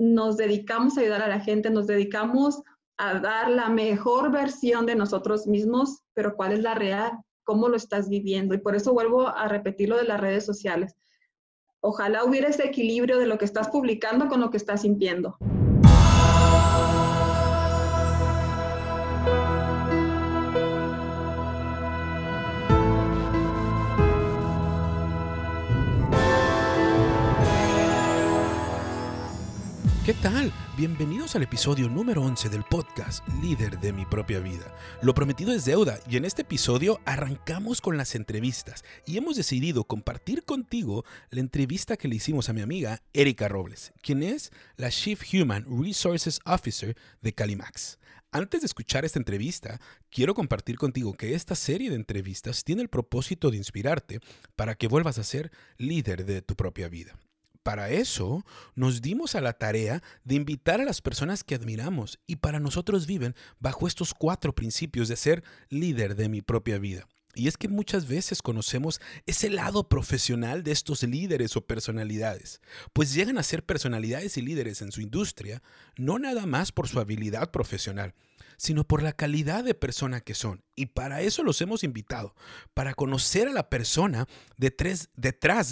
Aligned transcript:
nos 0.00 0.38
dedicamos 0.38 0.96
a 0.96 1.02
ayudar 1.02 1.20
a 1.22 1.28
la 1.28 1.40
gente, 1.40 1.68
nos 1.68 1.86
dedicamos 1.86 2.62
a 2.96 3.18
dar 3.18 3.50
la 3.50 3.68
mejor 3.68 4.32
versión 4.32 4.86
de 4.86 4.94
nosotros 4.94 5.46
mismos, 5.46 6.04
pero 6.14 6.36
¿cuál 6.36 6.52
es 6.52 6.60
la 6.60 6.74
real? 6.74 7.12
¿Cómo 7.44 7.68
lo 7.68 7.76
estás 7.76 8.08
viviendo? 8.08 8.54
Y 8.54 8.58
por 8.58 8.74
eso 8.74 8.94
vuelvo 8.94 9.28
a 9.28 9.46
repetir 9.46 9.90
lo 9.90 9.98
de 9.98 10.04
las 10.04 10.18
redes 10.18 10.46
sociales. 10.46 10.96
Ojalá 11.80 12.24
hubiera 12.24 12.48
ese 12.48 12.64
equilibrio 12.64 13.18
de 13.18 13.26
lo 13.26 13.36
que 13.36 13.44
estás 13.44 13.68
publicando 13.68 14.28
con 14.28 14.40
lo 14.40 14.50
que 14.50 14.56
estás 14.56 14.82
sintiendo. 14.82 15.36
¿Qué 30.10 30.16
tal? 30.22 30.52
Bienvenidos 30.76 31.36
al 31.36 31.44
episodio 31.44 31.88
número 31.88 32.22
11 32.22 32.48
del 32.48 32.64
podcast 32.64 33.24
Líder 33.40 33.78
de 33.78 33.92
mi 33.92 34.04
propia 34.04 34.40
vida. 34.40 34.74
Lo 35.02 35.14
prometido 35.14 35.52
es 35.52 35.64
deuda 35.64 36.00
y 36.10 36.16
en 36.16 36.24
este 36.24 36.42
episodio 36.42 36.98
arrancamos 37.04 37.80
con 37.80 37.96
las 37.96 38.16
entrevistas 38.16 38.82
y 39.06 39.18
hemos 39.18 39.36
decidido 39.36 39.84
compartir 39.84 40.42
contigo 40.42 41.04
la 41.30 41.38
entrevista 41.38 41.96
que 41.96 42.08
le 42.08 42.16
hicimos 42.16 42.48
a 42.48 42.52
mi 42.52 42.60
amiga 42.60 43.04
Erika 43.12 43.46
Robles, 43.46 43.92
quien 44.02 44.24
es 44.24 44.50
la 44.74 44.90
Chief 44.90 45.22
Human 45.32 45.64
Resources 45.80 46.40
Officer 46.44 46.96
de 47.20 47.32
Calimax. 47.32 48.00
Antes 48.32 48.62
de 48.62 48.66
escuchar 48.66 49.04
esta 49.04 49.20
entrevista, 49.20 49.80
quiero 50.10 50.34
compartir 50.34 50.76
contigo 50.76 51.12
que 51.14 51.36
esta 51.36 51.54
serie 51.54 51.88
de 51.88 51.94
entrevistas 51.94 52.64
tiene 52.64 52.82
el 52.82 52.88
propósito 52.88 53.52
de 53.52 53.58
inspirarte 53.58 54.18
para 54.56 54.74
que 54.74 54.88
vuelvas 54.88 55.18
a 55.18 55.22
ser 55.22 55.52
líder 55.78 56.24
de 56.24 56.42
tu 56.42 56.56
propia 56.56 56.88
vida 56.88 57.14
para 57.62 57.90
eso 57.90 58.44
nos 58.74 59.02
dimos 59.02 59.34
a 59.34 59.40
la 59.40 59.52
tarea 59.52 60.02
de 60.24 60.34
invitar 60.34 60.80
a 60.80 60.84
las 60.84 61.00
personas 61.00 61.44
que 61.44 61.54
admiramos 61.54 62.18
y 62.26 62.36
para 62.36 62.60
nosotros 62.60 63.06
viven 63.06 63.34
bajo 63.58 63.86
estos 63.86 64.14
cuatro 64.14 64.54
principios 64.54 65.08
de 65.08 65.16
ser 65.16 65.44
líder 65.68 66.16
de 66.16 66.28
mi 66.28 66.42
propia 66.42 66.78
vida. 66.78 67.06
Y 67.34 67.46
es 67.46 67.56
que 67.56 67.68
muchas 67.68 68.08
veces 68.08 68.42
conocemos 68.42 69.00
ese 69.24 69.50
lado 69.50 69.88
profesional 69.88 70.64
de 70.64 70.72
estos 70.72 71.04
líderes 71.04 71.56
o 71.56 71.64
personalidades, 71.64 72.60
pues 72.92 73.14
llegan 73.14 73.38
a 73.38 73.44
ser 73.44 73.64
personalidades 73.64 74.36
y 74.36 74.42
líderes 74.42 74.82
en 74.82 74.90
su 74.90 75.00
industria, 75.00 75.62
no 75.96 76.18
nada 76.18 76.46
más 76.46 76.72
por 76.72 76.88
su 76.88 76.98
habilidad 76.98 77.52
profesional, 77.52 78.14
sino 78.56 78.84
por 78.84 79.02
la 79.02 79.12
calidad 79.12 79.62
de 79.62 79.74
persona 79.74 80.20
que 80.20 80.34
son. 80.34 80.64
Y 80.74 80.86
para 80.86 81.22
eso 81.22 81.44
los 81.44 81.60
hemos 81.60 81.84
invitado, 81.84 82.34
para 82.74 82.94
conocer 82.94 83.46
a 83.46 83.52
la 83.52 83.70
persona 83.70 84.26
detrás, 84.56 85.08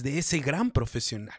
de 0.02 0.18
ese 0.18 0.38
gran 0.38 0.70
profesional. 0.70 1.36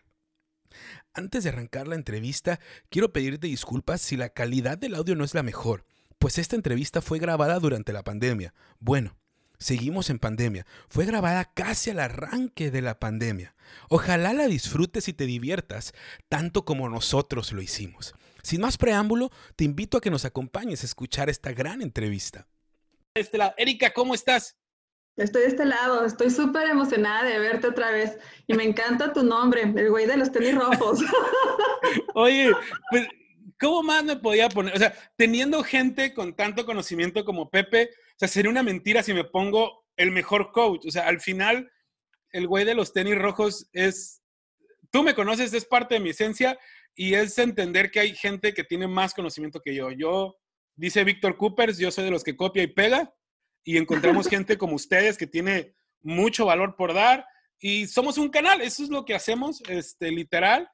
Antes 1.13 1.43
de 1.43 1.49
arrancar 1.49 1.87
la 1.87 1.95
entrevista, 1.95 2.59
quiero 2.89 3.11
pedirte 3.13 3.47
disculpas 3.47 4.01
si 4.01 4.17
la 4.17 4.29
calidad 4.29 4.77
del 4.77 4.95
audio 4.95 5.15
no 5.15 5.23
es 5.23 5.33
la 5.33 5.43
mejor, 5.43 5.85
pues 6.19 6.37
esta 6.37 6.55
entrevista 6.55 7.01
fue 7.01 7.19
grabada 7.19 7.59
durante 7.59 7.93
la 7.93 8.03
pandemia. 8.03 8.53
Bueno, 8.79 9.17
seguimos 9.57 10.09
en 10.09 10.19
pandemia. 10.19 10.65
Fue 10.89 11.05
grabada 11.05 11.45
casi 11.53 11.91
al 11.91 11.99
arranque 11.99 12.71
de 12.71 12.81
la 12.81 12.99
pandemia. 12.99 13.55
Ojalá 13.89 14.33
la 14.33 14.47
disfrutes 14.47 15.07
y 15.07 15.13
te 15.13 15.25
diviertas 15.25 15.93
tanto 16.27 16.65
como 16.65 16.89
nosotros 16.89 17.53
lo 17.53 17.61
hicimos. 17.61 18.13
Sin 18.41 18.61
más 18.61 18.77
preámbulo, 18.77 19.31
te 19.55 19.63
invito 19.63 19.97
a 19.97 20.01
que 20.01 20.11
nos 20.11 20.25
acompañes 20.25 20.83
a 20.83 20.85
escuchar 20.85 21.29
esta 21.29 21.53
gran 21.53 21.81
entrevista. 21.81 22.47
Erika, 23.57 23.93
¿cómo 23.93 24.13
estás? 24.13 24.58
Estoy 25.19 25.41
de 25.41 25.47
este 25.49 25.65
lado, 25.65 26.05
estoy 26.05 26.29
súper 26.29 26.69
emocionada 26.69 27.25
de 27.25 27.39
verte 27.39 27.67
otra 27.67 27.91
vez 27.91 28.17
y 28.47 28.53
me 28.53 28.63
encanta 28.63 29.11
tu 29.11 29.21
nombre, 29.21 29.63
el 29.63 29.89
güey 29.89 30.05
de 30.05 30.15
los 30.15 30.31
tenis 30.31 30.55
rojos. 30.55 31.01
Oye, 32.15 32.51
pues, 32.89 33.05
¿cómo 33.59 33.83
más 33.83 34.05
me 34.05 34.15
podía 34.15 34.47
poner? 34.47 34.73
O 34.73 34.79
sea, 34.79 34.93
teniendo 35.17 35.61
gente 35.61 36.13
con 36.13 36.37
tanto 36.37 36.65
conocimiento 36.65 37.25
como 37.25 37.49
Pepe, 37.49 37.89
o 37.91 38.15
sea, 38.19 38.29
sería 38.29 38.49
una 38.49 38.63
mentira 38.63 39.03
si 39.03 39.13
me 39.13 39.25
pongo 39.25 39.85
el 39.97 40.11
mejor 40.11 40.53
coach. 40.53 40.85
O 40.87 40.91
sea, 40.91 41.05
al 41.05 41.19
final, 41.19 41.69
el 42.31 42.47
güey 42.47 42.63
de 42.63 42.75
los 42.75 42.93
tenis 42.93 43.17
rojos 43.17 43.69
es, 43.73 44.21
tú 44.89 45.03
me 45.03 45.15
conoces, 45.15 45.53
es 45.53 45.65
parte 45.65 45.95
de 45.95 45.99
mi 45.99 46.11
esencia 46.11 46.57
y 46.95 47.15
es 47.15 47.37
entender 47.37 47.91
que 47.91 47.99
hay 47.99 48.15
gente 48.15 48.53
que 48.53 48.63
tiene 48.63 48.87
más 48.87 49.13
conocimiento 49.13 49.59
que 49.59 49.75
yo. 49.75 49.91
Yo, 49.91 50.37
dice 50.75 51.03
Víctor 51.03 51.35
Coopers, 51.35 51.77
yo 51.77 51.91
soy 51.91 52.05
de 52.05 52.11
los 52.11 52.23
que 52.23 52.37
copia 52.37 52.63
y 52.63 52.67
pega 52.67 53.13
y 53.63 53.77
encontramos 53.77 54.27
gente 54.29 54.57
como 54.57 54.75
ustedes 54.75 55.17
que 55.17 55.27
tiene 55.27 55.73
mucho 56.01 56.45
valor 56.45 56.75
por 56.75 56.93
dar 56.93 57.25
y 57.59 57.87
somos 57.87 58.17
un 58.17 58.29
canal, 58.29 58.61
eso 58.61 58.83
es 58.83 58.89
lo 58.89 59.03
que 59.05 59.13
hacemos, 59.13 59.61
este, 59.67 60.11
literal, 60.11 60.69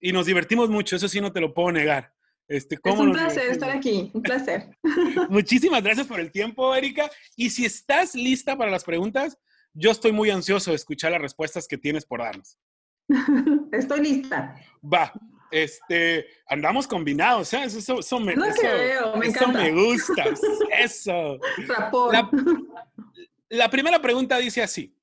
y 0.00 0.12
nos 0.12 0.26
divertimos 0.26 0.70
mucho, 0.70 0.96
eso 0.96 1.08
sí 1.08 1.20
no 1.20 1.32
te 1.32 1.40
lo 1.40 1.52
puedo 1.52 1.70
negar. 1.72 2.12
Este, 2.48 2.76
es 2.82 2.98
un 2.98 3.12
placer 3.12 3.50
estar 3.50 3.70
aquí, 3.70 4.10
un 4.12 4.22
placer. 4.22 4.76
Muchísimas 5.30 5.84
gracias 5.84 6.08
por 6.08 6.18
el 6.18 6.32
tiempo, 6.32 6.74
Erika. 6.74 7.08
Y 7.36 7.50
si 7.50 7.64
estás 7.64 8.16
lista 8.16 8.56
para 8.56 8.72
las 8.72 8.82
preguntas, 8.82 9.38
yo 9.72 9.92
estoy 9.92 10.10
muy 10.10 10.30
ansioso 10.30 10.70
de 10.70 10.76
escuchar 10.76 11.12
las 11.12 11.20
respuestas 11.20 11.68
que 11.68 11.78
tienes 11.78 12.04
por 12.04 12.20
darnos. 12.20 12.58
Estoy 13.72 14.00
lista. 14.00 14.56
Va, 14.82 15.12
este, 15.50 16.26
andamos 16.46 16.86
combinados, 16.86 17.52
¿eh? 17.52 17.64
Eso, 17.64 17.98
eso, 17.98 18.20
me, 18.20 18.32
eso, 18.32 19.48
me, 19.48 19.72
gusta, 19.72 20.24
eso. 20.78 21.38
La, 22.12 22.30
la, 23.48 23.70
primera 23.70 24.00
pregunta 24.00 24.38
dice 24.38 24.62
así. 24.62 24.96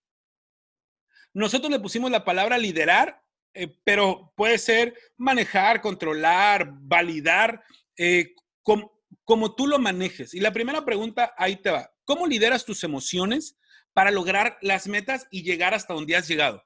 Nosotros 1.33 1.69
le 1.71 1.79
pusimos 1.79 2.09
la 2.09 2.23
palabra 2.23 2.57
liderar, 2.57 3.21
eh, 3.53 3.75
pero 3.83 4.33
puede 4.35 4.57
ser 4.57 4.95
manejar, 5.17 5.81
controlar, 5.81 6.69
validar, 6.73 7.63
eh, 7.97 8.33
como, 8.63 8.99
como 9.23 9.53
tú 9.53 9.67
lo 9.67 9.79
manejes. 9.79 10.33
Y 10.33 10.39
la 10.39 10.53
primera 10.53 10.85
pregunta 10.85 11.33
ahí 11.37 11.57
te 11.57 11.71
va. 11.71 11.91
¿Cómo 12.05 12.25
lideras 12.25 12.65
tus 12.65 12.83
emociones 12.83 13.57
para 13.93 14.11
lograr 14.11 14.57
las 14.61 14.87
metas 14.87 15.27
y 15.29 15.43
llegar 15.43 15.73
hasta 15.73 15.93
donde 15.93 16.15
has 16.15 16.27
llegado? 16.27 16.63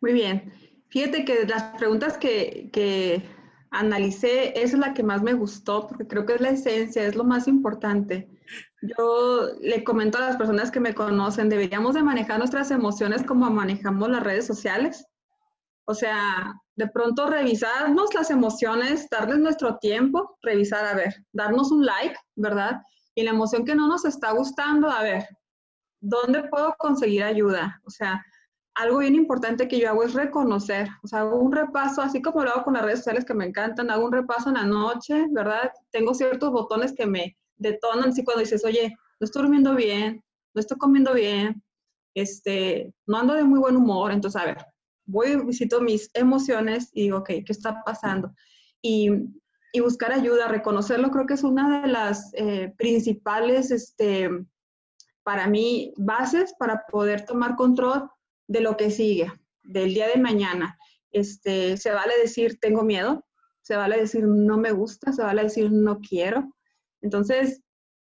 Muy 0.00 0.12
bien. 0.12 0.71
Fíjate 0.92 1.24
que 1.24 1.46
las 1.46 1.62
preguntas 1.78 2.18
que, 2.18 2.68
que 2.70 3.26
analicé, 3.72 4.62
es 4.62 4.74
la 4.74 4.92
que 4.92 5.02
más 5.02 5.22
me 5.22 5.32
gustó, 5.32 5.88
porque 5.88 6.06
creo 6.06 6.26
que 6.26 6.34
es 6.34 6.40
la 6.42 6.50
esencia, 6.50 7.04
es 7.04 7.16
lo 7.16 7.24
más 7.24 7.48
importante. 7.48 8.28
Yo 8.82 9.48
le 9.62 9.82
comento 9.82 10.18
a 10.18 10.20
las 10.20 10.36
personas 10.36 10.70
que 10.70 10.80
me 10.80 10.94
conocen, 10.94 11.48
deberíamos 11.48 11.94
de 11.94 12.02
manejar 12.02 12.38
nuestras 12.38 12.70
emociones 12.70 13.22
como 13.22 13.50
manejamos 13.50 14.10
las 14.10 14.22
redes 14.22 14.46
sociales. 14.46 15.06
O 15.86 15.94
sea, 15.94 16.54
de 16.76 16.86
pronto 16.88 17.26
revisarnos 17.26 18.12
las 18.12 18.30
emociones, 18.30 19.08
darles 19.08 19.38
nuestro 19.38 19.78
tiempo, 19.78 20.36
revisar, 20.42 20.84
a 20.84 20.94
ver, 20.94 21.24
darnos 21.32 21.72
un 21.72 21.86
like, 21.86 22.16
¿verdad? 22.36 22.82
Y 23.14 23.22
la 23.22 23.30
emoción 23.30 23.64
que 23.64 23.74
no 23.74 23.88
nos 23.88 24.04
está 24.04 24.32
gustando, 24.32 24.90
a 24.90 25.02
ver, 25.02 25.24
¿dónde 26.00 26.44
puedo 26.44 26.74
conseguir 26.78 27.22
ayuda? 27.22 27.80
O 27.86 27.90
sea, 27.90 28.22
algo 28.74 28.98
bien 28.98 29.14
importante 29.14 29.68
que 29.68 29.78
yo 29.78 29.88
hago 29.88 30.02
es 30.02 30.14
reconocer, 30.14 30.88
o 31.02 31.06
sea, 31.06 31.20
hago 31.20 31.38
un 31.38 31.52
repaso, 31.52 32.00
así 32.00 32.22
como 32.22 32.42
lo 32.42 32.50
hago 32.50 32.64
con 32.64 32.74
las 32.74 32.84
redes 32.84 33.00
sociales 33.00 33.24
que 33.24 33.34
me 33.34 33.44
encantan, 33.44 33.90
hago 33.90 34.06
un 34.06 34.12
repaso 34.12 34.48
en 34.48 34.54
la 34.54 34.64
noche, 34.64 35.26
¿verdad? 35.30 35.70
Tengo 35.90 36.14
ciertos 36.14 36.50
botones 36.50 36.94
que 36.94 37.06
me 37.06 37.36
detonan, 37.56 38.10
así 38.10 38.24
cuando 38.24 38.40
dices, 38.40 38.64
oye, 38.64 38.94
no 39.20 39.24
estoy 39.24 39.42
durmiendo 39.42 39.74
bien, 39.74 40.24
no 40.54 40.60
estoy 40.60 40.78
comiendo 40.78 41.12
bien, 41.12 41.62
este, 42.14 42.92
no 43.06 43.18
ando 43.18 43.34
de 43.34 43.44
muy 43.44 43.58
buen 43.58 43.76
humor, 43.76 44.10
entonces, 44.10 44.40
a 44.40 44.46
ver, 44.46 44.66
voy, 45.04 45.36
visito 45.44 45.80
mis 45.80 46.10
emociones 46.14 46.90
y 46.92 47.02
digo, 47.02 47.18
ok, 47.18 47.28
¿qué 47.28 47.44
está 47.48 47.82
pasando? 47.84 48.32
Y, 48.80 49.10
y 49.72 49.80
buscar 49.80 50.12
ayuda, 50.12 50.48
reconocerlo, 50.48 51.10
creo 51.10 51.26
que 51.26 51.34
es 51.34 51.44
una 51.44 51.82
de 51.82 51.88
las 51.88 52.32
eh, 52.34 52.72
principales, 52.78 53.70
este, 53.70 54.30
para 55.22 55.46
mí, 55.46 55.92
bases 55.96 56.54
para 56.58 56.84
poder 56.90 57.24
tomar 57.24 57.54
control 57.54 58.08
de 58.52 58.60
lo 58.60 58.76
que 58.76 58.90
sigue, 58.90 59.32
del 59.62 59.94
día 59.94 60.08
de 60.08 60.20
mañana. 60.20 60.78
Este, 61.10 61.76
se 61.78 61.90
vale 61.90 62.12
decir 62.20 62.58
tengo 62.60 62.82
miedo, 62.82 63.24
se 63.62 63.76
vale 63.76 63.98
decir 63.98 64.24
no 64.26 64.58
me 64.58 64.72
gusta, 64.72 65.12
se 65.12 65.22
vale 65.22 65.42
decir 65.42 65.72
no 65.72 66.00
quiero. 66.00 66.54
Entonces, 67.00 67.62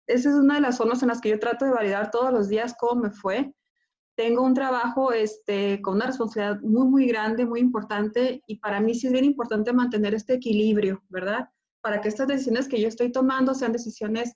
esa 0.07 0.29
es 0.29 0.35
una 0.35 0.57
de 0.57 0.61
las 0.61 0.77
zonas 0.77 1.03
en 1.03 1.09
las 1.09 1.21
que 1.23 1.31
yo 1.31 1.39
trato 1.39 1.65
de 1.65 1.71
validar 1.71 2.11
todos 2.11 2.31
los 2.31 2.49
días 2.49 2.75
cómo 2.79 3.03
me 3.03 3.11
fue. 3.11 3.55
Tengo 4.17 4.43
un 4.43 4.55
trabajo 4.55 5.13
este, 5.13 5.81
con 5.81 5.95
una 5.95 6.07
responsabilidad 6.07 6.61
muy, 6.61 6.87
muy 6.89 7.07
grande, 7.07 7.47
muy 7.47 7.61
importante, 7.61 8.43
y 8.47 8.59
para 8.59 8.81
mí 8.81 8.95
sí 8.95 9.07
es 9.07 9.13
bien 9.15 9.25
importante 9.25 9.73
mantener 9.73 10.15
este 10.15 10.35
equilibrio, 10.35 11.03
¿verdad? 11.09 11.49
Para 11.81 12.01
que 12.01 12.09
estas 12.09 12.29
decisiones 12.29 12.69
que 12.69 12.81
yo 12.81 12.89
estoy 12.89 13.11
tomando 13.11 13.55
sean 13.55 13.73
decisiones 13.73 14.35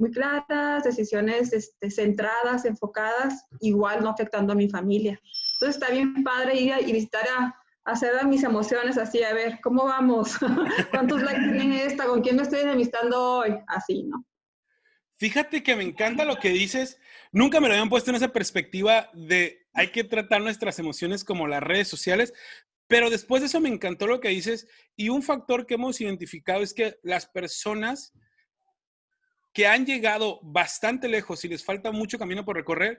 muy 0.00 0.10
claras, 0.10 0.84
decisiones 0.84 1.52
este, 1.52 1.90
centradas, 1.90 2.64
enfocadas, 2.64 3.46
igual 3.60 4.02
no 4.02 4.08
afectando 4.08 4.54
a 4.54 4.56
mi 4.56 4.68
familia. 4.68 5.20
Entonces 5.54 5.80
está 5.80 5.92
bien 5.92 6.24
padre 6.24 6.56
ir 6.56 6.74
y 6.86 6.92
visitar 6.92 7.24
a, 7.38 7.54
hacer 7.84 8.16
a 8.18 8.24
mis 8.24 8.42
emociones 8.42 8.96
así, 8.96 9.22
a 9.22 9.34
ver, 9.34 9.60
¿cómo 9.62 9.84
vamos? 9.84 10.38
¿Cuántos 10.90 11.22
likes 11.22 11.52
tiene 11.52 11.84
esta? 11.84 12.06
¿Con 12.06 12.22
quién 12.22 12.36
me 12.36 12.42
estoy 12.42 12.60
enemistando 12.60 13.22
hoy? 13.22 13.58
Así, 13.66 14.04
¿no? 14.04 14.24
Fíjate 15.18 15.62
que 15.62 15.76
me 15.76 15.84
encanta 15.84 16.24
lo 16.24 16.36
que 16.36 16.48
dices. 16.48 16.98
Nunca 17.30 17.60
me 17.60 17.68
lo 17.68 17.74
habían 17.74 17.90
puesto 17.90 18.08
en 18.10 18.16
esa 18.16 18.32
perspectiva 18.32 19.10
de 19.12 19.68
hay 19.74 19.88
que 19.88 20.02
tratar 20.02 20.40
nuestras 20.40 20.78
emociones 20.78 21.24
como 21.24 21.46
las 21.46 21.62
redes 21.62 21.88
sociales, 21.88 22.32
Pero 22.88 23.08
después 23.08 23.40
de 23.40 23.46
eso 23.46 23.60
me 23.60 23.68
encantó 23.68 24.08
lo 24.08 24.18
que 24.18 24.30
dices 24.30 24.66
y 24.96 25.10
un 25.10 25.22
factor 25.22 25.66
que 25.66 25.74
hemos 25.74 26.00
identificado 26.00 26.62
es 26.62 26.74
que 26.74 26.98
las 27.02 27.26
personas 27.26 28.12
que 29.52 29.66
han 29.66 29.86
llegado 29.86 30.40
bastante 30.42 31.08
lejos 31.08 31.44
y 31.44 31.48
les 31.48 31.64
falta 31.64 31.90
mucho 31.90 32.18
camino 32.18 32.44
por 32.44 32.56
recorrer, 32.56 32.98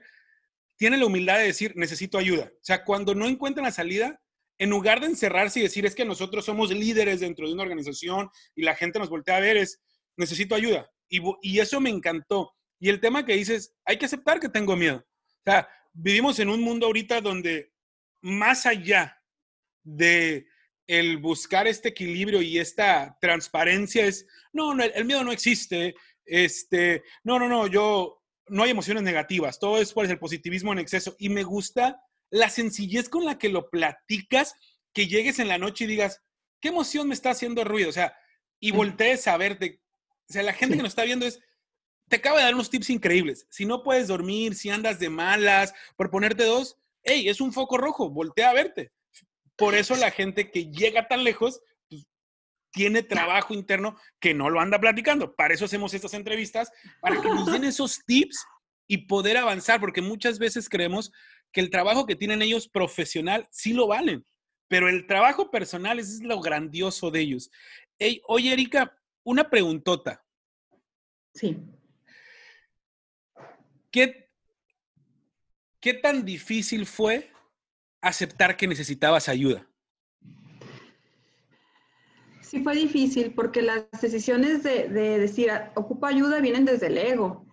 tienen 0.76 1.00
la 1.00 1.06
humildad 1.06 1.38
de 1.38 1.44
decir, 1.44 1.72
necesito 1.76 2.18
ayuda. 2.18 2.50
O 2.54 2.64
sea, 2.64 2.84
cuando 2.84 3.14
no 3.14 3.26
encuentran 3.26 3.64
la 3.64 3.72
salida, 3.72 4.20
en 4.58 4.70
lugar 4.70 5.00
de 5.00 5.06
encerrarse 5.06 5.60
y 5.60 5.62
decir, 5.62 5.86
es 5.86 5.94
que 5.94 6.04
nosotros 6.04 6.44
somos 6.44 6.70
líderes 6.70 7.20
dentro 7.20 7.46
de 7.46 7.54
una 7.54 7.62
organización 7.62 8.28
y 8.54 8.62
la 8.62 8.74
gente 8.74 8.98
nos 8.98 9.08
voltea 9.08 9.36
a 9.36 9.40
ver, 9.40 9.56
es, 9.56 9.80
necesito 10.16 10.54
ayuda. 10.54 10.90
Y, 11.08 11.20
y 11.42 11.60
eso 11.60 11.80
me 11.80 11.90
encantó. 11.90 12.54
Y 12.78 12.88
el 12.88 13.00
tema 13.00 13.24
que 13.24 13.34
dices, 13.34 13.74
hay 13.84 13.96
que 13.96 14.06
aceptar 14.06 14.40
que 14.40 14.48
tengo 14.48 14.76
miedo. 14.76 14.96
O 14.96 15.42
sea, 15.44 15.68
vivimos 15.92 16.38
en 16.38 16.48
un 16.48 16.60
mundo 16.60 16.86
ahorita 16.86 17.20
donde 17.20 17.72
más 18.20 18.66
allá 18.66 19.18
de 19.82 20.46
el 20.86 21.18
buscar 21.18 21.66
este 21.66 21.88
equilibrio 21.88 22.42
y 22.42 22.58
esta 22.58 23.16
transparencia 23.20 24.04
es, 24.04 24.26
no, 24.52 24.74
no 24.74 24.84
el 24.84 25.04
miedo 25.04 25.24
no 25.24 25.32
existe, 25.32 25.94
este, 26.24 27.02
no, 27.24 27.38
no, 27.38 27.48
no, 27.48 27.66
yo, 27.66 28.22
no 28.48 28.62
hay 28.62 28.70
emociones 28.70 29.02
negativas, 29.02 29.58
todo 29.58 29.78
es 29.78 29.92
por 29.92 30.06
el 30.06 30.18
positivismo 30.18 30.72
en 30.72 30.78
exceso. 30.78 31.14
Y 31.18 31.28
me 31.28 31.42
gusta 31.42 32.02
la 32.30 32.48
sencillez 32.48 33.08
con 33.08 33.24
la 33.24 33.38
que 33.38 33.48
lo 33.48 33.68
platicas, 33.70 34.54
que 34.92 35.06
llegues 35.06 35.38
en 35.38 35.48
la 35.48 35.58
noche 35.58 35.84
y 35.84 35.88
digas, 35.88 36.22
¿qué 36.60 36.68
emoción 36.68 37.08
me 37.08 37.14
está 37.14 37.30
haciendo 37.30 37.64
ruido? 37.64 37.90
O 37.90 37.92
sea, 37.92 38.16
y 38.60 38.70
voltees 38.70 39.26
a 39.26 39.36
verte. 39.36 39.80
O 40.28 40.32
sea, 40.32 40.42
la 40.42 40.52
gente 40.52 40.76
que 40.76 40.82
nos 40.82 40.92
está 40.92 41.04
viendo 41.04 41.26
es, 41.26 41.40
te 42.08 42.16
acaba 42.16 42.38
de 42.38 42.44
dar 42.44 42.54
unos 42.54 42.70
tips 42.70 42.90
increíbles. 42.90 43.46
Si 43.50 43.64
no 43.64 43.82
puedes 43.82 44.08
dormir, 44.08 44.54
si 44.54 44.70
andas 44.70 44.98
de 44.98 45.10
malas, 45.10 45.74
por 45.96 46.10
ponerte 46.10 46.44
dos, 46.44 46.78
hey, 47.02 47.28
es 47.28 47.40
un 47.40 47.52
foco 47.52 47.76
rojo, 47.78 48.10
voltea 48.10 48.50
a 48.50 48.54
verte. 48.54 48.92
Por 49.56 49.74
eso 49.74 49.96
la 49.96 50.10
gente 50.10 50.50
que 50.50 50.70
llega 50.70 51.08
tan 51.08 51.24
lejos 51.24 51.60
tiene 52.72 53.02
trabajo 53.02 53.54
interno 53.54 53.96
que 54.18 54.34
no 54.34 54.50
lo 54.50 54.60
anda 54.60 54.80
platicando. 54.80 55.34
Para 55.34 55.54
eso 55.54 55.66
hacemos 55.66 55.94
estas 55.94 56.14
entrevistas, 56.14 56.72
para 57.00 57.20
que 57.20 57.28
nos 57.28 57.52
den 57.52 57.64
esos 57.64 58.00
tips 58.04 58.44
y 58.88 59.06
poder 59.06 59.36
avanzar, 59.36 59.78
porque 59.78 60.02
muchas 60.02 60.38
veces 60.38 60.68
creemos 60.68 61.12
que 61.52 61.60
el 61.60 61.70
trabajo 61.70 62.06
que 62.06 62.16
tienen 62.16 62.42
ellos 62.42 62.68
profesional 62.68 63.46
sí 63.50 63.74
lo 63.74 63.86
valen, 63.86 64.26
pero 64.68 64.88
el 64.88 65.06
trabajo 65.06 65.50
personal 65.50 65.98
es 65.98 66.22
lo 66.22 66.40
grandioso 66.40 67.10
de 67.10 67.20
ellos. 67.20 67.50
oye, 68.26 68.52
Erika, 68.52 68.98
una 69.22 69.48
preguntota. 69.48 70.24
Sí. 71.34 71.58
¿Qué, 73.90 74.30
¿Qué 75.78 75.94
tan 75.94 76.24
difícil 76.24 76.86
fue 76.86 77.30
aceptar 78.00 78.56
que 78.56 78.66
necesitabas 78.66 79.28
ayuda? 79.28 79.68
Sí 82.52 82.62
fue 82.62 82.74
difícil 82.74 83.32
porque 83.32 83.62
las 83.62 83.90
decisiones 83.98 84.62
de, 84.62 84.86
decir 84.90 85.50
ocupa 85.74 86.08
ayuda 86.08 86.38
vienen 86.38 86.66
desde 86.66 86.88
el 86.88 86.98
ego, 86.98 87.46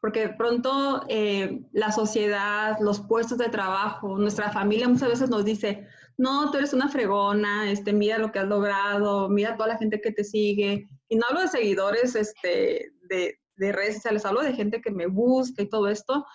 porque 0.00 0.28
pronto 0.30 1.04
eh, 1.08 1.60
la 1.70 1.92
sociedad, 1.92 2.76
los 2.80 2.98
puestos 2.98 3.38
de 3.38 3.48
trabajo, 3.48 4.18
nuestra 4.18 4.50
familia 4.50 4.88
muchas 4.88 5.08
veces 5.08 5.30
nos 5.30 5.44
dice, 5.44 5.86
no, 6.18 6.50
tú 6.50 6.58
eres 6.58 6.72
una 6.72 6.88
fregona, 6.88 7.70
este, 7.70 7.92
mira 7.92 8.18
lo 8.18 8.32
que 8.32 8.40
has 8.40 8.48
logrado, 8.48 9.28
mira 9.28 9.56
toda 9.56 9.68
la 9.68 9.78
gente 9.78 10.00
que 10.00 10.10
te 10.10 10.24
sigue. 10.24 10.88
Y 11.08 11.14
no 11.14 11.26
hablo 11.28 11.42
de 11.42 11.48
seguidores 11.48 12.16
este, 12.16 12.90
de, 13.08 13.38
de 13.54 13.70
redes 13.70 13.94
sociales, 13.94 14.26
hablo 14.26 14.42
de 14.42 14.54
gente 14.54 14.80
que 14.80 14.90
me 14.90 15.06
busca 15.06 15.62
y 15.62 15.68
todo 15.68 15.86
esto. 15.86 16.26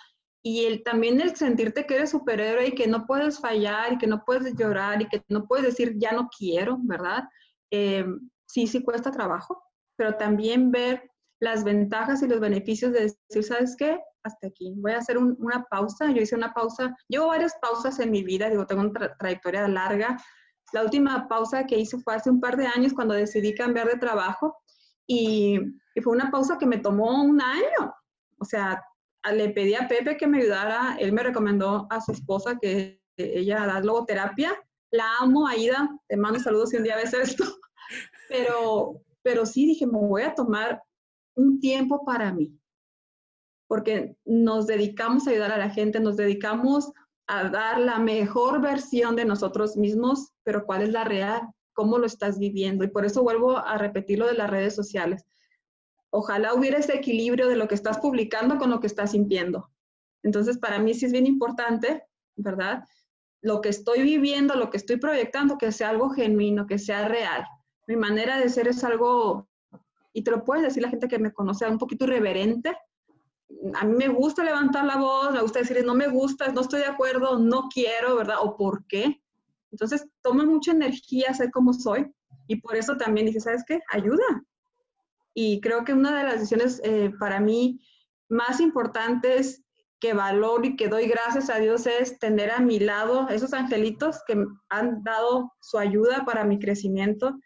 Y 0.42 0.64
el, 0.64 0.82
también 0.84 1.20
el 1.20 1.36
sentirte 1.36 1.84
que 1.84 1.96
eres 1.96 2.12
superhéroe 2.12 2.68
y 2.68 2.74
que 2.74 2.86
no 2.86 3.04
puedes 3.06 3.40
fallar 3.40 3.92
y 3.92 3.98
que 3.98 4.06
no 4.06 4.24
puedes 4.24 4.56
llorar 4.56 5.02
y 5.02 5.08
que 5.08 5.22
no 5.28 5.46
puedes 5.46 5.66
decir 5.66 5.96
ya 5.98 6.12
no 6.12 6.30
quiero, 6.34 6.78
¿verdad? 6.80 7.24
Eh, 7.70 8.04
sí, 8.46 8.66
sí 8.66 8.82
cuesta 8.82 9.10
trabajo, 9.10 9.62
pero 9.96 10.16
también 10.16 10.70
ver 10.70 11.10
las 11.40 11.64
ventajas 11.64 12.22
y 12.22 12.28
los 12.28 12.40
beneficios 12.40 12.92
de 12.92 13.14
decir, 13.28 13.44
¿sabes 13.44 13.76
qué? 13.76 13.98
Hasta 14.22 14.48
aquí. 14.48 14.74
Voy 14.76 14.92
a 14.92 14.98
hacer 14.98 15.18
una 15.18 15.64
pausa. 15.70 16.10
Yo 16.10 16.22
hice 16.22 16.34
una 16.34 16.52
pausa. 16.52 16.96
Llevo 17.08 17.28
varias 17.28 17.54
pausas 17.60 17.98
en 18.00 18.10
mi 18.10 18.22
vida, 18.22 18.48
digo, 18.48 18.66
tengo 18.66 18.82
una 18.82 19.16
trayectoria 19.16 19.68
larga. 19.68 20.16
La 20.72 20.82
última 20.82 21.28
pausa 21.28 21.64
que 21.64 21.78
hice 21.78 21.98
fue 21.98 22.14
hace 22.14 22.30
un 22.30 22.40
par 22.40 22.56
de 22.56 22.66
años 22.66 22.92
cuando 22.92 23.14
decidí 23.14 23.54
cambiar 23.54 23.88
de 23.88 23.98
trabajo 23.98 24.56
y, 25.06 25.60
y 25.94 26.00
fue 26.00 26.12
una 26.12 26.30
pausa 26.30 26.58
que 26.58 26.66
me 26.66 26.78
tomó 26.78 27.22
un 27.22 27.40
año. 27.40 27.94
O 28.38 28.44
sea, 28.44 28.82
le 29.32 29.50
pedí 29.50 29.74
a 29.74 29.86
Pepe 29.86 30.16
que 30.16 30.26
me 30.26 30.38
ayudara. 30.38 30.96
Él 30.98 31.12
me 31.12 31.22
recomendó 31.22 31.86
a 31.90 32.00
su 32.00 32.12
esposa 32.12 32.58
que 32.60 33.00
ella 33.16 33.66
da 33.66 33.80
logoterapia 33.80 34.52
la 34.96 35.18
amo, 35.20 35.46
Aida, 35.46 35.88
te 36.08 36.16
mando 36.16 36.40
saludos 36.40 36.70
si 36.70 36.76
un 36.76 36.84
día 36.84 36.96
ves 36.96 37.12
esto, 37.14 37.44
pero, 38.28 39.02
pero 39.22 39.46
sí 39.46 39.66
dije, 39.66 39.86
me 39.86 39.98
voy 39.98 40.22
a 40.22 40.34
tomar 40.34 40.82
un 41.34 41.60
tiempo 41.60 42.04
para 42.04 42.32
mí, 42.32 42.58
porque 43.68 44.16
nos 44.24 44.66
dedicamos 44.66 45.26
a 45.26 45.30
ayudar 45.30 45.52
a 45.52 45.58
la 45.58 45.70
gente, 45.70 46.00
nos 46.00 46.16
dedicamos 46.16 46.92
a 47.26 47.48
dar 47.48 47.80
la 47.80 47.98
mejor 47.98 48.60
versión 48.60 49.16
de 49.16 49.24
nosotros 49.24 49.76
mismos, 49.76 50.32
pero 50.44 50.64
¿cuál 50.64 50.82
es 50.82 50.90
la 50.90 51.04
real? 51.04 51.42
¿Cómo 51.72 51.98
lo 51.98 52.06
estás 52.06 52.38
viviendo? 52.38 52.84
Y 52.84 52.88
por 52.88 53.04
eso 53.04 53.22
vuelvo 53.22 53.58
a 53.58 53.76
repetir 53.78 54.18
lo 54.18 54.26
de 54.26 54.34
las 54.34 54.48
redes 54.48 54.74
sociales. 54.74 55.24
Ojalá 56.10 56.54
hubiera 56.54 56.78
ese 56.78 56.94
equilibrio 56.94 57.48
de 57.48 57.56
lo 57.56 57.68
que 57.68 57.74
estás 57.74 57.98
publicando 57.98 58.58
con 58.58 58.70
lo 58.70 58.80
que 58.80 58.86
estás 58.86 59.10
sintiendo. 59.10 59.70
Entonces, 60.22 60.56
para 60.58 60.78
mí 60.78 60.94
sí 60.94 61.06
es 61.06 61.12
bien 61.12 61.26
importante, 61.26 62.04
¿verdad? 62.36 62.84
Lo 63.46 63.60
que 63.60 63.68
estoy 63.68 64.02
viviendo, 64.02 64.56
lo 64.56 64.70
que 64.70 64.76
estoy 64.76 64.96
proyectando, 64.96 65.56
que 65.56 65.70
sea 65.70 65.90
algo 65.90 66.10
genuino, 66.10 66.66
que 66.66 66.80
sea 66.80 67.06
real. 67.06 67.46
Mi 67.86 67.94
manera 67.94 68.40
de 68.40 68.48
ser 68.48 68.66
es 68.66 68.82
algo, 68.82 69.48
y 70.12 70.24
te 70.24 70.32
lo 70.32 70.44
puedes 70.44 70.64
decir 70.64 70.82
la 70.82 70.88
gente 70.88 71.06
que 71.06 71.20
me 71.20 71.32
conoce, 71.32 71.64
un 71.64 71.78
poquito 71.78 72.06
irreverente. 72.06 72.76
A 73.74 73.84
mí 73.84 73.94
me 73.94 74.08
gusta 74.08 74.42
levantar 74.42 74.84
la 74.84 74.96
voz, 74.96 75.32
me 75.32 75.42
gusta 75.42 75.60
decir, 75.60 75.80
no 75.86 75.94
me 75.94 76.08
gusta, 76.08 76.50
no 76.50 76.62
estoy 76.62 76.80
de 76.80 76.86
acuerdo, 76.86 77.38
no 77.38 77.68
quiero, 77.72 78.16
¿verdad? 78.16 78.38
O 78.40 78.56
por 78.56 78.84
qué. 78.88 79.22
Entonces, 79.70 80.08
toma 80.22 80.44
mucha 80.44 80.72
energía 80.72 81.32
ser 81.32 81.52
como 81.52 81.72
soy. 81.72 82.12
Y 82.48 82.56
por 82.56 82.74
eso 82.74 82.96
también 82.96 83.26
dije, 83.26 83.38
¿sabes 83.38 83.62
qué? 83.64 83.78
Ayuda. 83.92 84.44
Y 85.34 85.60
creo 85.60 85.84
que 85.84 85.92
una 85.92 86.18
de 86.18 86.24
las 86.24 86.40
decisiones 86.40 86.80
eh, 86.82 87.12
para 87.20 87.38
mí 87.38 87.80
más 88.28 88.58
importantes 88.58 89.62
que 90.00 90.12
valoro 90.12 90.64
y 90.64 90.76
que 90.76 90.88
doy 90.88 91.06
gracias 91.06 91.48
a 91.50 91.58
Dios 91.58 91.86
es 91.86 92.18
tener 92.18 92.50
a 92.50 92.60
mi 92.60 92.78
lado 92.78 93.28
esos 93.28 93.52
angelitos 93.52 94.22
que 94.26 94.44
han 94.68 95.02
dado 95.02 95.52
su 95.60 95.78
ayuda 95.78 96.24
para 96.24 96.44
mi 96.44 96.58
crecimiento 96.58 97.38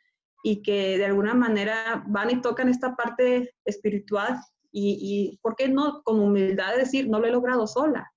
y 0.42 0.62
que 0.62 0.98
de 0.98 1.04
alguna 1.04 1.34
manera 1.34 2.04
van 2.08 2.30
y 2.30 2.40
tocan 2.40 2.68
esta 2.68 2.96
parte 2.96 3.54
espiritual 3.64 4.38
y, 4.72 4.98
y 5.00 5.38
¿por 5.42 5.56
qué 5.56 5.68
no 5.68 6.02
con 6.02 6.20
humildad 6.20 6.76
decir, 6.76 7.08
no 7.08 7.20
lo 7.20 7.26
he 7.26 7.32
logrado 7.32 7.66
sola? 7.66 8.10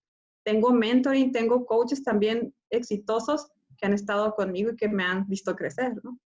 Tengo 0.43 0.73
mentoring, 0.73 1.31
tengo 1.31 1.65
coaches 1.65 2.03
también 2.03 2.53
exitosos 2.69 3.47
que 3.77 3.85
han 3.85 3.93
estado 3.93 4.33
conmigo 4.35 4.71
y 4.71 4.75
que 4.75 4.87
me 4.87 5.03
han 5.03 5.27
visto 5.27 5.55
crecer, 5.55 5.93
¿no? 6.03 6.19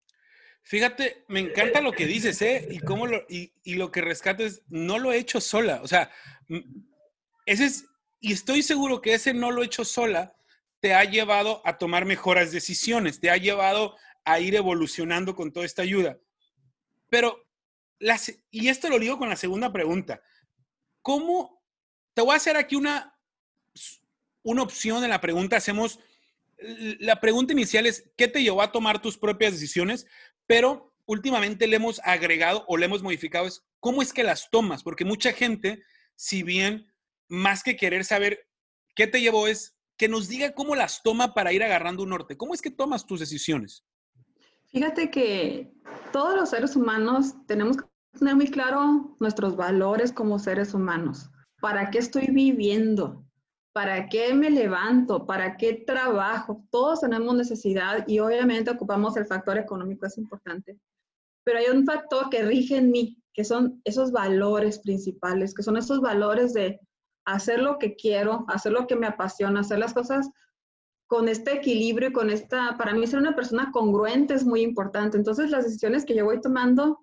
Fíjate, 0.64 1.24
me 1.30 1.40
encanta 1.40 1.80
lo 1.80 1.94
que 1.94 2.06
dices, 2.06 2.42
¿eh? 2.42 2.68
Y 2.70 2.80
cómo 2.80 3.08
lo, 3.08 3.22
y, 3.30 3.54
y 3.64 3.76
lo 3.76 3.90
que 3.90 4.02
rescates, 4.02 4.64
no 4.68 5.00
lo 5.00 5.14
he 5.14 5.18
hecho 5.18 5.40
sola. 5.40 5.80
O 5.82 5.88
sea, 5.88 6.12
ese 7.46 7.66
es, 7.66 7.86
y 8.20 8.34
estoy 8.34 8.64
seguro 8.64 9.02
que 9.02 9.14
ese 9.14 9.34
no 9.34 9.52
lo 9.52 9.62
he 9.62 9.66
hecho 9.66 9.86
sola 9.86 10.36
te 10.80 10.94
ha 10.94 11.04
llevado 11.04 11.62
a 11.66 11.78
tomar 11.78 12.06
mejores 12.06 12.52
decisiones, 12.52 13.20
te 13.20 13.30
ha 13.30 13.38
llevado 13.38 13.96
a 14.26 14.40
ir 14.40 14.56
evolucionando 14.56 15.36
con 15.36 15.52
toda 15.52 15.66
esta 15.66 15.82
ayuda. 15.82 16.20
Pero, 17.10 17.48
las, 18.00 18.32
y 18.52 18.68
esto 18.68 18.90
lo 18.90 19.00
digo 19.00 19.18
con 19.18 19.30
la 19.30 19.36
segunda 19.36 19.72
pregunta, 19.72 20.22
¿cómo? 21.02 21.64
Te 22.14 22.22
voy 22.22 22.34
a 22.34 22.38
hacer 22.38 22.58
aquí 22.58 22.76
una, 22.76 23.18
una 24.44 24.62
opción 24.62 25.04
en 25.04 25.10
la 25.10 25.22
pregunta, 25.22 25.58
hacemos, 25.58 26.00
la 26.58 27.20
pregunta 27.20 27.54
inicial 27.54 27.86
es, 27.86 28.10
¿qué 28.16 28.28
te 28.28 28.44
llevó 28.44 28.62
a 28.62 28.72
tomar 28.72 29.02
tus 29.02 29.18
propias 29.18 29.54
decisiones? 29.54 30.06
Pero 30.46 30.94
últimamente 31.06 31.68
le 31.68 31.78
hemos 31.78 32.00
agregado 32.04 32.66
o 32.68 32.78
le 32.78 32.86
hemos 32.86 33.02
modificado 33.02 33.48
es, 33.48 33.64
¿cómo 33.80 34.02
es 34.02 34.14
que 34.14 34.24
las 34.24 34.50
tomas? 34.50 34.84
Porque 34.84 35.06
mucha 35.06 35.32
gente, 35.32 35.84
si 36.16 36.44
bien 36.44 36.92
más 37.30 37.64
que 37.64 37.76
querer 37.76 38.06
saber 38.06 38.48
qué 38.96 39.08
te 39.08 39.22
llevó, 39.22 39.48
es 39.48 39.78
que 39.98 40.08
nos 40.08 40.28
diga 40.28 40.54
cómo 40.54 40.76
las 40.76 41.02
toma 41.04 41.34
para 41.34 41.54
ir 41.54 41.64
agarrando 41.64 42.04
un 42.04 42.10
norte. 42.10 42.38
¿Cómo 42.38 42.54
es 42.54 42.62
que 42.62 42.72
tomas 42.72 43.06
tus 43.06 43.20
decisiones? 43.20 43.84
Fíjate 44.68 45.10
que 45.10 45.74
todos 46.12 46.36
los 46.36 46.50
seres 46.50 46.76
humanos 46.76 47.34
tenemos 47.48 47.78
que 47.78 47.86
tener 48.20 48.36
muy 48.36 48.48
claro 48.48 49.16
nuestros 49.20 49.56
valores 49.56 50.12
como 50.12 50.40
seres 50.40 50.74
humanos. 50.74 51.30
¿Para 51.62 51.90
qué 51.90 52.00
estoy 52.00 52.28
viviendo? 52.28 53.26
¿Para 53.74 54.10
qué 54.10 54.34
me 54.34 54.50
levanto? 54.50 55.26
¿Para 55.26 55.58
qué 55.58 55.84
trabajo? 55.86 56.64
Todos 56.70 57.02
tenemos 57.02 57.36
necesidad 57.36 58.08
y 58.08 58.20
obviamente 58.20 58.72
ocupamos 58.72 59.16
el 59.18 59.26
factor 59.26 59.58
económico, 59.58 60.06
es 60.06 60.18
importante. 60.18 60.78
Pero 61.44 61.60
hay 61.60 61.68
un 61.68 61.86
factor 61.86 62.30
que 62.30 62.44
rige 62.44 62.78
en 62.78 62.92
mí, 62.92 63.22
que 63.34 63.44
son 63.44 63.82
esos 63.86 64.12
valores 64.12 64.80
principales, 64.80 65.54
que 65.54 65.64
son 65.64 65.78
esos 65.78 66.02
valores 66.02 66.54
de 66.54 66.80
hacer 67.28 67.60
lo 67.60 67.78
que 67.78 67.96
quiero, 67.96 68.46
hacer 68.48 68.72
lo 68.72 68.88
que 68.88 68.96
me 68.96 69.06
apasiona, 69.06 69.60
hacer 69.60 69.80
las 69.80 69.94
cosas 69.94 70.30
con 71.08 71.28
este 71.28 71.54
equilibrio 71.54 72.10
y 72.10 72.14
con 72.14 72.30
esta, 72.30 72.78
para 72.78 72.94
mí 72.94 73.06
ser 73.06 73.20
una 73.20 73.36
persona 73.36 73.70
congruente 73.72 74.34
es 74.34 74.46
muy 74.46 74.62
importante. 74.62 75.18
Entonces 75.18 75.50
las 75.50 75.66
decisiones 75.66 76.06
que 76.06 76.16
yo 76.16 76.24
voy 76.24 76.40
tomando, 76.40 77.00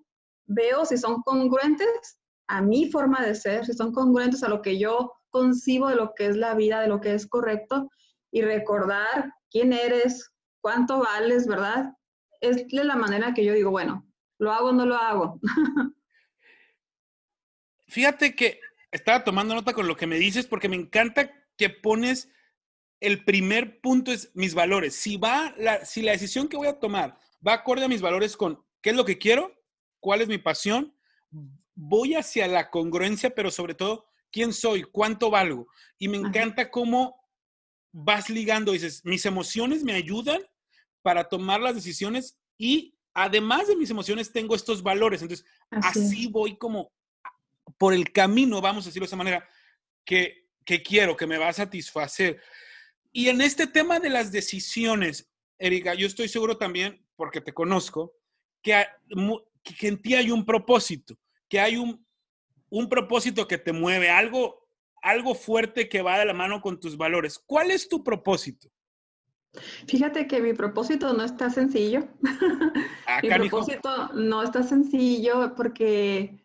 veo 0.47 0.83
si 0.85 0.97
son 0.97 1.21
congruentes 1.21 2.17
a 2.47 2.61
mi 2.61 2.89
forma 2.89 3.23
de 3.23 3.35
ser, 3.35 3.65
si 3.65 3.73
son 3.73 3.91
congruentes 3.91 4.41
a 4.43 4.49
lo 4.49 4.63
que 4.63 4.79
yo 4.79 5.13
concibo 5.29 5.89
de 5.89 5.95
lo 5.95 6.13
que 6.15 6.25
es 6.27 6.37
la 6.37 6.55
vida, 6.55 6.81
de 6.81 6.87
lo 6.87 7.01
que 7.01 7.13
es 7.13 7.27
correcto, 7.27 7.89
y 8.31 8.41
recordar 8.41 9.31
quién 9.51 9.73
eres, 9.73 10.31
cuánto 10.59 10.99
vales, 10.99 11.45
¿verdad? 11.45 11.93
Es 12.41 12.65
la 12.71 12.95
manera 12.95 13.33
que 13.35 13.45
yo 13.45 13.53
digo, 13.53 13.69
bueno, 13.69 14.07
¿lo 14.39 14.51
hago 14.51 14.69
o 14.69 14.73
no 14.73 14.87
lo 14.87 14.95
hago? 14.95 15.39
Fíjate 17.87 18.35
que 18.35 18.59
estaba 18.95 19.23
tomando 19.23 19.53
nota 19.53 19.73
con 19.73 19.87
lo 19.87 19.97
que 19.97 20.07
me 20.07 20.17
dices 20.17 20.47
porque 20.47 20.69
me 20.69 20.75
encanta 20.77 21.31
que 21.57 21.69
pones 21.69 22.29
el 23.01 23.25
primer 23.25 23.81
punto 23.81 24.11
es 24.11 24.31
mis 24.33 24.53
valores. 24.53 24.95
Si 24.95 25.17
va 25.17 25.53
la, 25.57 25.85
si 25.85 26.01
la 26.01 26.13
decisión 26.13 26.47
que 26.47 26.57
voy 26.57 26.67
a 26.67 26.79
tomar 26.79 27.19
va 27.45 27.53
acorde 27.53 27.83
a 27.83 27.89
mis 27.89 28.01
valores 28.01 28.37
con 28.37 28.63
qué 28.81 28.91
es 28.91 28.95
lo 28.95 29.05
que 29.05 29.17
quiero, 29.17 29.53
cuál 29.99 30.21
es 30.21 30.27
mi 30.27 30.37
pasión, 30.37 30.95
voy 31.75 32.15
hacia 32.15 32.47
la 32.47 32.69
congruencia, 32.69 33.35
pero 33.35 33.51
sobre 33.51 33.73
todo 33.73 34.05
quién 34.31 34.53
soy, 34.53 34.83
cuánto 34.83 35.29
valgo. 35.29 35.67
Y 35.99 36.07
me 36.07 36.17
encanta 36.17 36.71
cómo 36.71 37.21
vas 37.91 38.29
ligando, 38.29 38.71
dices, 38.71 39.01
mis 39.03 39.25
emociones 39.25 39.83
me 39.83 39.93
ayudan 39.93 40.41
para 41.01 41.25
tomar 41.25 41.59
las 41.59 41.75
decisiones 41.75 42.37
y 42.57 42.97
además 43.13 43.67
de 43.67 43.75
mis 43.75 43.89
emociones 43.89 44.31
tengo 44.31 44.55
estos 44.55 44.81
valores. 44.81 45.21
Entonces, 45.21 45.45
así, 45.69 46.27
voy 46.27 46.57
como 46.57 46.91
por 47.77 47.93
el 47.93 48.11
camino, 48.11 48.61
vamos 48.61 48.85
a 48.85 48.89
decirlo 48.89 49.05
de 49.05 49.09
esa 49.09 49.15
manera, 49.15 49.49
que, 50.03 50.49
que 50.63 50.81
quiero, 50.81 51.15
que 51.15 51.27
me 51.27 51.37
va 51.37 51.49
a 51.49 51.53
satisfacer. 51.53 52.41
Y 53.11 53.29
en 53.29 53.41
este 53.41 53.67
tema 53.67 53.99
de 53.99 54.09
las 54.09 54.31
decisiones, 54.31 55.31
Erika, 55.57 55.93
yo 55.93 56.07
estoy 56.07 56.27
seguro 56.27 56.57
también, 56.57 57.05
porque 57.15 57.41
te 57.41 57.53
conozco, 57.53 58.13
que, 58.61 58.85
que 59.63 59.87
en 59.87 60.01
ti 60.01 60.15
hay 60.15 60.31
un 60.31 60.45
propósito, 60.45 61.17
que 61.47 61.59
hay 61.59 61.77
un, 61.77 62.05
un 62.69 62.89
propósito 62.89 63.47
que 63.47 63.57
te 63.57 63.71
mueve, 63.71 64.09
algo, 64.09 64.67
algo 65.01 65.35
fuerte 65.35 65.87
que 65.87 66.01
va 66.01 66.19
de 66.19 66.25
la 66.25 66.33
mano 66.33 66.61
con 66.61 66.79
tus 66.79 66.97
valores. 66.97 67.39
¿Cuál 67.39 67.71
es 67.71 67.87
tu 67.87 68.03
propósito? 68.03 68.69
Fíjate 69.87 70.27
que 70.27 70.41
mi 70.41 70.53
propósito 70.53 71.13
no 71.13 71.23
está 71.23 71.49
sencillo. 71.49 72.07
Ah, 73.07 73.21
mi 73.23 73.29
propósito 73.29 74.09
no 74.13 74.43
está 74.43 74.63
sencillo 74.63 75.55
porque 75.55 76.43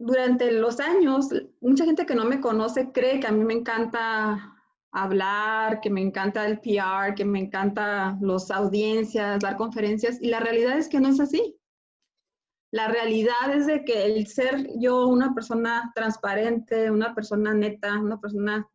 durante 0.00 0.50
los 0.50 0.80
años, 0.80 1.28
mucha 1.60 1.84
gente 1.84 2.06
que 2.06 2.14
no 2.14 2.24
me 2.24 2.40
conoce 2.40 2.90
cree 2.90 3.20
que 3.20 3.26
a 3.26 3.32
mí 3.32 3.44
me 3.44 3.52
encanta 3.52 4.56
hablar, 4.92 5.80
que 5.82 5.90
me 5.90 6.00
encanta 6.00 6.46
el 6.46 6.58
PR, 6.58 7.14
que 7.14 7.26
me 7.26 7.38
encanta 7.38 8.16
las 8.22 8.50
audiencias, 8.50 9.40
dar 9.40 9.58
conferencias, 9.58 10.16
y 10.20 10.28
la 10.28 10.40
realidad 10.40 10.78
es 10.78 10.88
que 10.88 11.00
no 11.00 11.10
es 11.10 11.20
así. 11.20 11.60
La 12.72 12.88
realidad 12.88 13.54
es 13.54 13.66
de 13.66 13.84
que 13.84 14.06
el 14.06 14.26
ser 14.26 14.70
yo 14.78 15.06
una 15.06 15.34
persona 15.34 15.92
transparente, 15.94 16.90
una 16.90 17.14
persona 17.14 17.52
neta, 17.52 17.98
una 18.00 18.18
persona 18.18 18.66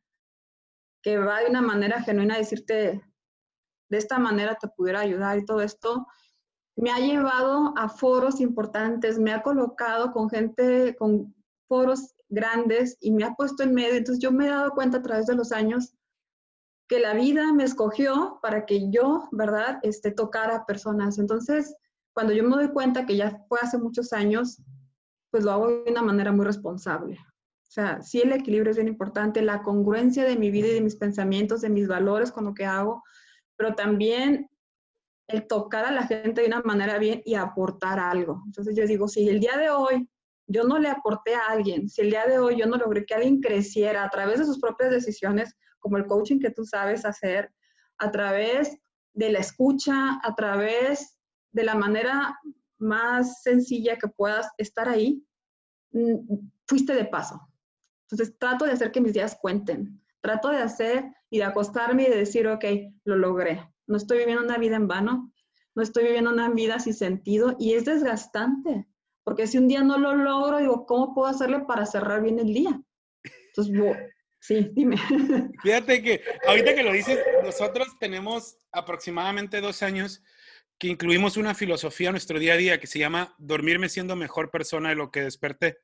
que 1.01 1.17
va 1.17 1.39
de 1.39 1.49
una 1.49 1.61
manera 1.63 2.03
genuina 2.03 2.35
a 2.35 2.39
decirte, 2.39 3.01
de 3.89 3.97
esta 3.97 4.19
manera 4.19 4.55
te 4.61 4.67
pudiera 4.67 4.99
ayudar 4.99 5.39
y 5.39 5.45
todo 5.45 5.61
esto, 5.61 6.05
me 6.75 6.91
ha 6.91 6.99
llevado 6.99 7.73
a 7.77 7.89
foros 7.89 8.41
importantes, 8.41 9.17
me 9.17 9.31
ha 9.31 9.41
colocado 9.41 10.11
con 10.11 10.29
gente, 10.29 10.95
con 10.97 11.33
foros 11.67 12.15
grandes 12.29 12.97
y 12.99 13.11
me 13.11 13.23
ha 13.23 13.33
puesto 13.33 13.63
en 13.63 13.73
medio. 13.73 13.95
Entonces 13.95 14.21
yo 14.21 14.31
me 14.31 14.45
he 14.45 14.49
dado 14.49 14.71
cuenta 14.71 14.97
a 14.97 15.01
través 15.01 15.25
de 15.25 15.35
los 15.35 15.51
años 15.51 15.95
que 16.87 16.99
la 16.99 17.13
vida 17.13 17.51
me 17.53 17.63
escogió 17.63 18.39
para 18.41 18.65
que 18.65 18.91
yo, 18.91 19.27
¿verdad?, 19.31 19.79
este, 19.81 20.11
tocara 20.11 20.57
a 20.57 20.65
personas. 20.65 21.17
Entonces, 21.17 21.75
cuando 22.13 22.33
yo 22.33 22.43
me 22.43 22.55
doy 22.55 22.69
cuenta 22.69 23.05
que 23.05 23.17
ya 23.17 23.43
fue 23.47 23.59
hace 23.61 23.77
muchos 23.77 24.13
años, 24.13 24.61
pues 25.31 25.43
lo 25.43 25.51
hago 25.51 25.67
de 25.67 25.91
una 25.91 26.01
manera 26.01 26.31
muy 26.31 26.45
responsable. 26.45 27.17
O 27.17 27.71
sea, 27.75 28.01
sí 28.01 28.21
el 28.21 28.31
equilibrio 28.31 28.71
es 28.71 28.77
bien 28.77 28.87
importante, 28.87 29.41
la 29.41 29.63
congruencia 29.63 30.23
de 30.23 30.37
mi 30.37 30.51
vida 30.51 30.67
y 30.67 30.73
de 30.75 30.81
mis 30.81 30.95
pensamientos, 30.95 31.61
de 31.61 31.69
mis 31.69 31.87
valores 31.87 32.31
con 32.31 32.45
lo 32.45 32.53
que 32.53 32.65
hago, 32.65 33.03
pero 33.57 33.75
también 33.75 34.49
el 35.27 35.47
tocar 35.47 35.85
a 35.85 35.91
la 35.91 36.03
gente 36.03 36.41
de 36.41 36.47
una 36.47 36.61
manera 36.61 36.97
bien 36.97 37.21
y 37.25 37.35
aportar 37.35 37.99
algo. 37.99 38.43
Entonces 38.45 38.75
yo 38.75 38.85
digo, 38.85 39.07
si 39.07 39.27
el 39.27 39.39
día 39.39 39.57
de 39.57 39.69
hoy 39.69 40.07
yo 40.47 40.63
no 40.63 40.77
le 40.77 40.89
aporté 40.89 41.33
a 41.33 41.47
alguien, 41.47 41.89
si 41.89 42.01
el 42.01 42.11
día 42.11 42.25
de 42.27 42.37
hoy 42.37 42.57
yo 42.59 42.67
no 42.67 42.77
logré 42.77 43.05
que 43.05 43.15
alguien 43.15 43.41
creciera 43.41 44.03
a 44.03 44.09
través 44.09 44.39
de 44.39 44.45
sus 44.45 44.59
propias 44.59 44.91
decisiones, 44.91 45.55
como 45.79 45.97
el 45.97 46.05
coaching 46.05 46.39
que 46.39 46.51
tú 46.51 46.65
sabes 46.65 47.05
hacer, 47.05 47.51
a 47.97 48.11
través 48.11 48.77
de 49.13 49.31
la 49.31 49.39
escucha, 49.39 50.19
a 50.21 50.35
través 50.35 51.17
de 51.51 51.63
la 51.63 51.75
manera 51.75 52.37
más 52.77 53.41
sencilla 53.41 53.97
que 53.97 54.07
puedas 54.07 54.51
estar 54.57 54.87
ahí, 54.89 55.25
mm, 55.91 56.49
fuiste 56.67 56.93
de 56.93 57.05
paso. 57.05 57.39
Entonces 58.03 58.37
trato 58.37 58.65
de 58.65 58.71
hacer 58.71 58.91
que 58.91 59.01
mis 59.01 59.13
días 59.13 59.37
cuenten, 59.41 60.01
trato 60.21 60.49
de 60.49 60.57
hacer 60.57 61.05
y 61.29 61.39
de 61.39 61.45
acostarme 61.45 62.03
y 62.03 62.09
de 62.09 62.17
decir, 62.17 62.47
ok, 62.47 62.65
lo 63.05 63.15
logré, 63.15 63.67
no 63.87 63.97
estoy 63.97 64.19
viviendo 64.19 64.43
una 64.43 64.57
vida 64.57 64.75
en 64.75 64.87
vano, 64.87 65.33
no 65.75 65.83
estoy 65.83 66.05
viviendo 66.05 66.31
una 66.31 66.49
vida 66.49 66.79
sin 66.79 66.93
sentido 66.93 67.55
y 67.59 67.73
es 67.73 67.85
desgastante, 67.85 68.87
porque 69.23 69.47
si 69.47 69.57
un 69.57 69.67
día 69.67 69.83
no 69.83 69.97
lo 69.97 70.15
logro, 70.15 70.59
digo, 70.59 70.85
¿cómo 70.85 71.13
puedo 71.13 71.27
hacerle 71.27 71.61
para 71.61 71.85
cerrar 71.85 72.21
bien 72.21 72.39
el 72.39 72.53
día? 72.53 72.81
Entonces, 73.47 73.75
sí, 74.39 74.69
dime. 74.73 74.97
Fíjate 75.63 76.01
que 76.01 76.21
ahorita 76.47 76.75
que 76.75 76.83
lo 76.83 76.93
dices, 76.93 77.19
nosotros 77.43 77.87
tenemos 77.99 78.57
aproximadamente 78.71 79.61
dos 79.61 79.81
años 79.81 80.21
que 80.77 80.87
incluimos 80.87 81.37
una 81.37 81.55
filosofía 81.55 82.09
en 82.09 82.13
nuestro 82.13 82.37
día 82.37 82.53
a 82.53 82.57
día 82.57 82.79
que 82.79 82.87
se 82.87 82.99
llama 82.99 83.33
dormirme 83.37 83.89
siendo 83.89 84.15
mejor 84.15 84.51
persona 84.51 84.89
de 84.89 84.95
lo 84.95 85.09
que 85.09 85.21
desperté. 85.21 85.79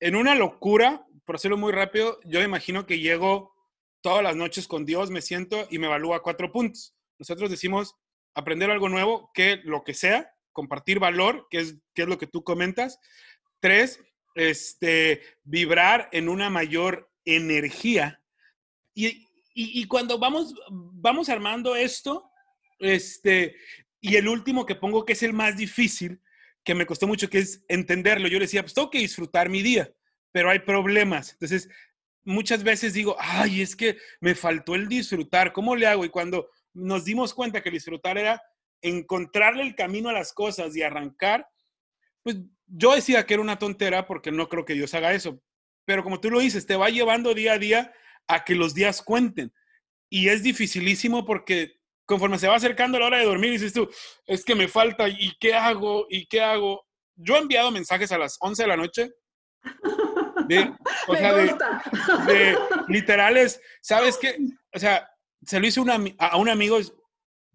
En 0.00 0.16
una 0.16 0.34
locura, 0.34 1.06
por 1.24 1.36
hacerlo 1.36 1.56
muy 1.56 1.72
rápido, 1.72 2.18
yo 2.24 2.42
imagino 2.42 2.86
que 2.86 2.98
llego 2.98 3.54
todas 4.00 4.22
las 4.22 4.36
noches 4.36 4.68
con 4.68 4.84
Dios, 4.84 5.10
me 5.10 5.22
siento 5.22 5.66
y 5.70 5.78
me 5.78 5.86
evalúa 5.86 6.22
cuatro 6.22 6.50
puntos. 6.50 6.95
Nosotros 7.18 7.50
decimos 7.50 7.94
aprender 8.34 8.70
algo 8.70 8.88
nuevo, 8.88 9.30
que 9.34 9.60
lo 9.64 9.82
que 9.82 9.94
sea, 9.94 10.32
compartir 10.52 10.98
valor, 10.98 11.46
que 11.50 11.58
es, 11.58 11.76
que 11.94 12.02
es 12.02 12.08
lo 12.08 12.18
que 12.18 12.26
tú 12.26 12.44
comentas. 12.44 12.98
Tres, 13.60 14.00
este, 14.34 15.22
vibrar 15.44 16.08
en 16.12 16.28
una 16.28 16.50
mayor 16.50 17.10
energía. 17.24 18.20
Y, 18.94 19.26
y, 19.54 19.86
cuando 19.86 20.18
vamos, 20.18 20.54
vamos 20.70 21.30
armando 21.30 21.74
esto, 21.76 22.30
este, 22.78 23.56
y 24.00 24.16
el 24.16 24.28
último 24.28 24.66
que 24.66 24.74
pongo, 24.74 25.04
que 25.04 25.14
es 25.14 25.22
el 25.22 25.32
más 25.32 25.56
difícil, 25.56 26.20
que 26.62 26.74
me 26.74 26.84
costó 26.84 27.06
mucho, 27.06 27.30
que 27.30 27.38
es 27.38 27.64
entenderlo. 27.68 28.28
Yo 28.28 28.38
decía, 28.38 28.62
pues 28.62 28.74
tengo 28.74 28.90
que 28.90 28.98
disfrutar 28.98 29.48
mi 29.48 29.62
día, 29.62 29.90
pero 30.32 30.50
hay 30.50 30.58
problemas. 30.58 31.32
Entonces, 31.32 31.70
muchas 32.24 32.62
veces 32.64 32.92
digo, 32.92 33.16
ay, 33.18 33.62
es 33.62 33.74
que 33.74 33.96
me 34.20 34.34
faltó 34.34 34.74
el 34.74 34.88
disfrutar, 34.88 35.52
¿cómo 35.52 35.76
le 35.76 35.86
hago? 35.86 36.04
Y 36.04 36.10
cuando 36.10 36.50
nos 36.76 37.04
dimos 37.04 37.32
cuenta 37.32 37.62
que 37.62 37.70
disfrutar 37.70 38.18
era 38.18 38.42
encontrarle 38.82 39.62
el 39.62 39.74
camino 39.74 40.10
a 40.10 40.12
las 40.12 40.32
cosas 40.32 40.76
y 40.76 40.82
arrancar, 40.82 41.48
pues 42.22 42.36
yo 42.66 42.94
decía 42.94 43.24
que 43.24 43.34
era 43.34 43.42
una 43.42 43.58
tontera 43.58 44.06
porque 44.06 44.30
no 44.30 44.48
creo 44.48 44.64
que 44.64 44.74
Dios 44.74 44.92
haga 44.94 45.14
eso. 45.14 45.40
Pero 45.86 46.02
como 46.02 46.20
tú 46.20 46.30
lo 46.30 46.40
dices, 46.40 46.66
te 46.66 46.76
va 46.76 46.90
llevando 46.90 47.32
día 47.34 47.54
a 47.54 47.58
día 47.58 47.92
a 48.26 48.44
que 48.44 48.54
los 48.54 48.74
días 48.74 49.02
cuenten. 49.02 49.52
Y 50.10 50.28
es 50.28 50.42
dificilísimo 50.42 51.24
porque 51.24 51.80
conforme 52.04 52.38
se 52.38 52.48
va 52.48 52.56
acercando 52.56 52.98
la 52.98 53.06
hora 53.06 53.18
de 53.18 53.24
dormir, 53.24 53.52
dices 53.52 53.72
tú, 53.72 53.88
es 54.26 54.44
que 54.44 54.54
me 54.54 54.68
falta, 54.68 55.08
¿y 55.08 55.32
qué 55.40 55.54
hago? 55.54 56.06
¿Y 56.10 56.26
qué 56.26 56.42
hago? 56.42 56.84
Yo 57.14 57.36
he 57.36 57.38
enviado 57.38 57.70
mensajes 57.70 58.12
a 58.12 58.18
las 58.18 58.36
11 58.40 58.62
de 58.62 58.68
la 58.68 58.76
noche. 58.76 59.12
De, 60.46 60.72
o 61.08 61.16
sea, 61.16 61.32
de, 61.32 61.46
de, 62.26 62.58
literales, 62.88 63.60
¿sabes 63.80 64.18
qué? 64.18 64.36
O 64.74 64.78
sea, 64.78 65.08
se 65.46 65.60
lo 65.60 65.66
hice 65.66 65.80
a 66.18 66.36
un 66.36 66.48
amigo, 66.48 66.78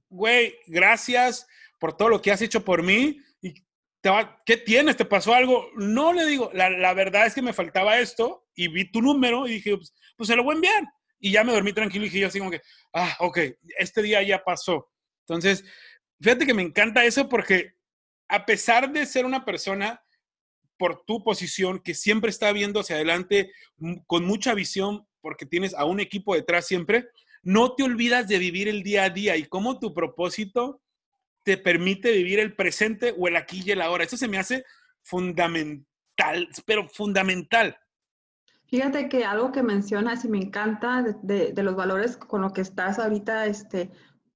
güey, 0.10 0.56
gracias 0.68 1.48
por 1.80 1.96
todo 1.96 2.10
lo 2.10 2.22
que 2.22 2.32
has 2.32 2.42
hecho 2.42 2.64
por 2.64 2.84
mí. 2.84 3.20
Y 3.42 3.54
te 4.02 4.10
va, 4.10 4.42
¿Qué 4.46 4.58
tienes? 4.58 4.98
¿Te 4.98 5.06
pasó 5.06 5.34
algo? 5.34 5.70
No 5.76 6.14
le 6.14 6.26
digo, 6.26 6.50
la, 6.54 6.94
verdad 6.94 7.26
es 7.26 7.34
que 7.34 7.42
me 7.42 7.54
faltaba 7.54 8.00
esto 8.00 8.48
y 8.56 8.68
vi 8.68 8.90
tu 8.90 9.02
número 9.02 9.48
y 9.48 9.54
dije, 9.54 9.76
pues, 9.76 9.94
pues, 10.16 10.28
se 10.28 10.36
lo 10.36 10.44
voy 10.44 10.54
a 10.54 10.56
enviar. 10.56 10.84
Y 11.20 11.32
ya 11.32 11.44
me 11.44 11.54
dormí 11.54 11.74
tranquilo 11.74 12.06
y 12.06 12.10
dije 12.10 12.20
yo 12.20 12.28
así 12.28 12.40
como 12.40 12.52
que, 12.52 12.62
ah, 12.94 13.16
ok, 13.20 13.40
este 13.78 14.02
día 14.02 14.24
ya 14.24 14.44
pasó. 14.44 14.90
Entonces, 15.28 15.64
fíjate 16.20 16.46
que 16.46 16.54
me 16.54 16.64
encanta 16.64 17.06
eso 17.06 17.30
porque 17.30 17.76
a 18.28 18.46
pesar 18.46 18.92
de 18.92 19.06
ser 19.06 19.26
una 19.26 19.46
persona 19.46 20.02
por 20.78 21.04
tu 21.06 21.24
posición 21.24 21.80
que 21.80 21.94
siempre 21.94 22.32
está 22.32 22.52
viendo 22.54 22.80
hacia 22.80 22.96
adelante 22.96 23.52
con 24.08 24.26
mucha 24.26 24.56
visión 24.56 25.08
porque 25.22 25.46
tienes 25.46 25.76
a 25.76 25.86
un 25.86 26.00
equipo 26.00 26.34
detrás 26.34 26.66
siempre, 26.66 27.08
no 27.44 27.74
te 27.74 27.84
olvidas 27.84 28.28
de 28.28 28.38
vivir 28.38 28.68
el 28.68 28.84
día 28.84 29.06
a 29.06 29.10
día 29.10 29.38
y 29.38 29.46
cómo 29.46 29.80
tu 29.80 29.94
propósito 29.94 30.82
te 31.44 31.58
permite 31.58 32.12
vivir 32.12 32.40
el 32.40 32.56
presente 32.56 33.16
o 33.18 33.28
el 33.28 33.36
aquí 33.36 33.64
y 33.66 33.72
el 33.72 33.82
ahora. 33.82 34.04
Eso 34.04 34.18
se 34.18 34.28
me 34.28 34.38
hace 34.38 34.64
fundamental, 35.02 36.48
pero 36.66 36.88
fundamental. 36.88 37.76
Fíjate 38.68 39.10
que 39.10 39.26
algo 39.26 39.52
que 39.52 39.64
mencionas 39.64 40.24
y 40.24 40.30
me 40.30 40.38
encanta 40.38 41.04
de, 41.24 41.54
los 41.58 41.76
valores 41.76 42.16
con 42.16 42.42
lo 42.42 42.54
que 42.54 42.62
estás 42.62 43.00
ahorita 43.00 43.46
este, 43.48 43.92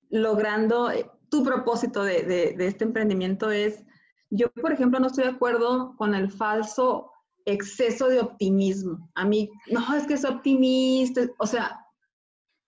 logrando 0.10 0.92
eh, 0.92 1.10
tu 1.30 1.44
propósito 1.44 2.04
de, 2.04 2.24
de, 2.24 2.68
este 2.68 2.84
emprendimiento 2.84 3.50
es, 3.50 3.86
yo 4.30 4.52
por 4.52 4.74
ejemplo 4.74 5.00
no 5.00 5.08
estoy 5.08 5.24
de 5.24 5.30
acuerdo 5.30 5.96
con 5.96 6.16
el 6.16 6.30
falso 6.32 7.12
exceso 7.46 8.10
de 8.10 8.20
optimismo. 8.20 9.10
A 9.16 9.26
mí, 9.26 9.50
no, 9.72 9.96
es 9.96 10.06
que 10.06 10.16
es 10.16 10.26
optimista, 10.26 11.22
o 11.38 11.48
sea, 11.48 11.85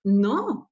no, 0.08 0.72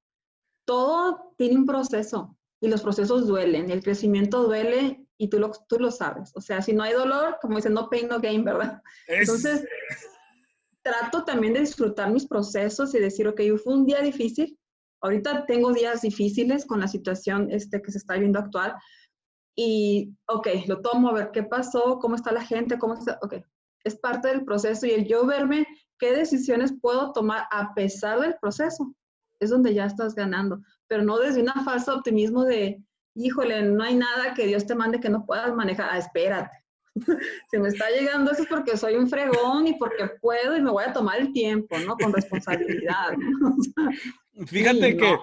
todo 0.64 1.34
tiene 1.36 1.56
un 1.56 1.66
proceso 1.66 2.36
y 2.60 2.68
los 2.68 2.82
procesos 2.82 3.26
duelen, 3.26 3.70
el 3.70 3.82
crecimiento 3.82 4.44
duele 4.44 5.06
y 5.18 5.28
tú 5.28 5.38
lo, 5.38 5.52
tú 5.68 5.78
lo 5.78 5.90
sabes. 5.90 6.32
O 6.34 6.40
sea, 6.40 6.62
si 6.62 6.72
no 6.72 6.82
hay 6.82 6.94
dolor, 6.94 7.38
como 7.40 7.56
dicen, 7.56 7.74
no 7.74 7.90
pain, 7.90 8.08
no 8.08 8.18
gain, 8.18 8.44
¿verdad? 8.44 8.80
Entonces, 9.06 9.64
trato 10.82 11.24
también 11.24 11.52
de 11.52 11.60
disfrutar 11.60 12.10
mis 12.10 12.26
procesos 12.26 12.94
y 12.94 12.98
decir, 12.98 13.28
ok, 13.28 13.40
fue 13.62 13.74
un 13.74 13.84
día 13.84 14.00
difícil, 14.00 14.58
ahorita 15.02 15.44
tengo 15.44 15.72
días 15.72 16.00
difíciles 16.00 16.64
con 16.64 16.80
la 16.80 16.88
situación 16.88 17.48
este, 17.50 17.82
que 17.82 17.92
se 17.92 17.98
está 17.98 18.14
viendo 18.14 18.38
actual 18.38 18.74
y, 19.54 20.14
ok, 20.28 20.48
lo 20.66 20.80
tomo 20.80 21.10
a 21.10 21.12
ver 21.12 21.30
qué 21.30 21.42
pasó, 21.42 21.98
cómo 21.98 22.16
está 22.16 22.32
la 22.32 22.44
gente, 22.44 22.78
cómo 22.78 22.94
está, 22.94 23.18
ok, 23.20 23.34
es 23.84 23.96
parte 23.96 24.28
del 24.28 24.44
proceso 24.44 24.86
y 24.86 24.92
el 24.92 25.06
yo 25.06 25.26
verme 25.26 25.66
qué 25.98 26.14
decisiones 26.14 26.72
puedo 26.80 27.12
tomar 27.12 27.46
a 27.50 27.74
pesar 27.74 28.20
del 28.20 28.36
proceso 28.40 28.94
es 29.40 29.50
donde 29.50 29.74
ya 29.74 29.86
estás 29.86 30.14
ganando, 30.14 30.60
pero 30.86 31.02
no 31.02 31.18
desde 31.18 31.42
una 31.42 31.64
falsa 31.64 31.94
optimismo 31.94 32.44
de, 32.44 32.82
híjole, 33.14 33.62
no 33.62 33.82
hay 33.84 33.94
nada 33.94 34.34
que 34.34 34.46
Dios 34.46 34.66
te 34.66 34.74
mande 34.74 35.00
que 35.00 35.08
no 35.08 35.24
puedas 35.26 35.54
manejar, 35.54 35.88
ah, 35.90 35.98
espérate. 35.98 36.56
si 37.50 37.58
me 37.58 37.68
está 37.68 37.90
llegando 37.90 38.30
eso 38.30 38.42
es 38.42 38.48
porque 38.48 38.76
soy 38.76 38.94
un 38.94 39.08
fregón 39.08 39.66
y 39.66 39.74
porque 39.74 40.08
puedo 40.20 40.56
y 40.56 40.62
me 40.62 40.70
voy 40.70 40.84
a 40.84 40.92
tomar 40.92 41.20
el 41.20 41.32
tiempo, 41.32 41.78
¿no? 41.78 41.96
Con 41.96 42.12
responsabilidad. 42.12 43.14
Fíjate 44.46 44.96
que 44.96 45.16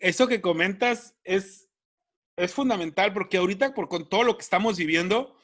eso 0.00 0.26
que 0.26 0.40
comentas 0.40 1.14
es, 1.22 1.68
es 2.36 2.52
fundamental 2.52 3.12
porque 3.12 3.36
ahorita 3.36 3.74
por, 3.74 3.88
con 3.88 4.08
todo 4.08 4.24
lo 4.24 4.36
que 4.36 4.42
estamos 4.42 4.76
viviendo, 4.76 5.36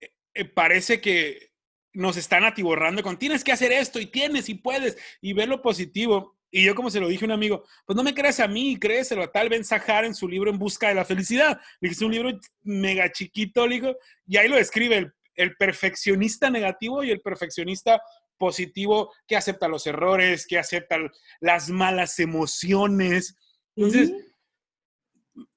eh, 0.00 0.10
eh, 0.34 0.44
parece 0.44 1.00
que 1.00 1.52
nos 1.92 2.16
están 2.16 2.44
atiborrando 2.44 3.02
con 3.02 3.18
tienes 3.18 3.44
que 3.44 3.52
hacer 3.52 3.72
esto 3.72 4.00
y 4.00 4.06
tienes 4.06 4.48
y 4.48 4.54
puedes 4.54 4.98
y 5.20 5.32
ver 5.32 5.48
lo 5.48 5.62
positivo. 5.62 6.33
Y 6.56 6.62
yo, 6.62 6.76
como 6.76 6.88
se 6.88 7.00
lo 7.00 7.08
dije 7.08 7.24
a 7.24 7.26
un 7.26 7.32
amigo, 7.32 7.64
pues 7.84 7.96
no 7.96 8.04
me 8.04 8.14
creas 8.14 8.38
a 8.38 8.46
mí, 8.46 8.78
créeselo 8.78 9.24
a 9.24 9.32
tal 9.32 9.48
Ben 9.48 9.64
Sahar 9.64 10.04
en 10.04 10.14
su 10.14 10.28
libro 10.28 10.50
En 10.50 10.56
Busca 10.56 10.86
de 10.86 10.94
la 10.94 11.04
Felicidad. 11.04 11.58
Le 11.80 11.88
dije, 11.88 11.94
es 11.94 12.02
un 12.02 12.12
libro 12.12 12.30
mega 12.62 13.10
chiquito, 13.10 13.66
le 13.66 13.74
digo, 13.74 13.96
y 14.24 14.36
ahí 14.36 14.46
lo 14.46 14.54
describe 14.54 15.12
el, 15.34 15.56
perfeccionista 15.56 16.50
negativo 16.50 17.02
y 17.02 17.10
el 17.10 17.20
perfeccionista 17.20 18.00
positivo 18.38 19.12
que 19.26 19.34
acepta 19.34 19.66
los 19.66 19.84
errores, 19.88 20.46
que 20.46 20.56
acepta 20.56 20.96
las 21.40 21.70
malas 21.70 22.20
emociones. 22.20 23.34
Entonces, 23.74 24.12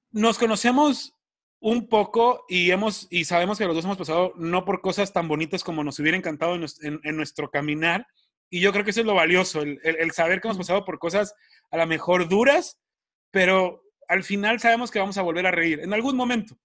nos 0.10 0.40
conocemos 0.40 1.14
un 1.60 1.90
poco 1.90 2.44
y 2.50 2.72
hemos 2.72 3.06
y 3.12 3.26
sabemos 3.26 3.60
que 3.60 3.66
los 3.66 3.76
dos 3.76 3.86
hemos 3.86 3.98
pasado 4.00 4.34
no 4.36 4.66
por 4.66 4.82
cosas 4.82 5.14
tan 5.14 5.28
bonitas 5.28 5.64
como 5.64 5.84
nos 5.84 6.00
hubiera 6.00 6.18
encantado 6.18 6.56
en 6.56 7.16
nuestro 7.16 7.52
caminar, 7.52 8.08
y 8.50 8.62
yo 8.62 8.72
creo 8.72 8.84
que 8.84 8.92
eso 8.92 9.02
es 9.02 9.06
lo 9.06 9.14
valioso, 9.14 9.62
el, 9.62 10.12
saber 10.12 10.40
que 10.40 10.48
hemos 10.48 10.58
pasado 10.58 10.86
por 10.86 11.00
cosas 11.00 11.34
a 11.70 11.78
lo 11.78 11.88
mejor 11.88 12.30
duras, 12.30 12.80
pero 13.32 13.84
al 14.08 14.24
final 14.24 14.60
sabemos 14.60 14.90
que 14.90 15.00
vamos 15.00 15.18
a 15.18 15.22
volver 15.22 15.46
a 15.48 15.52
reír 15.52 15.82
en 15.82 15.94
algún 15.94 16.16
momento. 16.16 16.58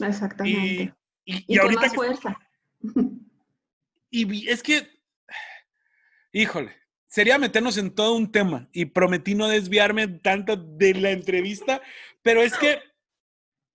Exactamente. 0.00 0.94
Y, 1.24 1.58
ahorita. 1.58 1.88
Con 1.88 1.94
fuerza. 1.94 2.38
Y 4.10 4.48
es 4.48 4.62
que, 4.62 4.86
híjole, 6.32 6.76
sería 7.06 7.38
meternos 7.38 7.78
en 7.78 7.94
todo 7.94 8.14
un 8.14 8.30
tema 8.30 8.68
y 8.72 8.84
prometí 8.84 9.34
no 9.34 9.48
desviarme 9.48 10.06
tanto 10.08 10.56
de 10.56 10.94
la 10.94 11.10
entrevista, 11.10 11.80
pero 12.22 12.42
es 12.42 12.56
que, 12.56 12.80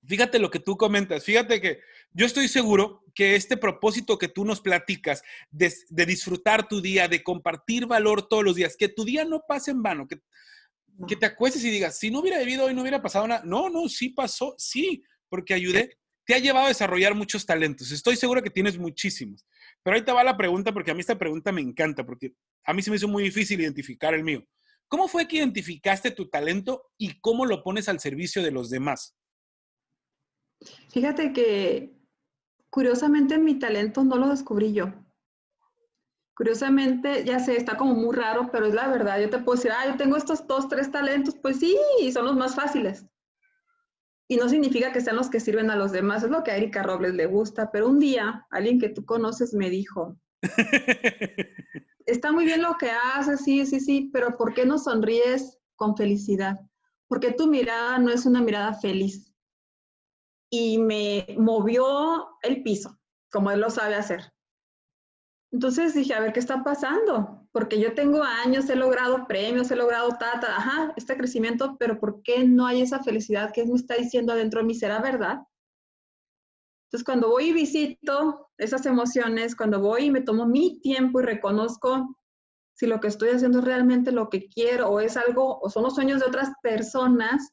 fíjate 0.06 0.40
lo 0.40 0.52
que 0.52 0.60
tú 0.60 0.78
comentas, 0.78 1.24
fíjate 1.24 1.60
que 1.60 1.82
yo 2.14 2.26
estoy 2.26 2.48
seguro 2.48 3.04
que 3.14 3.36
este 3.36 3.58
propósito 3.58 4.18
que 4.18 4.28
tú 4.28 4.46
nos 4.46 4.62
platicas 4.62 5.22
de, 5.52 5.72
disfrutar 6.06 6.68
tu 6.68 6.82
día, 6.82 7.08
de 7.08 7.24
compartir 7.24 7.86
valor 7.86 8.28
todos 8.28 8.44
los 8.44 8.56
días, 8.56 8.76
que 8.78 8.90
tu 8.90 9.04
día 9.04 9.26
no 9.26 9.44
pase 9.48 9.72
en 9.72 9.84
vano, 9.84 10.08
que, 10.08 10.20
que 11.08 11.16
te 11.16 11.26
acuestes 11.26 11.64
y 11.64 11.70
digas, 11.70 12.00
si 12.00 12.10
no 12.10 12.20
hubiera 12.20 12.40
vivido 12.40 12.66
hoy, 12.66 12.74
no 12.74 12.82
hubiera 12.82 13.02
pasado 13.02 13.28
nada. 13.28 13.42
No, 13.46 13.70
no, 13.70 13.88
sí 13.90 14.10
pasó, 14.10 14.56
sí, 14.58 15.04
porque 15.28 15.54
ayudé. 15.54 15.98
Te 16.26 16.36
ha 16.36 16.40
llevado 16.40 16.66
a 16.66 16.70
desarrollar 16.70 17.16
muchos 17.16 17.46
talentos. 17.46 17.92
Estoy 17.92 18.16
seguro 18.16 18.42
que 18.42 18.52
tienes 18.52 18.78
muchísimos. 18.78 19.46
Pero 19.84 19.96
ahí 19.96 20.04
te 20.04 20.12
va 20.12 20.24
la 20.24 20.38
pregunta, 20.38 20.72
porque 20.72 20.92
a 20.92 20.94
mí 20.94 21.00
esta 21.00 21.18
pregunta 21.18 21.52
me 21.52 21.62
encanta, 21.62 22.06
porque 22.06 22.34
a 22.66 22.74
mí 22.74 22.82
se 22.82 22.90
me 22.90 22.98
hizo 22.98 23.08
muy 23.08 23.24
difícil 23.24 23.60
identificar 23.60 24.14
el 24.14 24.24
mío. 24.24 24.46
¿Cómo 24.88 25.08
fue 25.08 25.28
que 25.28 25.38
identificaste 25.38 26.12
tu 26.12 26.30
talento 26.30 26.92
y 26.98 27.20
cómo 27.20 27.46
lo 27.46 27.64
pones 27.64 27.90
al 27.90 28.00
servicio 28.00 28.42
de 28.42 28.52
los 28.52 28.70
demás? 28.70 29.16
Fíjate 30.92 31.32
que 31.32 31.99
Curiosamente 32.70 33.38
mi 33.38 33.58
talento 33.58 34.04
no 34.04 34.18
lo 34.18 34.30
descubrí 34.30 34.74
yo. 34.74 34.94
Curiosamente, 36.36 37.26
ya 37.26 37.40
sé, 37.40 37.58
está 37.58 37.76
como 37.76 37.96
muy 37.96 38.16
raro, 38.16 38.50
pero 38.52 38.68
es 38.68 38.74
la 38.74 38.88
verdad. 38.88 39.20
Yo 39.20 39.30
te 39.30 39.40
puedo 39.40 39.58
decir, 39.58 39.72
ah, 39.72 39.88
yo 39.88 39.98
tengo 39.98 40.16
estos 40.16 40.46
dos, 40.48 40.70
tres 40.70 40.92
talentos, 40.92 41.36
pues 41.36 41.60
sí, 41.60 41.76
son 42.14 42.26
los 42.26 42.36
más 42.38 42.56
fáciles. 42.56 43.06
Y 44.28 44.38
no 44.38 44.48
significa 44.48 44.94
que 44.94 45.02
sean 45.02 45.16
los 45.16 45.30
que 45.30 45.40
sirven 45.40 45.72
a 45.72 45.76
los 45.76 45.92
demás, 45.92 46.24
es 46.24 46.30
lo 46.30 46.44
que 46.44 46.52
a 46.52 46.58
Erika 46.58 46.84
Robles 46.84 47.16
le 47.16 47.26
gusta. 47.26 47.72
Pero 47.72 47.90
un 47.90 48.00
día, 48.00 48.46
alguien 48.52 48.80
que 48.80 48.90
tú 48.90 49.04
conoces 49.04 49.54
me 49.54 49.70
dijo, 49.70 50.16
está 52.06 52.32
muy 52.32 52.46
bien 52.46 52.62
lo 52.62 52.78
que 52.78 52.92
haces, 52.92 53.42
sí, 53.42 53.66
sí, 53.66 53.80
sí, 53.80 54.10
pero 54.14 54.38
¿por 54.38 54.54
qué 54.54 54.66
no 54.66 54.78
sonríes 54.78 55.58
con 55.76 55.98
felicidad? 55.98 56.60
Porque 57.08 57.32
tu 57.32 57.48
mirada 57.48 57.98
no 57.98 58.12
es 58.12 58.26
una 58.26 58.42
mirada 58.42 58.76
feliz 58.76 59.29
y 60.50 60.78
me 60.78 61.26
movió 61.38 62.38
el 62.42 62.64
piso, 62.64 62.98
como 63.32 63.52
él 63.52 63.60
lo 63.60 63.70
sabe 63.70 63.96
hacer. 63.96 64.34
Entonces 65.52 65.96
dije, 65.96 66.14
a 66.14 66.20
ver, 66.20 66.34
¿qué 66.34 66.40
está 66.40 66.64
pasando? 66.64 67.48
Porque 67.52 67.80
yo 67.80 67.96
tengo 67.96 68.22
años, 68.24 68.70
he 68.70 68.76
logrado 68.76 69.26
premios, 69.28 69.72
he 69.72 69.76
logrado 69.76 70.10
tata, 70.10 70.58
ajá, 70.58 70.94
este 70.96 71.18
crecimiento, 71.18 71.76
pero 71.80 72.00
¿por 72.00 72.22
qué 72.22 72.44
no 72.44 72.68
hay 72.68 72.82
esa 72.82 73.04
felicidad 73.04 73.52
que 73.52 73.66
me 73.66 73.74
está 73.74 73.96
diciendo 73.96 74.34
adentro 74.34 74.62
de 74.62 74.68
mí? 74.68 74.76
¿Será 74.76 75.00
verdad? 75.00 75.40
Entonces, 76.86 77.04
cuando 77.04 77.30
voy 77.30 77.50
y 77.50 77.54
visito 77.54 78.50
esas 78.58 78.86
emociones, 78.86 79.56
cuando 79.56 79.80
voy 79.80 80.06
y 80.06 80.12
me 80.12 80.22
tomo 80.22 80.46
mi 80.46 80.80
tiempo 80.82 81.20
y 81.20 81.24
reconozco 81.24 82.16
si 82.74 82.88
lo 82.88 83.00
que 83.00 83.08
estoy 83.08 83.30
haciendo 83.30 83.60
es 83.60 83.66
realmente 83.66 84.12
lo 84.12 84.30
que 84.30 84.48
quiero 84.48 84.90
o 84.90 85.00
es 85.00 85.18
algo, 85.18 85.60
o 85.60 85.70
son 85.70 85.84
los 85.84 85.96
sueños 85.96 86.20
de 86.20 86.28
otras 86.28 86.50
personas, 86.64 87.52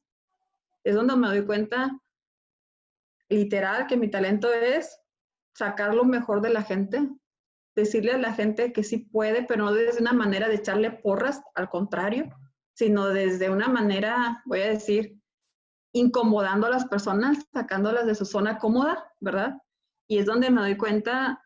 es 0.85 0.95
donde 0.95 1.17
me 1.17 1.29
doy 1.29 1.45
cuenta 1.45 1.99
literal 3.29 3.87
que 3.87 3.97
mi 3.97 4.09
talento 4.09 4.53
es 4.53 5.01
sacar 5.55 5.95
lo 5.95 6.05
mejor 6.05 6.41
de 6.41 6.51
la 6.51 6.63
gente, 6.63 7.09
decirle 7.75 8.13
a 8.13 8.19
la 8.19 8.33
gente 8.33 8.73
que 8.73 8.85
sí 8.85 8.99
puede, 8.99 9.43
pero 9.45 9.65
no 9.65 9.73
desde 9.73 10.01
una 10.01 10.13
manera 10.13 10.49
de 10.49 10.57
echarle 10.57 10.91
porras, 10.91 11.41
al 11.55 11.69
contrario, 11.69 12.29
sino 12.75 13.09
desde 13.09 13.51
una 13.51 13.69
manera, 13.69 14.43
voy 14.45 14.61
a 14.61 14.69
decir, 14.69 15.19
incomodando 15.93 16.67
a 16.67 16.71
las 16.71 16.87
personas, 16.87 17.39
sacándolas 17.53 18.07
de 18.07 18.15
su 18.15 18.27
zona 18.27 18.59
cómoda, 18.59 19.13
¿verdad? 19.21 19.57
Y 20.09 20.19
es 20.19 20.27
donde 20.27 20.51
me 20.51 20.61
doy 20.61 20.77
cuenta 20.77 21.43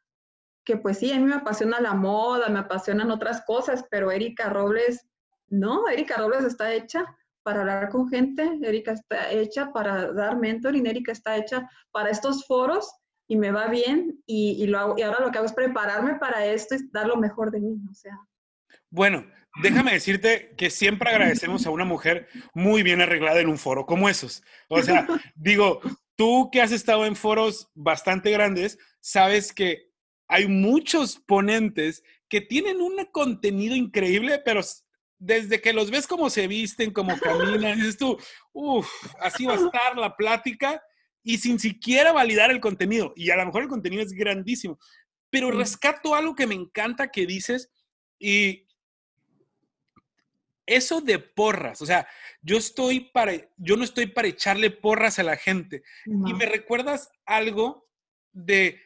que 0.65 0.77
pues 0.77 0.99
sí, 0.99 1.13
a 1.13 1.17
mí 1.19 1.25
me 1.25 1.37
apasiona 1.37 1.81
la 1.81 1.95
moda, 1.95 2.49
me 2.49 2.59
apasionan 2.59 3.11
otras 3.11 3.43
cosas, 3.45 3.85
pero 3.91 4.11
Erika 4.11 4.49
Robles, 4.49 5.09
no, 5.49 5.89
Erika 5.89 6.17
Robles 6.17 6.45
está 6.45 6.73
hecha 6.73 7.17
para 7.43 7.61
hablar 7.61 7.89
con 7.89 8.09
gente, 8.09 8.59
Erika 8.63 8.93
está 8.93 9.31
hecha 9.31 9.73
para 9.73 10.13
dar 10.13 10.37
mentoring, 10.37 10.87
Erika 10.87 11.13
está 11.13 11.37
hecha 11.37 11.69
para 11.91 12.11
estos 12.11 12.47
foros 12.47 12.91
y 13.29 13.37
me 13.37 13.51
va 13.53 13.69
bien 13.69 14.23
y, 14.27 14.67
lo 14.67 14.99
y 14.99 15.03
ahora 15.03 15.21
lo 15.21 15.31
que 15.31 15.39
hago 15.39 15.47
es 15.47 15.53
prepararme 15.53 16.17
para 16.17 16.45
esto 16.47 16.75
y 16.75 16.89
dar 16.93 17.07
lo 17.07 17.17
mejor 17.17 17.51
de 17.51 17.61
mí, 17.61 17.77
o 17.91 17.95
sea. 17.95 18.19
Bueno, 18.91 19.25
déjame 19.63 19.93
decirte 19.93 20.55
que 20.57 20.69
siempre 20.69 21.11
agradecemos 21.11 21.65
a 21.65 21.71
una 21.71 21.85
mujer 21.85 22.29
muy 22.55 22.83
bien 22.83 23.01
arreglada 23.01 23.41
en 23.41 23.49
un 23.49 23.59
foro 23.59 23.87
como 23.87 24.09
esos. 24.09 24.43
O 24.69 24.83
sea, 24.83 25.07
digo, 25.37 25.81
tú 26.17 26.51
que 26.51 26.61
has 26.61 26.73
estado 26.73 27.07
en 27.07 27.15
foros 27.15 27.71
bastante 27.75 28.31
grandes, 28.31 28.79
sabes 29.01 29.53
que 29.53 29.91
hay 30.29 30.47
muchos 30.49 31.19
ponentes 31.19 32.03
que 32.29 32.41
tienen 32.41 32.81
un 32.81 33.05
contenido 33.13 33.75
increíble, 33.75 34.41
pero 34.45 34.61
desde 35.21 35.61
que 35.61 35.75
los 35.75 35.91
ves 35.91 36.07
cómo 36.07 36.31
se 36.31 36.49
visten, 36.49 36.93
cómo 36.93 37.17
caminan, 37.21 37.77
dices 37.77 37.99
tú, 37.99 38.19
uff, 38.53 38.91
así 39.21 39.45
va 39.45 39.53
a 39.53 39.57
estar 39.57 39.97
la 39.97 40.17
plática 40.17 40.83
y 41.23 41.37
sin 41.37 41.59
siquiera 41.59 42.11
validar 42.11 42.51
el 42.51 42.59
contenido. 42.59 43.13
Y 43.15 43.31
a 43.31 43.37
lo 43.37 43.45
mejor 43.47 43.63
el 43.63 43.69
contenido 43.69 44.03
es 44.03 44.13
grandísimo, 44.13 44.79
pero 45.29 45.51
rescato 45.51 46.15
algo 46.15 46.35
que 46.35 46.47
me 46.47 46.55
encanta 46.55 47.11
que 47.11 47.27
dices 47.27 47.71
y 48.19 48.67
eso 50.65 51.01
de 51.01 51.19
porras, 51.19 51.83
o 51.83 51.87
sea, 51.87 52.09
yo 52.41 52.57
estoy 52.57 53.01
para, 53.01 53.33
yo 53.57 53.77
no 53.77 53.85
estoy 53.85 54.07
para 54.07 54.29
echarle 54.29 54.71
porras 54.71 55.19
a 55.19 55.25
la 55.25 55.37
gente. 55.37 55.83
Y 56.07 56.33
me 56.33 56.47
recuerdas 56.47 57.11
algo 57.27 57.89
de 58.33 58.81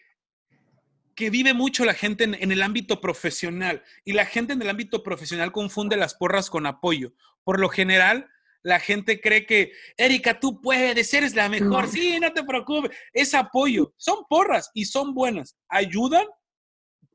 que 1.14 1.30
vive 1.30 1.54
mucho 1.54 1.84
la 1.84 1.94
gente 1.94 2.24
en, 2.24 2.52
el 2.52 2.62
ámbito 2.62 3.00
profesional 3.00 3.82
y 4.04 4.12
la 4.12 4.26
gente 4.26 4.52
en 4.52 4.62
el 4.62 4.68
ámbito 4.68 5.02
profesional 5.02 5.52
confunde 5.52 5.96
las 5.96 6.14
porras 6.14 6.50
con 6.50 6.66
apoyo. 6.66 7.12
Por 7.44 7.60
lo 7.60 7.68
general, 7.68 8.28
la 8.62 8.80
gente 8.80 9.20
cree 9.20 9.46
que, 9.46 9.72
Erika, 9.96 10.40
tú 10.40 10.60
puedes, 10.60 11.12
eres 11.14 11.34
la 11.34 11.48
mejor, 11.48 11.88
sí, 11.88 12.18
no 12.18 12.32
te 12.32 12.42
preocupes, 12.44 12.96
es 13.12 13.34
apoyo. 13.34 13.92
Son 13.96 14.24
porras 14.28 14.70
y 14.74 14.86
son 14.86 15.14
buenas, 15.14 15.56
ayudan, 15.68 16.26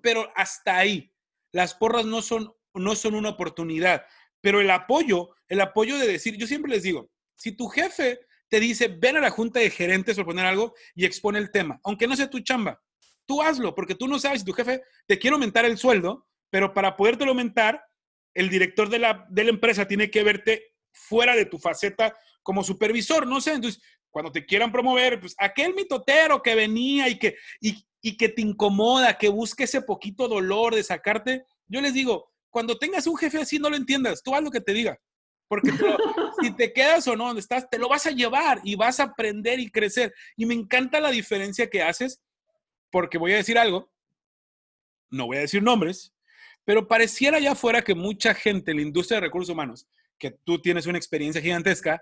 pero 0.02 0.32
hasta 0.36 0.78
ahí. 0.78 1.12
Las 1.52 1.74
porras 1.74 2.06
no 2.06 2.22
son, 2.22 2.54
no 2.76 2.96
son 2.96 3.16
una 3.16 3.30
oportunidad, 3.30 4.06
pero 4.42 4.62
el 4.62 4.70
apoyo, 4.70 5.30
el 5.48 5.62
apoyo 5.62 5.98
de 5.98 6.08
decir, 6.08 6.38
yo 6.38 6.46
siempre 6.48 6.72
les 6.72 6.84
digo, 6.84 7.10
si 7.36 7.52
tu 7.52 7.68
jefe 7.68 8.20
te 8.50 8.60
dice, 8.60 8.88
ven 8.88 9.18
a 9.18 9.22
la 9.22 9.30
junta 9.30 9.60
de 9.60 9.70
gerentes 9.70 10.18
o 10.20 10.26
poner 10.26 10.46
algo 10.46 10.74
y 10.96 11.06
expone 11.06 11.40
el 11.40 11.52
tema, 11.52 11.80
aunque 11.84 12.08
no 12.08 12.16
sea 12.16 12.30
tu 12.30 12.40
chamba, 12.40 12.82
tú 13.30 13.44
hazlo, 13.44 13.76
porque 13.76 13.94
tú 13.94 14.08
no 14.08 14.18
sabes 14.18 14.40
si 14.40 14.46
tu 14.46 14.54
jefe 14.54 14.82
te 15.06 15.20
quiere 15.20 15.36
aumentar 15.36 15.64
el 15.64 15.78
sueldo, 15.78 16.26
pero 16.50 16.74
para 16.74 16.98
podértelo 16.98 17.30
aumentar, 17.30 17.80
el 18.34 18.50
director 18.50 18.90
de 18.90 18.98
la, 18.98 19.28
de 19.30 19.44
la 19.44 19.52
empresa 19.52 19.88
tiene 19.88 20.10
que 20.10 20.24
verte 20.24 20.74
fuera 20.92 21.36
de 21.36 21.46
tu 21.46 21.60
faceta 21.60 22.18
como 22.42 22.64
supervisor, 22.64 23.28
no 23.28 23.40
sé, 23.40 23.54
entonces, 23.54 23.80
cuando 24.10 24.32
te 24.32 24.48
quieran 24.48 24.72
promover, 24.72 25.20
pues 25.20 25.36
aquel 25.38 25.76
mitotero 25.76 26.42
que 26.42 26.56
venía 26.56 27.08
y 27.08 27.20
que, 27.20 27.36
y, 27.62 28.18
que 28.18 28.30
te 28.30 28.42
incomoda, 28.42 29.16
que 29.16 29.30
busque 29.30 29.66
ese 29.66 29.84
poquito 29.84 30.28
dolor 30.28 30.74
de 30.74 30.82
sacarte, 30.82 31.44
yo 31.68 31.82
les 31.82 31.94
digo, 31.94 32.32
cuando 32.50 32.80
tengas 32.80 33.06
un 33.06 33.16
jefe 33.16 33.38
así, 33.42 33.60
no 33.60 33.70
lo 33.70 33.76
entiendas, 33.76 34.24
tú 34.24 34.34
haz 34.34 34.42
lo 34.42 34.50
que 34.50 34.62
te 34.62 34.74
diga. 34.74 34.98
Porque 35.48 35.70
si 36.42 36.56
te 36.56 36.74
quedas 36.74 37.08
o 37.08 37.16
no 37.16 37.28
donde 37.28 37.42
estás, 37.42 37.70
te 37.70 37.78
lo 37.78 37.90
vas 37.90 38.08
a 38.08 38.12
llevar 38.12 38.60
y 38.64 38.76
vas 38.76 39.00
a 39.00 39.04
aprender 39.04 39.60
y 39.60 39.70
crecer. 39.70 40.16
Y 40.36 40.48
me 40.48 40.56
encanta 40.56 41.00
la 41.00 41.12
diferencia 41.12 41.70
que 41.70 41.84
haces 41.84 42.20
porque 42.92 43.18
voy 43.18 43.34
a 43.34 43.38
decir 43.38 43.58
algo, 43.58 43.92
no 45.10 45.26
voy 45.26 45.38
a 45.38 45.42
decir 45.42 45.62
nombres, 45.62 46.14
pero 46.66 46.88
pareciera 46.88 47.38
allá 47.38 47.54
afuera 47.54 47.84
que 47.84 47.96
mucha 47.96 48.34
gente 48.34 48.72
en 48.72 48.78
la 48.78 48.84
industria 48.84 49.16
de 49.18 49.28
recursos 49.28 49.52
humanos, 49.52 49.88
que 50.18 50.32
tú 50.32 50.62
tienes 50.62 50.86
una 50.86 50.98
experiencia 50.98 51.42
gigantesca, 51.42 52.02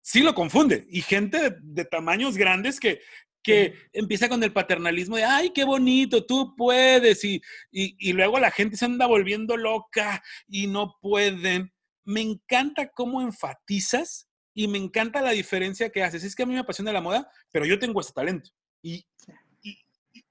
sí 0.00 0.20
lo 0.22 0.34
confunde. 0.34 0.86
Y 0.88 1.02
gente 1.02 1.56
de, 1.60 1.84
tamaños 1.84 2.36
grandes 2.36 2.80
que, 2.80 3.00
que 3.42 3.74
empieza 3.92 4.28
con 4.28 4.42
el 4.42 4.52
paternalismo 4.52 5.16
de, 5.16 5.24
ay, 5.24 5.50
qué 5.50 5.64
bonito, 5.64 6.24
tú 6.24 6.54
puedes, 6.56 7.24
y, 7.24 7.42
y, 7.70 8.12
luego 8.12 8.38
la 8.38 8.50
gente 8.50 8.76
se 8.76 8.84
anda 8.84 9.06
volviendo 9.06 9.56
loca 9.56 10.22
y 10.48 10.66
no 10.66 10.96
pueden. 11.00 11.72
Me 12.04 12.20
encanta 12.20 12.88
cómo 12.88 13.20
enfatizas 13.20 14.28
y 14.54 14.68
me 14.68 14.78
encanta 14.78 15.20
la 15.20 15.32
diferencia 15.32 15.90
que 15.90 16.02
haces. 16.02 16.24
Es 16.24 16.34
que 16.34 16.44
a 16.44 16.46
mí 16.46 16.54
me 16.54 16.60
apasiona 16.60 16.92
la 16.92 17.00
moda, 17.00 17.28
pero 17.52 17.66
yo 17.66 17.78
tengo 17.78 18.00
este 18.00 18.12
talento. 18.12 18.50
Y 18.80 19.04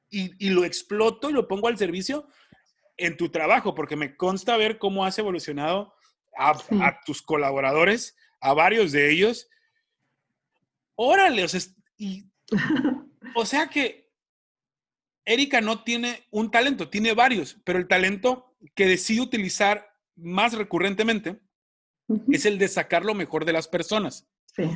y, 0.09 0.49
lo 0.49 0.63
exploto 0.63 1.29
y 1.29 1.33
lo 1.33 1.47
pongo 1.47 1.67
al 1.67 1.77
servicio 1.77 2.27
en 2.97 3.17
tu 3.17 3.29
trabajo, 3.29 3.75
porque 3.75 3.95
me 3.95 4.15
consta 4.15 4.57
ver 4.57 4.77
cómo 4.77 5.05
has 5.05 5.17
evolucionado 5.19 5.93
a, 6.37 6.99
tus 7.05 7.21
colaboradores, 7.21 8.15
a 8.39 8.53
varios 8.53 8.91
de 8.91 9.11
ellos. 9.11 9.49
Órale, 10.95 11.43
o 11.43 11.47
sea, 11.47 11.61
o 13.35 13.45
sea 13.45 13.67
que 13.67 14.11
Erika 15.25 15.59
no 15.59 15.83
tiene 15.83 16.25
un 16.31 16.51
talento, 16.51 16.89
tiene 16.89 17.13
varios, 17.13 17.57
pero 17.63 17.79
el 17.79 17.87
talento 17.87 18.55
que 18.75 18.87
decide 18.87 19.21
utilizar 19.21 19.91
más 20.15 20.53
recurrentemente 20.53 21.41
es 22.31 22.45
el 22.45 22.57
de 22.57 22.67
sacar 22.67 23.03
lo 23.03 23.13
mejor 23.13 23.43
de 23.43 23.53
las 23.53 23.67
personas. 23.67 24.27
Sí, 24.55 24.69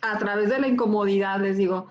a 0.00 0.18
través 0.18 0.48
de 0.48 0.58
la 0.58 0.66
incomodidad, 0.66 1.40
les 1.40 1.56
digo, 1.56 1.88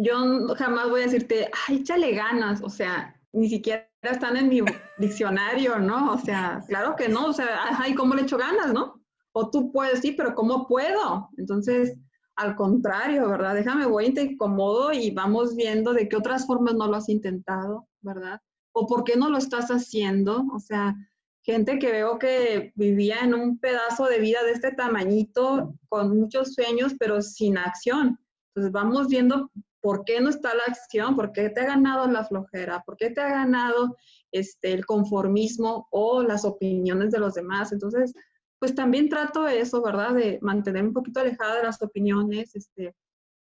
yo 0.00 0.54
jamás 0.56 0.90
voy 0.90 1.02
a 1.02 1.04
decirte, 1.04 1.50
ay, 1.68 1.76
échale 1.76 2.12
ganas, 2.12 2.60
o 2.62 2.68
sea, 2.68 3.14
ni 3.32 3.48
siquiera 3.48 3.88
están 4.02 4.36
en 4.36 4.48
mi 4.48 4.60
diccionario, 4.98 5.78
¿no? 5.78 6.14
O 6.14 6.18
sea, 6.18 6.62
claro 6.66 6.96
que 6.96 7.08
no, 7.08 7.26
o 7.26 7.32
sea, 7.32 7.76
ay, 7.78 7.94
¿cómo 7.94 8.14
le 8.14 8.22
echo 8.22 8.38
ganas, 8.38 8.72
no? 8.72 9.00
O 9.32 9.50
tú 9.50 9.70
puedes, 9.70 10.00
sí, 10.00 10.12
pero 10.12 10.34
¿cómo 10.34 10.66
puedo? 10.66 11.28
Entonces, 11.36 11.96
al 12.36 12.56
contrario, 12.56 13.28
¿verdad? 13.28 13.54
Déjame, 13.54 13.86
voy, 13.86 14.12
te 14.12 14.22
incomodo 14.22 14.92
y 14.92 15.10
vamos 15.10 15.54
viendo 15.54 15.92
de 15.92 16.08
qué 16.08 16.16
otras 16.16 16.46
formas 16.46 16.74
no 16.74 16.86
lo 16.86 16.96
has 16.96 17.08
intentado, 17.08 17.88
¿verdad? 18.00 18.40
O 18.72 18.86
por 18.86 19.04
qué 19.04 19.16
no 19.16 19.30
lo 19.30 19.38
estás 19.38 19.68
haciendo, 19.70 20.46
o 20.52 20.58
sea, 20.58 20.96
gente 21.42 21.78
que 21.78 21.92
veo 21.92 22.18
que 22.18 22.72
vivía 22.74 23.20
en 23.20 23.34
un 23.34 23.58
pedazo 23.58 24.06
de 24.06 24.18
vida 24.18 24.42
de 24.42 24.52
este 24.52 24.72
tamañito, 24.72 25.74
con 25.88 26.18
muchos 26.18 26.54
sueños, 26.54 26.94
pero 26.98 27.22
sin 27.22 27.56
acción. 27.56 28.18
Entonces 28.48 28.72
vamos 28.72 29.08
viendo 29.08 29.50
¿Por 29.86 30.04
qué 30.04 30.20
no 30.20 30.30
está 30.30 30.52
la 30.52 30.64
acción? 30.66 31.14
¿Por 31.14 31.30
qué 31.30 31.48
te 31.48 31.60
ha 31.60 31.66
ganado 31.66 32.08
la 32.08 32.24
flojera? 32.24 32.82
¿Por 32.84 32.96
qué 32.96 33.10
te 33.10 33.20
ha 33.20 33.28
ganado 33.28 33.96
este, 34.32 34.72
el 34.72 34.84
conformismo 34.84 35.86
o 35.92 36.24
las 36.24 36.44
opiniones 36.44 37.12
de 37.12 37.20
los 37.20 37.34
demás? 37.34 37.70
Entonces, 37.70 38.12
pues 38.58 38.74
también 38.74 39.08
trato 39.08 39.46
eso, 39.46 39.80
¿verdad? 39.80 40.12
De 40.14 40.40
mantener 40.42 40.82
un 40.82 40.92
poquito 40.92 41.20
alejada 41.20 41.58
de 41.58 41.62
las 41.62 41.80
opiniones. 41.80 42.56
Este, 42.56 42.96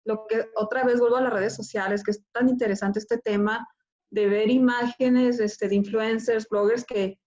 lo 0.04 0.26
que 0.26 0.44
otra 0.54 0.85
vez 0.85 1.00
vuelvo 1.00 1.16
a 1.16 1.22
las 1.22 1.33
redes 1.33 1.54
sociales, 1.54 2.04
que 2.04 2.11
es 2.11 2.22
tan 2.30 2.50
interesante 2.50 2.98
este 2.98 3.16
tema 3.16 3.66
de 4.11 4.28
ver 4.28 4.50
imágenes 4.50 5.40
este, 5.40 5.66
de 5.66 5.76
influencers, 5.76 6.46
bloggers 6.50 6.85
que 6.85 7.18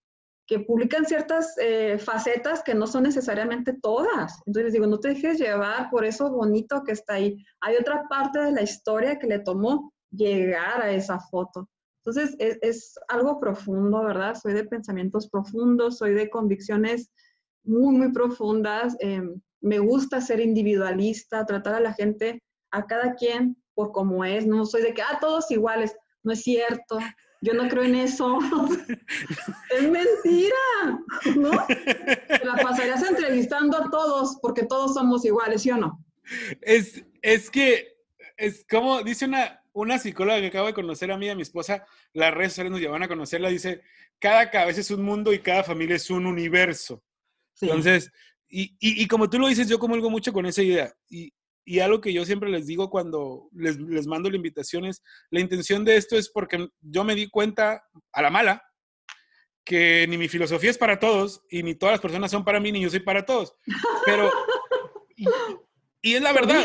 que 0.48 0.60
publican 0.60 1.04
ciertas 1.04 1.54
eh, 1.58 1.98
facetas 1.98 2.62
que 2.62 2.74
no 2.74 2.86
son 2.86 3.02
necesariamente 3.02 3.74
todas. 3.74 4.40
Entonces 4.46 4.72
digo, 4.72 4.86
no 4.86 4.98
te 4.98 5.08
dejes 5.08 5.38
llevar 5.38 5.90
por 5.90 6.06
eso 6.06 6.30
bonito 6.32 6.82
que 6.84 6.92
está 6.92 7.14
ahí. 7.14 7.36
Hay 7.60 7.76
otra 7.76 8.08
parte 8.08 8.38
de 8.40 8.52
la 8.52 8.62
historia 8.62 9.18
que 9.18 9.26
le 9.26 9.40
tomó 9.40 9.92
llegar 10.10 10.80
a 10.80 10.90
esa 10.90 11.20
foto. 11.20 11.68
Entonces 12.02 12.34
es, 12.38 12.58
es 12.62 12.98
algo 13.08 13.38
profundo, 13.38 14.02
¿verdad? 14.02 14.36
Soy 14.36 14.54
de 14.54 14.64
pensamientos 14.64 15.28
profundos, 15.28 15.98
soy 15.98 16.14
de 16.14 16.30
convicciones 16.30 17.10
muy, 17.62 17.94
muy 17.94 18.10
profundas. 18.12 18.96
Em, 19.00 19.38
me 19.60 19.78
gusta 19.80 20.22
ser 20.22 20.40
individualista, 20.40 21.44
tratar 21.44 21.74
a 21.74 21.80
la 21.80 21.92
gente, 21.92 22.42
a 22.70 22.86
cada 22.86 23.14
quien 23.16 23.62
por 23.74 23.92
como 23.92 24.24
es. 24.24 24.46
No 24.46 24.64
soy 24.64 24.80
de 24.80 24.94
que, 24.94 25.02
ah, 25.02 25.18
todos 25.20 25.50
iguales. 25.50 25.94
No 26.22 26.32
es 26.32 26.40
cierto. 26.40 26.98
Yo 27.40 27.54
no 27.54 27.68
creo 27.68 27.84
en 27.84 27.94
eso. 27.94 28.38
es 29.70 29.82
mentira, 29.82 30.56
¿no? 31.36 31.50
la 31.50 32.62
pasarías 32.62 33.02
entrevistando 33.02 33.76
a 33.76 33.90
todos 33.90 34.38
porque 34.42 34.64
todos 34.64 34.94
somos 34.94 35.24
iguales, 35.24 35.62
¿sí 35.62 35.70
o 35.70 35.76
no? 35.76 36.04
Es, 36.60 37.04
es 37.22 37.50
que, 37.50 37.96
es 38.36 38.66
como 38.68 39.02
dice 39.02 39.24
una, 39.24 39.62
una 39.72 39.98
psicóloga 39.98 40.40
que 40.40 40.48
acabo 40.48 40.66
de 40.66 40.74
conocer 40.74 41.10
a 41.12 41.18
mí 41.18 41.26
y 41.26 41.30
a 41.30 41.36
mi 41.36 41.42
esposa, 41.42 41.86
las 42.12 42.34
redes 42.34 42.52
sociales 42.52 42.72
nos 42.72 42.80
llevan 42.80 43.02
a 43.02 43.08
conocerla, 43.08 43.48
dice, 43.48 43.82
cada 44.18 44.50
cabeza 44.50 44.80
es 44.80 44.90
un 44.90 45.02
mundo 45.02 45.32
y 45.32 45.38
cada 45.38 45.62
familia 45.62 45.96
es 45.96 46.10
un 46.10 46.26
universo. 46.26 47.02
Entonces, 47.60 48.12
y, 48.48 48.76
y, 48.80 49.02
y, 49.02 49.06
como 49.06 49.28
tú 49.28 49.38
lo 49.38 49.48
dices, 49.48 49.68
yo 49.68 49.78
comulgo 49.78 50.10
mucho 50.10 50.32
con 50.32 50.46
esa 50.46 50.62
idea. 50.62 50.94
Y, 51.10 51.32
y 51.68 51.80
algo 51.80 52.00
que 52.00 52.14
yo 52.14 52.24
siempre 52.24 52.48
les 52.48 52.66
digo 52.66 52.88
cuando 52.88 53.50
les, 53.52 53.78
les 53.78 54.06
mando 54.06 54.30
la 54.30 54.36
invitación 54.36 54.86
es, 54.86 55.02
la 55.30 55.40
intención 55.40 55.84
de 55.84 55.96
esto 55.96 56.16
es 56.16 56.30
porque 56.30 56.66
yo 56.80 57.04
me 57.04 57.14
di 57.14 57.28
cuenta 57.28 57.84
a 58.10 58.22
la 58.22 58.30
mala 58.30 58.62
que 59.66 60.06
ni 60.08 60.16
mi 60.16 60.28
filosofía 60.28 60.70
es 60.70 60.78
para 60.78 60.98
todos 60.98 61.42
y 61.50 61.62
ni 61.62 61.74
todas 61.74 61.92
las 61.92 62.00
personas 62.00 62.30
son 62.30 62.42
para 62.42 62.58
mí 62.58 62.72
ni 62.72 62.80
yo 62.80 62.88
soy 62.88 63.00
para 63.00 63.26
todos. 63.26 63.54
Pero, 64.06 64.30
y, 66.00 66.14
es 66.14 66.22
la 66.22 66.32
verdad, 66.32 66.64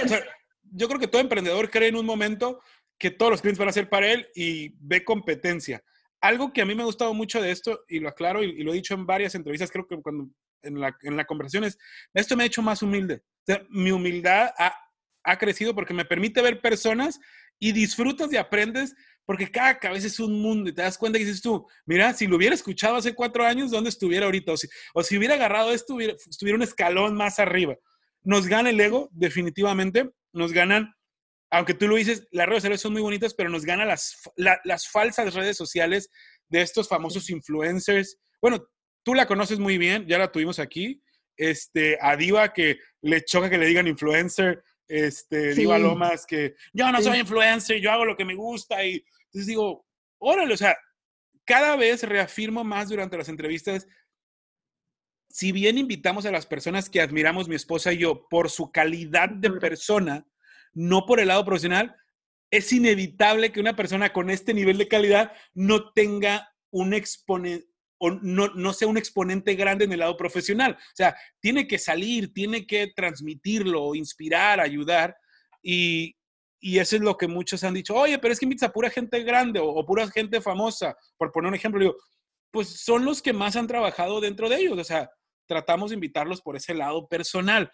yo 0.71 0.87
creo 0.87 1.01
que 1.01 1.09
todo 1.09 1.19
emprendedor 1.19 1.69
cree 1.69 1.89
en 1.89 1.97
un 1.97 2.05
momento 2.05 2.61
que 2.97 3.11
todos 3.11 3.31
los 3.31 3.41
clientes 3.41 3.59
van 3.59 3.67
a 3.67 3.73
ser 3.73 3.89
para 3.89 4.09
él 4.09 4.29
y 4.33 4.69
ve 4.79 5.03
competencia. 5.03 5.83
Algo 6.21 6.53
que 6.53 6.61
a 6.61 6.65
mí 6.65 6.75
me 6.75 6.83
ha 6.83 6.85
gustado 6.85 7.13
mucho 7.13 7.41
de 7.41 7.51
esto, 7.51 7.83
y 7.89 7.99
lo 7.99 8.07
aclaro 8.07 8.41
y, 8.41 8.51
y 8.51 8.63
lo 8.63 8.71
he 8.71 8.75
dicho 8.75 8.93
en 8.93 9.05
varias 9.05 9.35
entrevistas, 9.35 9.69
creo 9.69 9.85
que 9.85 10.01
cuando 10.01 10.29
en 10.61 10.79
la, 10.79 10.97
en 11.01 11.17
la 11.17 11.25
conversación 11.25 11.65
es, 11.65 11.77
esto 12.13 12.37
me 12.37 12.43
ha 12.43 12.47
hecho 12.47 12.61
más 12.61 12.81
humilde. 12.81 13.21
mi 13.69 13.91
humildad 13.91 14.49
ha, 14.57 14.73
ha 15.23 15.37
crecido 15.37 15.73
porque 15.73 15.93
me 15.93 16.05
permite 16.05 16.41
ver 16.41 16.61
personas 16.61 17.19
y 17.59 17.71
disfrutas 17.71 18.31
y 18.31 18.37
aprendes 18.37 18.95
porque 19.25 19.49
cada 19.49 19.79
cabeza 19.79 20.07
es 20.07 20.19
un 20.19 20.41
mundo 20.41 20.69
y 20.69 20.73
te 20.73 20.81
das 20.81 20.97
cuenta 20.97 21.17
y 21.17 21.23
dices 21.23 21.41
tú, 21.41 21.65
mira, 21.85 22.13
si 22.13 22.27
lo 22.27 22.35
hubiera 22.35 22.55
escuchado 22.55 22.97
hace 22.97 23.13
cuatro 23.13 23.45
años, 23.45 23.71
¿dónde 23.71 23.89
estuviera 23.89 24.25
ahorita? 24.25 24.51
O 24.51 24.57
si, 24.57 24.67
o 24.93 25.03
si 25.03 25.17
hubiera 25.17 25.35
agarrado 25.35 25.71
esto, 25.71 25.97
estuviera 25.99 26.57
un 26.57 26.63
escalón 26.63 27.15
más 27.15 27.39
arriba. 27.39 27.77
Nos 28.23 28.47
gana 28.47 28.69
el 28.69 28.79
ego, 28.79 29.09
definitivamente. 29.13 30.09
Nos 30.33 30.51
ganan, 30.51 30.93
aunque 31.49 31.73
tú 31.73 31.87
lo 31.87 31.95
dices, 31.95 32.27
las 32.31 32.47
redes 32.47 32.63
sociales 32.63 32.81
son 32.81 32.93
muy 32.93 33.01
bonitas, 33.01 33.33
pero 33.33 33.49
nos 33.49 33.63
ganan 33.63 33.87
las, 33.87 34.17
las 34.35 34.87
falsas 34.89 35.33
redes 35.33 35.55
sociales 35.55 36.09
de 36.49 36.61
estos 36.61 36.89
famosos 36.89 37.29
influencers. 37.29 38.17
Bueno, 38.41 38.67
tú 39.03 39.13
la 39.13 39.25
conoces 39.25 39.59
muy 39.59 39.77
bien, 39.77 40.05
ya 40.07 40.17
la 40.17 40.31
tuvimos 40.31 40.59
aquí. 40.59 41.01
Este, 41.35 41.97
a 41.99 42.15
Diva 42.15 42.53
que 42.53 42.79
le 43.01 43.23
choca 43.23 43.49
que 43.49 43.57
le 43.57 43.65
digan 43.65 43.87
influencer, 43.87 44.63
este, 44.87 45.53
Diva 45.53 45.77
Lomas, 45.79 46.25
que 46.25 46.55
yo 46.73 46.91
no 46.91 47.01
soy 47.01 47.19
influencer, 47.19 47.79
yo 47.79 47.91
hago 47.91 48.05
lo 48.05 48.17
que 48.17 48.25
me 48.25 48.35
gusta 48.35 48.85
y 48.85 49.03
entonces 49.25 49.47
digo, 49.47 49.85
órale, 50.19 50.53
o 50.53 50.57
sea, 50.57 50.77
cada 51.45 51.75
vez 51.75 52.03
reafirmo 52.03 52.63
más 52.63 52.89
durante 52.89 53.17
las 53.17 53.29
entrevistas, 53.29 53.87
si 55.29 55.51
bien 55.51 55.77
invitamos 55.77 56.25
a 56.25 56.31
las 56.31 56.45
personas 56.45 56.89
que 56.89 57.01
admiramos 57.01 57.47
mi 57.47 57.55
esposa 57.55 57.91
y 57.91 57.97
yo 57.97 58.27
por 58.29 58.49
su 58.49 58.71
calidad 58.71 59.29
de 59.29 59.51
persona, 59.51 60.25
no 60.73 61.05
por 61.05 61.19
el 61.19 61.29
lado 61.29 61.43
profesional, 61.43 61.95
es 62.51 62.71
inevitable 62.71 63.51
que 63.51 63.59
una 63.59 63.75
persona 63.75 64.13
con 64.13 64.29
este 64.29 64.53
nivel 64.53 64.77
de 64.77 64.87
calidad 64.87 65.33
no 65.55 65.91
tenga 65.91 66.53
un 66.69 66.93
exponente 66.93 67.72
o 68.05 68.11
no, 68.21 68.49
no, 68.49 68.73
sea 68.73 68.89
un 68.89 68.97
exponente 68.97 69.55
grande 69.55 69.85
en 69.85 69.93
el 69.93 69.99
lado 69.99 70.17
profesional. 70.17 70.73
O 70.77 70.95
sea, 70.95 71.15
tiene 71.39 71.65
que 71.65 71.79
salir, 71.79 72.33
tiene 72.33 72.67
que 72.67 72.91
transmitirlo, 72.93 73.95
inspirar, 73.95 74.59
ayudar. 74.59 75.15
Y, 75.61 76.13
y 76.59 76.79
eso 76.79 76.97
es 76.97 77.01
lo 77.01 77.15
que 77.15 77.29
muchos 77.29 77.63
han 77.63 77.73
dicho, 77.73 77.95
oye, 77.95 78.19
pero 78.19 78.33
es 78.33 78.39
que 78.39 78.45
invitas 78.45 78.67
a 78.67 78.73
pura 78.73 78.89
gente 78.89 79.23
grande 79.23 79.61
o, 79.63 79.85
pura 79.85 80.05
gente 80.09 80.41
famosa, 80.41 80.97
por 81.15 81.31
poner 81.31 81.47
un 81.47 81.55
ejemplo, 81.55 81.79
digo, 81.79 81.95
pues 82.51 82.67
son 82.67 83.05
los 83.05 83.21
que 83.21 83.31
más 83.31 83.55
han 83.55 83.67
trabajado 83.67 84.19
dentro 84.19 84.49
de 84.49 84.57
ellos, 84.57 84.77
o 84.77 84.83
sea, 84.83 85.09
tratamos 85.47 85.91
de 85.91 85.95
invitarlos 85.95 86.41
por 86.41 86.57
ese 86.57 86.73
lado 86.73 87.07
personal. 87.07 87.71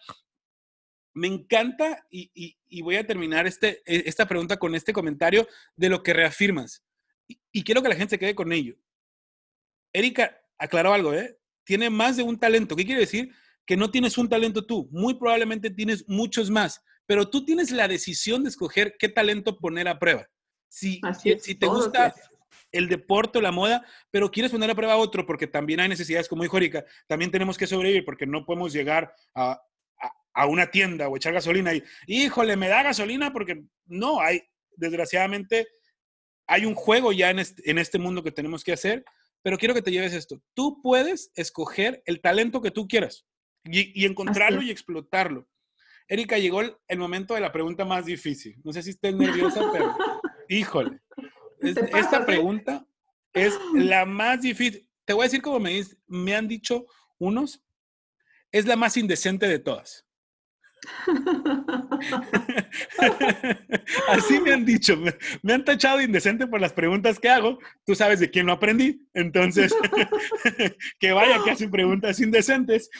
Me 1.12 1.26
encanta 1.26 2.06
y, 2.08 2.30
y, 2.34 2.56
y 2.68 2.82
voy 2.82 2.94
a 2.94 3.06
terminar 3.06 3.48
este, 3.48 3.82
e, 3.84 4.04
esta 4.06 4.28
pregunta 4.28 4.58
con 4.58 4.76
este 4.76 4.92
comentario 4.92 5.48
de 5.74 5.88
lo 5.88 6.04
que 6.04 6.12
reafirmas. 6.12 6.84
Y, 7.26 7.40
y 7.50 7.64
quiero 7.64 7.82
que 7.82 7.88
la 7.88 7.96
gente 7.96 8.14
se 8.14 8.18
quede 8.20 8.36
con 8.36 8.52
ello. 8.52 8.76
Erika 9.92 10.36
aclaró 10.58 10.92
algo, 10.92 11.14
¿eh? 11.14 11.38
Tiene 11.64 11.90
más 11.90 12.16
de 12.16 12.22
un 12.22 12.38
talento. 12.38 12.76
¿Qué 12.76 12.84
quiere 12.84 13.00
decir? 13.00 13.32
Que 13.66 13.76
no 13.76 13.90
tienes 13.90 14.18
un 14.18 14.28
talento 14.28 14.66
tú. 14.66 14.88
Muy 14.90 15.14
probablemente 15.14 15.70
tienes 15.70 16.08
muchos 16.08 16.50
más, 16.50 16.82
pero 17.06 17.28
tú 17.28 17.44
tienes 17.44 17.70
la 17.70 17.88
decisión 17.88 18.42
de 18.42 18.50
escoger 18.50 18.96
qué 18.98 19.08
talento 19.08 19.58
poner 19.58 19.88
a 19.88 19.98
prueba. 19.98 20.26
Si, 20.68 21.00
si, 21.20 21.38
si 21.38 21.54
te 21.54 21.66
gusta 21.66 22.14
el 22.72 22.88
deporte 22.88 23.38
o 23.38 23.42
la 23.42 23.52
moda, 23.52 23.84
pero 24.10 24.30
quieres 24.30 24.52
poner 24.52 24.70
a 24.70 24.74
prueba 24.74 24.96
otro 24.96 25.26
porque 25.26 25.46
también 25.46 25.80
hay 25.80 25.88
necesidades, 25.88 26.28
como 26.28 26.42
dijo 26.42 26.56
Erika, 26.56 26.84
también 27.08 27.30
tenemos 27.30 27.58
que 27.58 27.66
sobrevivir 27.66 28.04
porque 28.04 28.26
no 28.26 28.44
podemos 28.44 28.72
llegar 28.72 29.12
a, 29.34 29.60
a, 30.00 30.12
a 30.34 30.46
una 30.46 30.70
tienda 30.70 31.08
o 31.08 31.16
echar 31.16 31.32
gasolina 31.32 31.74
y, 31.74 31.82
híjole, 32.06 32.56
me 32.56 32.68
da 32.68 32.82
gasolina 32.82 33.32
porque 33.32 33.64
no, 33.86 34.20
hay, 34.20 34.42
desgraciadamente, 34.76 35.66
hay 36.46 36.64
un 36.64 36.74
juego 36.74 37.12
ya 37.12 37.30
en 37.30 37.40
este, 37.40 37.70
en 37.70 37.78
este 37.78 37.98
mundo 37.98 38.22
que 38.22 38.32
tenemos 38.32 38.62
que 38.62 38.72
hacer 38.72 39.04
pero 39.42 39.58
quiero 39.58 39.74
que 39.74 39.82
te 39.82 39.90
lleves 39.90 40.12
esto. 40.12 40.40
Tú 40.54 40.80
puedes 40.82 41.30
escoger 41.34 42.02
el 42.06 42.20
talento 42.20 42.60
que 42.60 42.70
tú 42.70 42.86
quieras 42.86 43.26
y, 43.64 44.00
y 44.00 44.06
encontrarlo 44.06 44.62
y 44.62 44.70
explotarlo. 44.70 45.48
Erika, 46.08 46.38
llegó 46.38 46.60
el, 46.60 46.76
el, 46.88 46.98
momento 46.98 47.34
de 47.34 47.40
la 47.40 47.52
pregunta 47.52 47.84
más 47.84 48.04
difícil. 48.04 48.60
No 48.64 48.72
sé 48.72 48.82
si 48.82 48.90
estés 48.90 49.14
nerviosa, 49.16 49.62
pero 49.72 49.96
híjole. 50.48 51.00
Es, 51.60 51.76
esta 51.76 52.26
pregunta 52.26 52.86
es 53.32 53.58
la 53.74 54.04
más 54.04 54.42
difícil. 54.42 54.88
Te 55.04 55.12
voy 55.12 55.22
a 55.22 55.26
decir 55.26 55.42
como 55.42 55.60
me, 55.60 55.82
me 56.06 56.34
han 56.34 56.48
dicho 56.48 56.86
unos, 57.18 57.62
es 58.52 58.66
la 58.66 58.76
más 58.76 58.96
indecente 58.96 59.46
de 59.46 59.58
todas. 59.58 60.06
Así 64.08 64.40
me 64.40 64.52
han 64.52 64.64
dicho, 64.64 64.96
me, 64.96 65.14
me, 65.42 65.54
han 65.54 65.64
tachado 65.64 65.98
de 65.98 66.04
indecente 66.04 66.46
por 66.46 66.60
las 66.60 66.72
preguntas 66.72 67.18
que 67.18 67.28
hago. 67.28 67.58
Tú 67.84 67.94
sabes 67.94 68.20
de 68.20 68.30
quién 68.30 68.46
lo 68.46 68.52
aprendí, 68.52 69.06
entonces 69.14 69.74
que 70.98 71.12
vaya 71.12 71.42
que 71.44 71.50
hacen 71.50 71.70
preguntas 71.70 72.20
indecentes. 72.20 72.90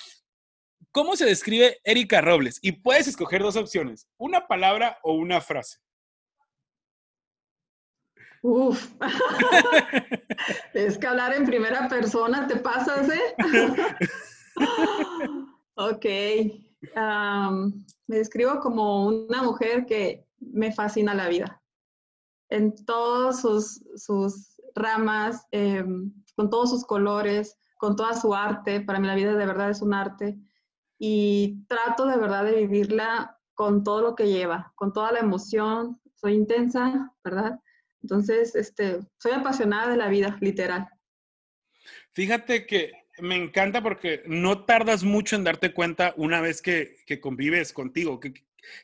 ¿Cómo 0.92 1.16
se 1.16 1.24
describe 1.24 1.78
Erika 1.84 2.20
Robles? 2.20 2.58
Y 2.62 2.72
puedes 2.72 3.06
escoger 3.06 3.42
dos 3.42 3.56
opciones, 3.56 4.08
una 4.18 4.46
palabra 4.46 4.98
o 5.02 5.14
una 5.14 5.40
frase. 5.40 5.78
Uf. 8.42 8.90
es 10.74 10.98
que 10.98 11.06
hablar 11.06 11.34
en 11.34 11.44
primera 11.44 11.88
persona, 11.88 12.46
¿te 12.46 12.56
pasas, 12.56 13.08
eh? 13.10 13.36
ok. 15.74 16.06
Um, 16.96 17.84
me 18.06 18.18
describo 18.18 18.58
como 18.60 19.06
una 19.06 19.42
mujer 19.42 19.86
que 19.86 20.26
me 20.40 20.72
fascina 20.72 21.14
la 21.14 21.28
vida. 21.28 21.62
En 22.48 22.74
todas 22.84 23.40
sus, 23.40 23.84
sus 23.96 24.56
ramas, 24.74 25.46
eh, 25.52 25.84
con 26.34 26.50
todos 26.50 26.70
sus 26.70 26.84
colores, 26.84 27.56
con 27.76 27.96
toda 27.96 28.14
su 28.14 28.34
arte. 28.34 28.80
Para 28.80 28.98
mí 28.98 29.06
la 29.06 29.14
vida 29.14 29.34
de 29.34 29.46
verdad 29.46 29.70
es 29.70 29.82
un 29.82 29.94
arte. 29.94 30.36
Y 30.98 31.64
trato 31.68 32.06
de 32.06 32.16
verdad 32.16 32.44
de 32.44 32.56
vivirla 32.56 33.38
con 33.54 33.84
todo 33.84 34.02
lo 34.02 34.14
que 34.14 34.28
lleva, 34.28 34.72
con 34.74 34.92
toda 34.92 35.12
la 35.12 35.20
emoción. 35.20 36.00
Soy 36.14 36.34
intensa, 36.34 37.14
¿verdad? 37.22 37.60
Entonces, 38.02 38.54
este, 38.54 39.00
soy 39.18 39.32
apasionada 39.32 39.90
de 39.90 39.96
la 39.96 40.08
vida, 40.08 40.36
literal. 40.40 40.88
Fíjate 42.12 42.66
que 42.66 42.92
me 43.20 43.36
encanta 43.36 43.82
porque 43.82 44.22
no 44.26 44.64
tardas 44.64 45.04
mucho 45.04 45.36
en 45.36 45.44
darte 45.44 45.72
cuenta 45.72 46.14
una 46.16 46.40
vez 46.40 46.62
que, 46.62 46.96
que 47.06 47.20
convives 47.20 47.72
contigo. 47.72 48.20
Que, 48.20 48.32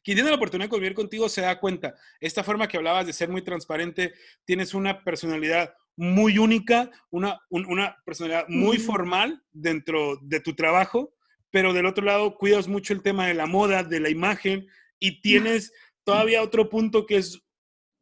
quien 0.03 0.16
tiene 0.16 0.31
la 0.31 0.37
oportunidad 0.37 0.66
de 0.66 0.70
convivir 0.70 0.94
contigo 0.94 1.29
se 1.29 1.42
da 1.42 1.61
cuenta. 1.61 1.94
Esta 2.20 2.44
forma 2.44 2.68
que 2.68 2.77
hablabas 2.77 3.07
de 3.07 3.12
ser 3.12 3.29
muy 3.29 3.42
transparente, 3.42 4.14
tienes 4.44 4.75
una 4.75 5.03
personalidad 5.05 5.75
muy 5.96 6.38
única, 6.38 6.90
una, 7.11 7.40
un, 7.49 7.66
una 7.66 7.96
personalidad 8.05 8.46
muy 8.49 8.79
formal 8.79 9.42
dentro 9.53 10.18
de 10.22 10.40
tu 10.40 10.55
trabajo, 10.55 11.14
pero 11.51 11.72
del 11.72 11.87
otro 11.87 12.05
lado 12.05 12.37
cuidas 12.37 12.68
mucho 12.68 12.92
el 12.92 13.03
tema 13.03 13.27
de 13.27 13.35
la 13.35 13.46
moda, 13.46 13.83
de 13.83 14.01
la 14.01 14.11
imagen 14.11 14.66
y 14.99 15.20
tienes 15.20 15.72
todavía 16.05 16.42
otro 16.42 16.68
punto 16.68 17.07
que 17.07 17.16
es 17.16 17.42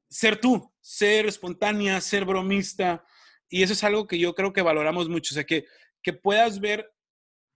ser 0.09 0.41
tú, 0.41 0.73
ser 0.81 1.27
espontánea, 1.27 2.01
ser 2.01 2.25
bromista. 2.25 3.05
Y 3.49 3.63
eso 3.63 3.73
es 3.73 3.85
algo 3.85 4.07
que 4.07 4.19
yo 4.19 4.35
creo 4.35 4.53
que 4.53 4.63
valoramos 4.63 5.09
mucho. 5.09 5.35
O 5.35 5.37
sea, 5.37 5.45
que 5.45 5.67
que 6.05 6.13
puedas 6.13 6.61
ver 6.61 6.93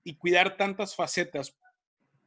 y 0.02 0.16
cuidar 0.16 0.56
tantas 0.56 0.96
facetas 0.96 1.56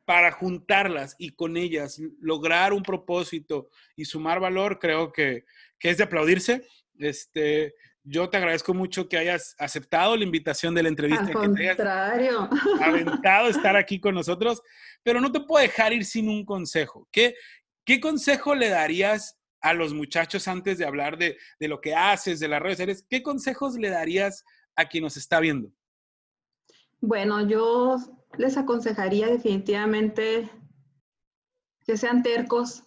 para 0.06 0.32
juntarlas 0.32 1.16
y 1.18 1.32
con 1.32 1.58
ellas 1.58 2.00
lograr 2.20 2.74
un 2.74 2.84
propósito 2.84 3.70
y 3.96 4.06
sumar 4.06 4.40
valor, 4.40 4.80
creo 4.80 5.12
que, 5.12 5.46
que 5.80 5.90
es 5.90 5.98
de 5.98 6.04
aplaudirse. 6.04 6.66
Este, 6.98 7.74
yo 8.04 8.30
te 8.30 8.38
agradezco 8.38 8.74
mucho 8.74 9.10
que 9.10 9.18
hayas 9.18 9.56
aceptado 9.58 10.16
la 10.16 10.24
invitación 10.24 10.76
de 10.76 10.84
la 10.84 10.90
entrevista. 10.90 11.26
Al 11.26 11.34
contrario. 11.34 12.50
Que 12.50 12.56
te 12.56 12.84
hayas 12.84 12.88
aventado 12.88 13.48
estar 13.50 13.76
aquí 13.76 14.00
con 14.00 14.16
nosotros, 14.16 14.62
pero 15.04 15.20
no 15.22 15.32
te 15.32 15.42
puedo 15.42 15.62
dejar 15.64 15.94
ir 15.94 16.06
sin 16.06 16.30
un 16.30 16.46
consejo. 16.46 17.08
¿Qué, 17.12 17.36
qué 17.86 18.00
consejo 18.00 18.54
le 18.54 18.70
darías 18.70 19.40
a 19.62 19.74
los 19.74 19.94
muchachos 19.94 20.48
antes 20.48 20.78
de 20.78 20.86
hablar 20.86 21.18
de, 21.18 21.38
de 21.60 21.68
lo 21.68 21.82
que 21.82 21.96
haces, 21.96 22.40
de 22.40 22.48
las 22.48 22.62
redes 22.62 23.06
¿Qué 23.10 23.22
consejos 23.22 23.76
le 23.76 23.90
darías 23.90 24.44
a 24.76 24.86
quien 24.86 25.04
nos 25.04 25.18
está 25.18 25.40
viendo? 25.40 25.72
Bueno, 27.02 27.42
yo 27.48 27.98
les 28.38 28.58
aconsejaría 28.58 29.28
definitivamente 29.28 30.50
que 31.84 31.98
sean 31.98 32.22
tercos, 32.22 32.84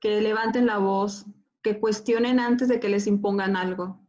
que 0.00 0.20
levanten 0.20 0.66
la 0.66 0.78
voz, 0.78 1.24
que 1.62 1.78
cuestionen 1.78 2.40
antes 2.40 2.66
de 2.66 2.80
que 2.80 2.88
les 2.88 3.06
impongan 3.06 3.54
algo, 3.54 4.00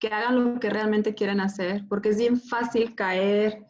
que 0.00 0.08
hagan 0.08 0.54
lo 0.54 0.60
que 0.60 0.70
realmente 0.70 1.14
quieren 1.14 1.40
hacer, 1.40 1.86
porque 1.88 2.08
es 2.08 2.18
bien 2.18 2.40
fácil 2.40 2.96
caer 2.96 3.64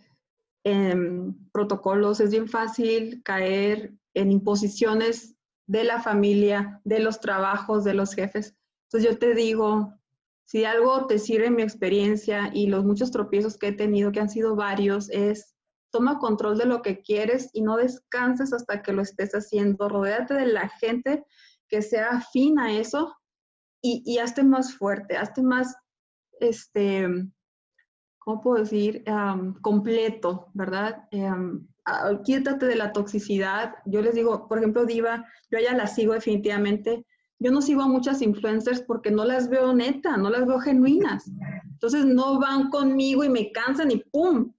en 0.65 1.51
protocolos, 1.51 2.21
es 2.21 2.31
bien 2.31 2.49
fácil 2.49 3.23
caer 3.23 3.93
en 4.15 4.33
imposiciones 4.33 5.37
de 5.67 5.85
la 5.85 6.01
familia, 6.01 6.81
de 6.85 7.01
los 7.01 7.21
trabajos, 7.21 7.85
de 7.85 7.93
los 7.93 8.15
jefes. 8.15 8.57
Entonces 8.89 9.11
yo 9.11 9.19
te 9.19 9.35
digo, 9.35 9.93
si 10.45 10.65
algo 10.65 11.07
te 11.07 11.19
sirve 11.19 11.51
mi 11.51 11.63
experiencia 11.63 12.51
y 12.53 12.67
los 12.67 12.85
muchos 12.85 13.11
tropiezos 13.11 13.57
que 13.57 13.69
he 13.69 13.73
tenido, 13.73 14.13
que 14.13 14.21
han 14.21 14.29
sido 14.29 14.55
varios, 14.55 15.11
es 15.11 15.55
toma 15.91 16.19
control 16.19 16.59
de 16.59 16.67
lo 16.67 16.83
que 16.83 17.01
quieres 17.03 17.51
y 17.53 17.63
no 17.63 17.77
descanses 17.77 18.53
hasta 18.53 18.83
que 18.83 18.93
lo 18.93 19.03
estés 19.03 19.33
haciendo. 19.33 19.89
Rodéate 19.89 20.35
de 20.35 20.47
la 20.47 20.69
gente 20.69 21.25
que 21.69 21.83
sea 21.83 22.11
afín 22.11 22.59
a 22.59 22.73
eso 22.73 23.17
y, 23.81 24.19
hazte 24.19 24.43
más 24.43 24.75
fuerte, 24.75 25.17
hazte 25.17 25.43
más, 25.43 25.77
este, 26.41 27.07
¿cómo 28.19 28.41
puedo 28.41 28.63
decir? 28.63 29.05
Completo, 29.61 30.49
¿verdad? 30.55 31.07
Um, 31.13 31.69
de 31.85 32.77
la 32.77 32.93
toxicidad. 32.93 33.75
Yo 33.85 34.01
les 34.01 34.15
digo, 34.15 34.49
por 34.49 34.59
ejemplo, 34.59 34.87
Diva, 34.87 35.27
yo 35.51 35.59
ya 35.59 35.75
la 35.75 35.87
sigo 35.87 36.15
definitivamente 36.15 37.05
yo 37.39 37.51
no 37.51 37.61
sigo 37.61 37.83
a 37.83 37.89
muchas 37.89 38.23
influencers 38.23 38.81
porque 38.83 39.11
no 39.11 39.25
las 39.25 39.49
veo 39.49 39.75
neta, 39.75 40.17
no 40.17 40.31
las 40.31 40.47
veo 40.47 40.61
genuinas. 40.61 41.31
Entonces 41.73 42.05
no 42.05 42.39
van 42.39 42.71
conmigo 42.71 43.25
y 43.25 43.29
me 43.29 43.53
cansan 43.53 43.91
y 43.91 43.99
¡pum! 44.13 44.53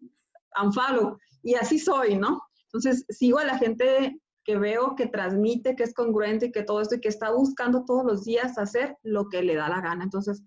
Unfollow. 0.61 1.17
Y 1.43 1.55
así 1.55 1.79
soy, 1.79 2.17
¿no? 2.17 2.41
Entonces 2.65 3.05
sigo 3.09 3.39
a 3.39 3.45
la 3.45 3.57
gente 3.57 4.19
que 4.43 4.57
veo 4.57 4.95
que 4.95 5.07
transmite, 5.07 5.75
que 5.75 5.83
es 5.83 5.93
congruente 5.93 6.47
y 6.47 6.51
que 6.51 6.63
todo 6.63 6.81
esto 6.81 6.95
y 6.95 7.01
que 7.01 7.09
está 7.09 7.31
buscando 7.31 7.83
todos 7.83 8.05
los 8.05 8.23
días 8.23 8.57
hacer 8.57 8.95
lo 9.01 9.27
que 9.29 9.41
le 9.41 9.55
da 9.55 9.69
la 9.69 9.81
gana. 9.81 10.03
Entonces, 10.03 10.43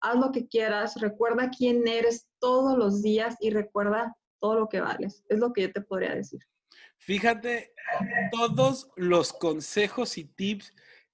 haz 0.00 0.16
lo 0.16 0.32
que 0.32 0.48
quieras, 0.48 1.00
recuerda 1.00 1.50
quién 1.50 1.86
eres 1.86 2.28
todos 2.38 2.78
los 2.78 3.02
días 3.02 3.36
y 3.40 3.50
recuerda 3.50 4.16
todo 4.40 4.58
lo 4.58 4.68
que 4.68 4.80
vales. 4.80 5.22
Es 5.28 5.38
lo 5.38 5.52
que 5.52 5.62
yo 5.62 5.72
te 5.72 5.82
podría 5.82 6.14
decir. 6.14 6.40
Fíjate, 6.96 7.74
todos 8.30 8.90
los 8.96 9.32
consejos 9.32 10.16
y 10.16 10.24
tips 10.24 10.72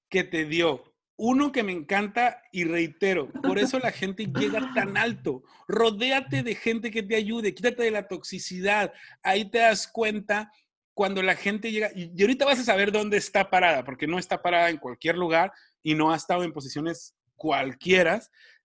que 0.08 0.24
te 0.24 0.44
dio. 0.44 0.84
Uno 1.16 1.50
que 1.50 1.64
me 1.64 1.72
encanta 1.72 2.42
y 2.52 2.62
reitero, 2.62 3.32
por 3.42 3.58
eso 3.58 3.80
la 3.80 3.90
gente 3.90 4.26
llega 4.26 4.72
tan 4.72 4.96
alto. 4.96 5.42
Rodéate 5.66 6.44
de 6.44 6.54
gente 6.54 6.92
que 6.92 7.02
te 7.02 7.16
ayude, 7.16 7.54
quítate 7.54 7.82
de 7.82 7.90
la 7.90 8.06
toxicidad. 8.06 8.92
Ahí 9.22 9.50
te 9.50 9.58
das 9.58 9.88
cuenta 9.88 10.52
cuando 10.94 11.22
la 11.22 11.34
gente 11.34 11.72
llega, 11.72 11.90
y 11.94 12.20
ahorita 12.20 12.44
vas 12.44 12.60
a 12.60 12.64
saber 12.64 12.92
dónde 12.92 13.16
está 13.16 13.50
parada, 13.50 13.84
porque 13.84 14.06
no 14.06 14.18
está 14.18 14.42
parada 14.42 14.70
en 14.70 14.78
cualquier 14.78 15.16
lugar 15.16 15.52
y 15.82 15.94
no 15.94 16.12
ha 16.12 16.16
estado 16.16 16.44
en 16.44 16.52
posiciones 16.52 17.16
cualquiera. 17.34 18.20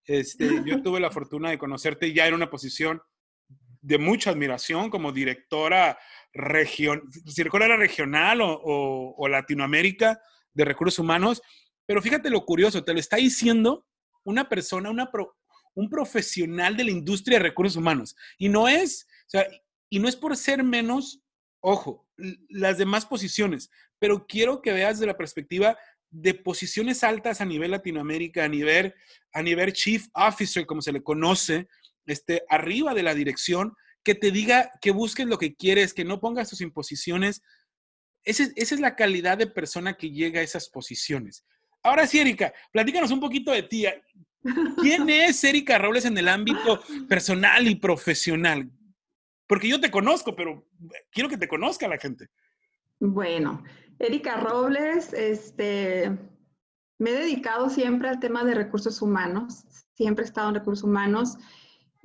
Este, 0.06 0.62
yo 0.66 0.82
tuve 0.82 1.00
la 1.00 1.12
fortuna 1.12 1.50
de 1.50 1.58
conocerte 1.58 2.14
ya 2.14 2.28
en 2.28 2.34
una 2.34 2.50
posición 2.50 3.02
de 3.82 3.98
mucha 3.98 4.32
admiración 4.32 4.90
como 4.90 5.12
directora 5.12 5.98
región, 6.34 7.04
si 7.26 7.44
recuerdo 7.44 7.76
regional 7.78 8.42
o, 8.42 9.14
o, 9.18 9.28
Latinoamérica 9.28 10.22
de 10.54 10.66
recursos 10.66 11.00
humanos, 11.00 11.42
pero 11.86 12.02
fíjate 12.02 12.30
lo 12.30 12.46
curioso, 12.46 12.84
te 12.84 12.94
lo 12.94 13.00
está 13.00 13.18
diciendo 13.18 13.86
una 14.24 14.48
persona, 14.48 14.90
una 14.90 15.10
un 15.76 15.90
profesional 15.90 16.78
de 16.78 16.84
la 16.86 16.92
industria 16.92 17.38
de 17.38 17.44
recursos 17.44 17.76
humanos. 17.76 18.16
Y 18.38 18.50
no 18.50 18.68
es, 18.68 19.08
o 19.28 19.30
sea, 19.30 19.48
y 19.90 20.00
no 20.00 20.08
es 20.08 20.16
por 20.16 20.36
ser 20.38 20.64
menos, 20.64 21.22
ojo, 21.62 22.08
las 22.50 22.78
demás 22.78 23.06
posiciones, 23.06 23.70
pero 24.00 24.28
quiero 24.28 24.62
que 24.62 24.74
veas 24.74 25.00
de 25.00 25.08
la 25.08 25.18
perspectiva 25.18 25.78
de 26.10 26.36
posiciones 26.36 27.04
altas 27.04 27.42
a 27.42 27.46
nivel 27.46 27.72
Latinoamérica, 27.72 28.44
a 28.44 28.48
nivel, 28.48 28.94
a 29.34 29.42
nivel 29.42 29.74
chief 29.74 30.08
officer, 30.14 30.66
como 30.66 30.82
se 30.82 30.92
le 30.92 31.02
conoce, 31.02 31.68
este, 32.06 32.44
arriba 32.50 32.94
de 32.94 33.04
la 33.04 33.16
dirección, 33.16 33.74
que 34.04 34.14
te 34.14 34.32
diga 34.32 34.72
que 34.82 34.92
busques 34.92 35.26
lo 35.26 35.38
que 35.38 35.56
quieres, 35.56 35.94
que 35.94 36.06
no 36.06 36.20
pongas 36.20 36.50
tus 36.50 36.62
imposiciones. 36.62 37.42
Esa 38.24 38.44
es 38.56 38.80
la 38.80 38.96
calidad 38.96 39.38
de 39.38 39.48
persona 39.48 39.94
que 39.94 40.12
llega 40.12 40.40
a 40.40 40.44
esas 40.44 40.70
posiciones. 40.70 41.46
Ahora 41.84 42.08
sí, 42.08 42.20
Erika, 42.20 42.54
platícanos 42.72 43.12
un 43.12 43.20
poquito 43.20 43.52
de 43.52 43.64
ti. 43.64 43.86
¿Quién 44.82 45.10
es 45.10 45.44
Erika 45.44 45.78
Robles 45.78 46.06
en 46.06 46.18
el 46.18 46.30
ámbito 46.30 46.82
personal 47.10 47.68
y 47.68 47.76
profesional? 47.76 48.72
Porque 49.48 49.68
yo 49.68 49.80
te 49.80 49.92
conozco, 49.92 50.36
pero 50.36 50.66
quiero 51.12 51.30
que 51.30 51.38
te 51.38 51.48
conozca 51.48 51.88
la 51.88 51.98
gente. 51.98 52.30
Bueno, 53.00 53.64
Erika 54.00 54.38
Robles, 54.38 55.12
este, 55.14 56.10
me 56.98 57.12
he 57.12 57.14
dedicado 57.14 57.70
siempre 57.70 58.08
al 58.08 58.20
tema 58.20 58.46
de 58.46 58.56
recursos 58.56 59.02
humanos, 59.02 59.66
siempre 59.94 60.24
he 60.24 60.28
estado 60.28 60.50
en 60.50 60.56
recursos 60.56 60.84
humanos. 60.84 61.38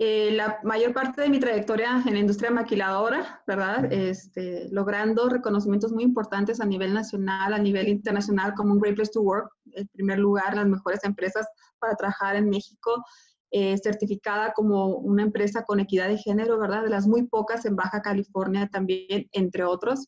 Eh, 0.00 0.30
la 0.30 0.60
mayor 0.62 0.92
parte 0.92 1.22
de 1.22 1.28
mi 1.28 1.40
trayectoria 1.40 2.04
en 2.06 2.14
la 2.14 2.20
industria 2.20 2.52
maquiladora, 2.52 3.42
¿verdad? 3.48 3.92
Este, 3.92 4.68
logrando 4.70 5.28
reconocimientos 5.28 5.90
muy 5.90 6.04
importantes 6.04 6.60
a 6.60 6.64
nivel 6.64 6.94
nacional, 6.94 7.52
a 7.52 7.58
nivel 7.58 7.88
internacional, 7.88 8.54
como 8.54 8.74
un 8.74 8.80
Great 8.80 8.94
Place 8.94 9.10
to 9.10 9.22
Work, 9.22 9.50
en 9.72 9.88
primer 9.88 10.20
lugar, 10.20 10.54
las 10.54 10.66
mejores 10.66 11.02
empresas 11.02 11.48
para 11.80 11.96
trabajar 11.96 12.36
en 12.36 12.48
México, 12.48 13.04
eh, 13.50 13.76
certificada 13.82 14.52
como 14.52 14.86
una 14.98 15.24
empresa 15.24 15.64
con 15.64 15.80
equidad 15.80 16.06
de 16.06 16.18
género, 16.18 16.60
¿verdad? 16.60 16.84
De 16.84 16.90
las 16.90 17.08
muy 17.08 17.26
pocas 17.26 17.64
en 17.64 17.74
Baja 17.74 18.00
California 18.00 18.68
también, 18.68 19.26
entre 19.32 19.64
otros. 19.64 20.06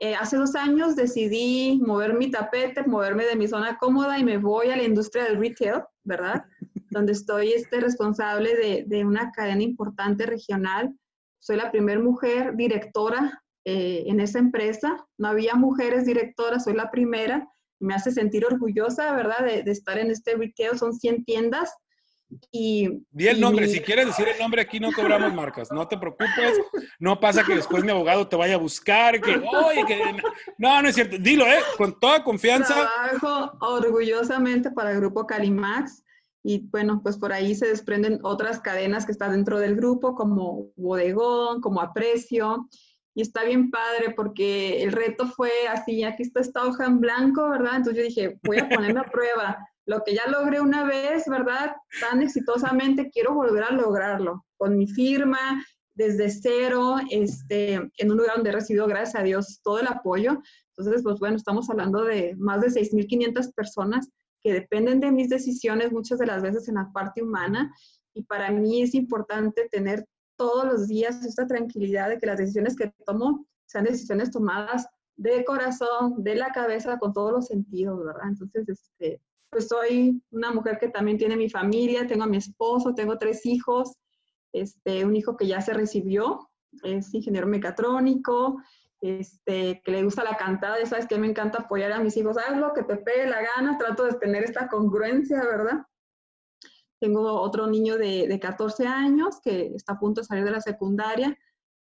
Eh, 0.00 0.14
hace 0.14 0.36
dos 0.36 0.54
años 0.54 0.96
decidí 0.96 1.78
mover 1.84 2.14
mi 2.14 2.30
tapete, 2.30 2.82
moverme 2.84 3.24
de 3.24 3.36
mi 3.36 3.46
zona 3.46 3.76
cómoda 3.78 4.18
y 4.18 4.24
me 4.24 4.38
voy 4.38 4.70
a 4.70 4.76
la 4.76 4.84
industria 4.84 5.24
del 5.24 5.38
retail, 5.38 5.82
¿verdad? 6.04 6.44
Donde 6.90 7.12
estoy 7.12 7.52
este, 7.52 7.80
responsable 7.80 8.56
de, 8.56 8.84
de, 8.86 9.04
una 9.04 9.30
cadena 9.32 9.62
importante 9.62 10.26
regional. 10.26 10.94
Soy 11.38 11.56
la 11.56 11.70
primera 11.70 12.00
mujer 12.00 12.56
directora 12.56 13.42
eh, 13.64 14.04
en 14.06 14.20
esa 14.20 14.38
empresa. 14.38 15.06
No 15.18 15.28
había 15.28 15.54
mujeres 15.54 16.06
directoras, 16.06 16.64
soy 16.64 16.74
la 16.74 16.90
primera. 16.90 17.48
Me 17.80 17.94
hace 17.94 18.10
sentir 18.10 18.44
orgullosa, 18.44 19.12
¿verdad?, 19.14 19.44
de, 19.44 19.62
de 19.62 19.70
estar 19.70 19.98
en 19.98 20.10
este 20.10 20.34
retail. 20.34 20.78
Son 20.78 20.92
100 20.92 21.24
tiendas. 21.24 21.72
Y, 22.52 23.06
Di 23.10 23.28
el 23.28 23.40
nombre, 23.40 23.66
si 23.68 23.80
quieres 23.80 24.06
decir 24.06 24.28
el 24.28 24.38
nombre 24.38 24.60
aquí 24.60 24.78
no 24.78 24.92
cobramos 24.92 25.32
marcas, 25.32 25.72
no 25.72 25.88
te 25.88 25.96
preocupes, 25.96 26.60
no 26.98 27.18
pasa 27.18 27.42
que 27.42 27.54
después 27.54 27.82
mi 27.84 27.90
abogado 27.90 28.28
te 28.28 28.36
vaya 28.36 28.56
a 28.56 28.58
buscar, 28.58 29.18
que, 29.20 29.30
oye, 29.36 29.84
que... 29.86 30.22
No, 30.58 30.82
no 30.82 30.88
es 30.88 30.94
cierto, 30.94 31.16
dilo, 31.18 31.46
¿eh? 31.46 31.60
Con 31.78 31.98
toda 31.98 32.22
confianza. 32.22 32.74
Trabajo 32.74 33.56
orgullosamente 33.60 34.70
para 34.70 34.92
el 34.92 34.98
grupo 34.98 35.26
Calimax, 35.26 36.04
y 36.42 36.68
bueno, 36.68 37.00
pues 37.02 37.16
por 37.16 37.32
ahí 37.32 37.54
se 37.54 37.66
desprenden 37.66 38.20
otras 38.22 38.60
cadenas 38.60 39.04
que 39.04 39.12
están 39.12 39.32
dentro 39.32 39.58
del 39.58 39.76
grupo, 39.76 40.14
como 40.14 40.70
Bodegón, 40.76 41.60
como 41.60 41.80
Aprecio. 41.80 42.68
Y 43.14 43.22
está 43.22 43.42
bien 43.42 43.70
padre 43.70 44.14
porque 44.14 44.82
el 44.82 44.92
reto 44.92 45.26
fue 45.26 45.50
así, 45.68 46.04
aquí 46.04 46.22
está 46.22 46.40
esta 46.40 46.64
hoja 46.64 46.86
en 46.86 47.00
blanco, 47.00 47.50
¿verdad? 47.50 47.76
Entonces 47.76 47.96
yo 47.96 48.08
dije, 48.08 48.38
voy 48.44 48.58
a 48.58 48.68
ponerme 48.68 49.00
a 49.00 49.04
prueba. 49.12 49.58
Lo 49.86 50.04
que 50.04 50.14
ya 50.14 50.28
logré 50.28 50.60
una 50.60 50.84
vez, 50.84 51.24
¿verdad? 51.26 51.74
Tan 52.00 52.22
exitosamente, 52.22 53.10
quiero 53.10 53.34
volver 53.34 53.64
a 53.64 53.72
lograrlo. 53.72 54.44
Con 54.56 54.76
mi 54.76 54.86
firma, 54.86 55.64
desde 55.94 56.30
cero, 56.30 56.96
este, 57.10 57.74
en 57.74 58.10
un 58.10 58.18
lugar 58.18 58.36
donde 58.36 58.50
he 58.50 58.52
recibido, 58.52 58.86
gracias 58.86 59.16
a 59.16 59.24
Dios, 59.24 59.60
todo 59.64 59.80
el 59.80 59.88
apoyo. 59.88 60.40
Entonces, 60.76 61.02
pues 61.02 61.18
bueno, 61.18 61.36
estamos 61.36 61.68
hablando 61.70 62.04
de 62.04 62.36
más 62.36 62.60
de 62.60 62.68
6.500 62.68 63.52
personas 63.52 64.08
que 64.42 64.52
dependen 64.52 65.00
de 65.00 65.10
mis 65.10 65.28
decisiones 65.28 65.92
muchas 65.92 66.18
de 66.18 66.26
las 66.26 66.42
veces 66.42 66.68
en 66.68 66.76
la 66.76 66.90
parte 66.92 67.22
humana 67.22 67.72
y 68.14 68.22
para 68.22 68.50
mí 68.50 68.82
es 68.82 68.94
importante 68.94 69.68
tener 69.70 70.06
todos 70.36 70.64
los 70.64 70.88
días 70.88 71.24
esta 71.24 71.46
tranquilidad 71.46 72.08
de 72.08 72.18
que 72.18 72.26
las 72.26 72.38
decisiones 72.38 72.76
que 72.76 72.92
tomo 73.04 73.46
sean 73.66 73.84
decisiones 73.84 74.30
tomadas 74.30 74.86
de 75.16 75.44
corazón, 75.44 76.22
de 76.22 76.36
la 76.36 76.50
cabeza, 76.52 76.98
con 76.98 77.12
todos 77.12 77.32
los 77.32 77.46
sentidos, 77.46 77.98
¿verdad? 78.04 78.28
Entonces, 78.28 78.68
este, 78.68 79.20
pues 79.50 79.66
soy 79.66 80.22
una 80.30 80.52
mujer 80.52 80.78
que 80.78 80.88
también 80.88 81.18
tiene 81.18 81.36
mi 81.36 81.50
familia, 81.50 82.06
tengo 82.06 82.24
a 82.24 82.28
mi 82.28 82.36
esposo, 82.36 82.94
tengo 82.94 83.18
tres 83.18 83.44
hijos, 83.44 83.92
este, 84.52 85.04
un 85.04 85.16
hijo 85.16 85.36
que 85.36 85.48
ya 85.48 85.60
se 85.60 85.74
recibió, 85.74 86.48
es 86.84 87.12
ingeniero 87.12 87.48
mecatrónico, 87.48 88.62
este, 89.00 89.80
que 89.84 89.92
le 89.92 90.02
gusta 90.04 90.24
la 90.24 90.36
cantada, 90.36 90.84
sabes 90.86 91.06
que 91.06 91.18
me 91.18 91.28
encanta 91.28 91.58
apoyar 91.58 91.92
a 91.92 92.00
mis 92.00 92.16
hijos, 92.16 92.36
haz 92.36 92.56
lo 92.56 92.72
que 92.72 92.82
te 92.82 92.96
pegue 92.96 93.28
la 93.28 93.42
gana, 93.42 93.78
trato 93.78 94.04
de 94.04 94.14
tener 94.14 94.44
esta 94.44 94.68
congruencia, 94.68 95.42
¿verdad? 95.44 95.82
Tengo 97.00 97.40
otro 97.40 97.66
niño 97.68 97.96
de, 97.96 98.26
de 98.26 98.40
14 98.40 98.86
años 98.86 99.40
que 99.42 99.74
está 99.74 99.92
a 99.92 99.98
punto 99.98 100.20
de 100.20 100.26
salir 100.26 100.44
de 100.44 100.50
la 100.50 100.60
secundaria 100.60 101.38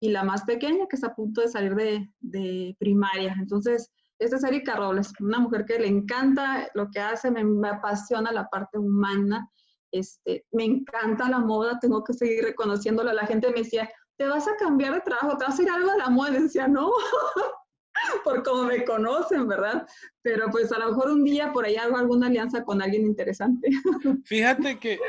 y 0.00 0.10
la 0.10 0.24
más 0.24 0.44
pequeña 0.44 0.86
que 0.88 0.96
está 0.96 1.08
a 1.08 1.14
punto 1.14 1.40
de 1.40 1.48
salir 1.48 1.74
de, 1.74 2.10
de 2.20 2.76
primaria. 2.78 3.36
Entonces, 3.38 3.90
esta 4.20 4.36
es 4.36 4.44
Erika 4.44 4.76
Robles, 4.76 5.12
una 5.18 5.38
mujer 5.38 5.64
que 5.64 5.78
le 5.78 5.88
encanta 5.88 6.68
lo 6.74 6.90
que 6.90 7.00
hace, 7.00 7.30
me, 7.30 7.68
apasiona 7.68 8.30
la 8.30 8.48
parte 8.48 8.78
humana, 8.78 9.50
este, 9.92 10.44
me 10.52 10.64
encanta 10.64 11.28
la 11.30 11.38
moda, 11.38 11.78
tengo 11.80 12.04
que 12.04 12.12
seguir 12.12 12.44
reconociéndolo. 12.44 13.12
La 13.14 13.26
gente 13.26 13.48
me 13.48 13.60
decía, 13.60 13.90
te 14.20 14.26
vas 14.26 14.46
a 14.46 14.56
cambiar 14.56 14.92
de 14.92 15.00
trabajo, 15.00 15.38
te 15.38 15.46
vas 15.46 15.58
a 15.58 15.62
ir 15.62 15.70
algo 15.70 15.92
a 15.92 15.96
la 15.96 16.10
moda. 16.10 16.32
Decía, 16.32 16.68
no, 16.68 16.92
por 18.24 18.42
cómo 18.42 18.64
me 18.64 18.84
conocen, 18.84 19.48
¿verdad? 19.48 19.88
Pero 20.20 20.50
pues 20.50 20.70
a 20.72 20.78
lo 20.78 20.90
mejor 20.90 21.12
un 21.12 21.24
día 21.24 21.50
por 21.54 21.64
ahí 21.64 21.76
hago 21.76 21.96
alguna 21.96 22.26
alianza 22.26 22.62
con 22.62 22.82
alguien 22.82 23.06
interesante. 23.06 23.70
Fíjate 24.26 24.78
que 24.78 25.00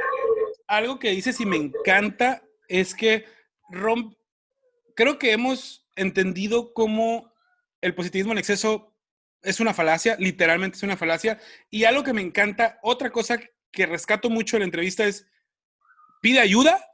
algo 0.66 0.98
que 0.98 1.10
dices 1.10 1.42
y 1.42 1.46
me 1.46 1.58
encanta 1.58 2.42
es 2.70 2.96
que 2.96 3.26
romp, 3.70 4.14
creo 4.96 5.20
que 5.20 5.34
hemos 5.34 5.86
entendido 5.98 6.74
cómo 6.74 7.34
el 7.82 7.94
positivismo 7.94 8.32
en 8.32 8.38
exceso 8.38 8.96
es 9.42 9.60
una 9.60 9.74
falacia, 9.74 10.16
literalmente 10.20 10.78
es 10.78 10.84
una 10.84 10.96
falacia. 10.96 11.38
Y 11.70 11.84
algo 11.84 12.04
que 12.04 12.14
me 12.14 12.22
encanta, 12.22 12.80
otra 12.82 13.12
cosa 13.12 13.42
que 13.74 13.86
rescato 13.86 14.30
mucho 14.30 14.56
en 14.56 14.62
la 14.62 14.68
entrevista 14.68 15.04
es, 15.04 15.28
pide 16.22 16.40
ayuda 16.40 16.91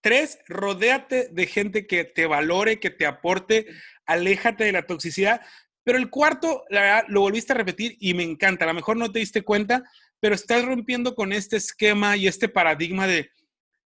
Tres, 0.00 0.38
rodéate 0.46 1.28
de 1.30 1.46
gente 1.46 1.86
que 1.86 2.04
te 2.04 2.26
valore, 2.26 2.80
que 2.80 2.90
te 2.90 3.06
aporte, 3.06 3.66
aléjate 4.06 4.64
de 4.64 4.72
la 4.72 4.86
toxicidad. 4.86 5.40
Pero 5.84 5.98
el 5.98 6.10
cuarto, 6.10 6.64
la 6.68 6.80
verdad, 6.80 7.04
lo 7.08 7.22
volviste 7.22 7.52
a 7.52 7.56
repetir 7.56 7.96
y 7.98 8.14
me 8.14 8.22
encanta. 8.22 8.64
A 8.64 8.68
lo 8.68 8.74
mejor 8.74 8.96
no 8.96 9.10
te 9.10 9.18
diste 9.18 9.42
cuenta, 9.42 9.82
pero 10.20 10.34
estás 10.34 10.64
rompiendo 10.64 11.14
con 11.14 11.32
este 11.32 11.56
esquema 11.56 12.16
y 12.16 12.26
este 12.26 12.48
paradigma 12.48 13.06
de, 13.06 13.30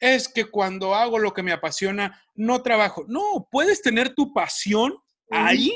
es 0.00 0.28
que 0.28 0.44
cuando 0.44 0.94
hago 0.94 1.18
lo 1.18 1.34
que 1.34 1.42
me 1.42 1.52
apasiona, 1.52 2.22
no 2.34 2.62
trabajo. 2.62 3.04
No, 3.08 3.48
puedes 3.50 3.82
tener 3.82 4.14
tu 4.14 4.32
pasión 4.32 4.96
ahí 5.30 5.72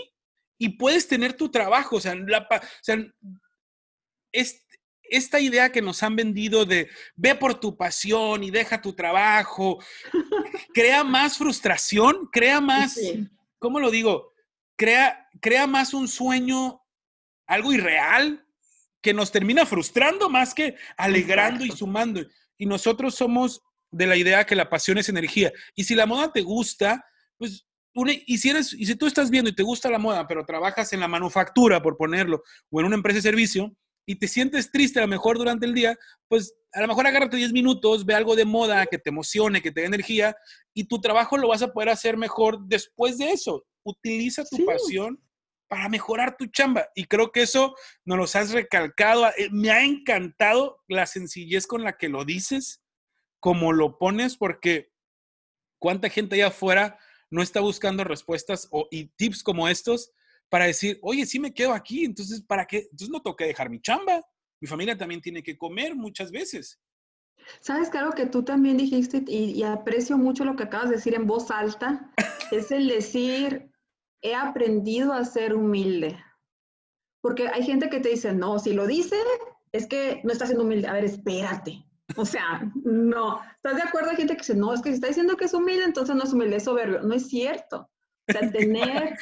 y 0.58 0.70
puedes 0.70 1.08
tener 1.08 1.34
tu 1.34 1.50
trabajo. 1.50 1.96
O 1.96 2.00
sea, 2.00 2.14
la, 2.14 2.46
o 2.50 2.60
sea 2.82 2.96
es, 4.32 4.61
esta 5.12 5.38
idea 5.40 5.70
que 5.70 5.82
nos 5.82 6.02
han 6.02 6.16
vendido 6.16 6.64
de 6.64 6.88
ve 7.14 7.34
por 7.34 7.60
tu 7.60 7.76
pasión 7.76 8.42
y 8.42 8.50
deja 8.50 8.80
tu 8.80 8.94
trabajo, 8.94 9.78
crea 10.74 11.04
más 11.04 11.36
frustración, 11.36 12.28
crea 12.32 12.60
más, 12.60 12.98
¿cómo 13.58 13.78
lo 13.78 13.90
digo? 13.90 14.32
Crea, 14.76 15.28
crea 15.40 15.66
más 15.66 15.92
un 15.92 16.08
sueño, 16.08 16.82
algo 17.46 17.72
irreal, 17.72 18.44
que 19.02 19.12
nos 19.12 19.30
termina 19.30 19.66
frustrando 19.66 20.30
más 20.30 20.54
que 20.54 20.76
alegrando 20.96 21.64
y 21.64 21.70
sumando. 21.70 22.22
Y 22.56 22.64
nosotros 22.64 23.14
somos 23.14 23.62
de 23.90 24.06
la 24.06 24.16
idea 24.16 24.46
que 24.46 24.56
la 24.56 24.70
pasión 24.70 24.96
es 24.96 25.10
energía. 25.10 25.52
Y 25.74 25.84
si 25.84 25.94
la 25.94 26.06
moda 26.06 26.32
te 26.32 26.40
gusta, 26.40 27.04
pues 27.36 27.66
y, 27.94 28.38
si 28.38 28.48
eres, 28.48 28.72
y 28.72 28.86
si 28.86 28.94
tú 28.96 29.06
estás 29.06 29.30
viendo 29.30 29.50
y 29.50 29.54
te 29.54 29.62
gusta 29.62 29.90
la 29.90 29.98
moda, 29.98 30.26
pero 30.26 30.46
trabajas 30.46 30.92
en 30.94 31.00
la 31.00 31.08
manufactura, 31.08 31.82
por 31.82 31.96
ponerlo, 31.96 32.42
o 32.70 32.80
en 32.80 32.86
una 32.86 32.96
empresa 32.96 33.18
de 33.18 33.22
servicio, 33.22 33.76
y 34.06 34.16
te 34.16 34.28
sientes 34.28 34.70
triste 34.70 34.98
a 34.98 35.02
lo 35.02 35.08
mejor 35.08 35.38
durante 35.38 35.66
el 35.66 35.74
día, 35.74 35.96
pues 36.28 36.54
a 36.72 36.80
lo 36.80 36.88
mejor 36.88 37.06
agárrate 37.06 37.36
10 37.36 37.52
minutos, 37.52 38.04
ve 38.04 38.14
algo 38.14 38.34
de 38.34 38.44
moda 38.44 38.86
que 38.86 38.98
te 38.98 39.10
emocione, 39.10 39.62
que 39.62 39.70
te 39.70 39.82
dé 39.82 39.86
energía 39.86 40.36
y 40.74 40.84
tu 40.84 41.00
trabajo 41.00 41.36
lo 41.36 41.48
vas 41.48 41.62
a 41.62 41.72
poder 41.72 41.90
hacer 41.90 42.16
mejor 42.16 42.58
después 42.66 43.18
de 43.18 43.30
eso. 43.30 43.64
utiliza 43.84 44.44
tu 44.44 44.64
pasión 44.64 45.20
para 45.68 45.88
mejorar 45.88 46.36
tu 46.36 46.46
chamba. 46.46 46.86
Y 46.94 47.06
creo 47.06 47.32
que 47.32 47.42
eso 47.42 47.74
nos 48.04 48.18
lo 48.18 48.24
has 48.24 48.52
recalcado. 48.52 49.26
Eh, 49.38 49.48
me 49.50 49.70
ha 49.70 49.82
encantado 49.82 50.82
la 50.86 51.06
sencillez 51.06 51.66
con 51.66 51.82
la 51.82 51.96
que 51.96 52.08
lo 52.08 52.24
dices, 52.24 52.82
como 53.40 53.72
lo 53.72 53.98
pones, 53.98 54.36
porque 54.36 54.92
cuánta 55.80 56.10
gente 56.10 56.36
allá 56.36 56.48
afuera 56.48 56.98
no 57.30 57.42
está 57.42 57.60
buscando 57.60 58.04
respuestas 58.04 58.68
o, 58.70 58.86
y 58.90 59.06
tips 59.16 59.42
como 59.42 59.66
estos 59.66 60.12
para 60.52 60.66
decir, 60.66 60.98
oye, 61.00 61.24
sí 61.24 61.40
me 61.40 61.54
quedo 61.54 61.72
aquí, 61.72 62.04
entonces, 62.04 62.42
¿para 62.42 62.66
qué? 62.66 62.80
Entonces 62.80 63.08
no 63.08 63.22
tengo 63.22 63.34
que 63.34 63.46
dejar 63.46 63.70
mi 63.70 63.80
chamba. 63.80 64.22
Mi 64.60 64.68
familia 64.68 64.98
también 64.98 65.22
tiene 65.22 65.42
que 65.42 65.56
comer 65.56 65.96
muchas 65.96 66.30
veces. 66.30 66.78
Sabes 67.62 67.88
que 67.88 67.96
algo 67.96 68.12
que 68.12 68.26
tú 68.26 68.44
también 68.44 68.76
dijiste 68.76 69.24
y, 69.26 69.62
aprecio 69.62 70.18
mucho 70.18 70.44
lo 70.44 70.54
que 70.54 70.64
acabas 70.64 70.90
de 70.90 70.96
decir 70.96 71.14
en 71.14 71.26
voz 71.26 71.50
alta, 71.50 72.12
es 72.52 72.70
el 72.70 72.86
decir, 72.86 73.72
he 74.20 74.34
aprendido 74.34 75.14
a 75.14 75.24
ser 75.24 75.54
humilde. 75.54 76.22
Porque 77.22 77.48
hay 77.48 77.62
gente 77.62 77.88
que 77.88 78.00
te 78.00 78.10
dice, 78.10 78.34
no, 78.34 78.58
si 78.58 78.74
lo 78.74 78.86
dice, 78.86 79.16
es 79.72 79.86
que 79.86 80.20
no 80.22 80.32
está 80.32 80.44
siendo 80.44 80.64
humilde. 80.64 80.86
A 80.86 80.92
ver, 80.92 81.06
espérate. 81.06 81.82
O 82.16 82.26
sea, 82.26 82.70
no. 82.84 83.40
¿Estás 83.56 83.76
de 83.76 83.84
acuerdo? 83.84 84.10
Hay 84.10 84.16
gente 84.16 84.34
que 84.34 84.42
dice, 84.42 84.54
no, 84.54 84.74
es 84.74 84.82
que 84.82 84.90
si 84.90 84.96
está 84.96 85.06
diciendo 85.06 85.34
que 85.34 85.46
es 85.46 85.54
humilde, 85.54 85.84
entonces 85.84 86.14
no 86.14 86.24
es 86.24 86.32
humilde, 86.34 86.56
es 86.56 86.64
soberbio. 86.64 87.00
No 87.00 87.14
es 87.14 87.26
cierto. 87.28 87.88
O 88.28 88.32
sea, 88.32 88.52
tener 88.52 89.16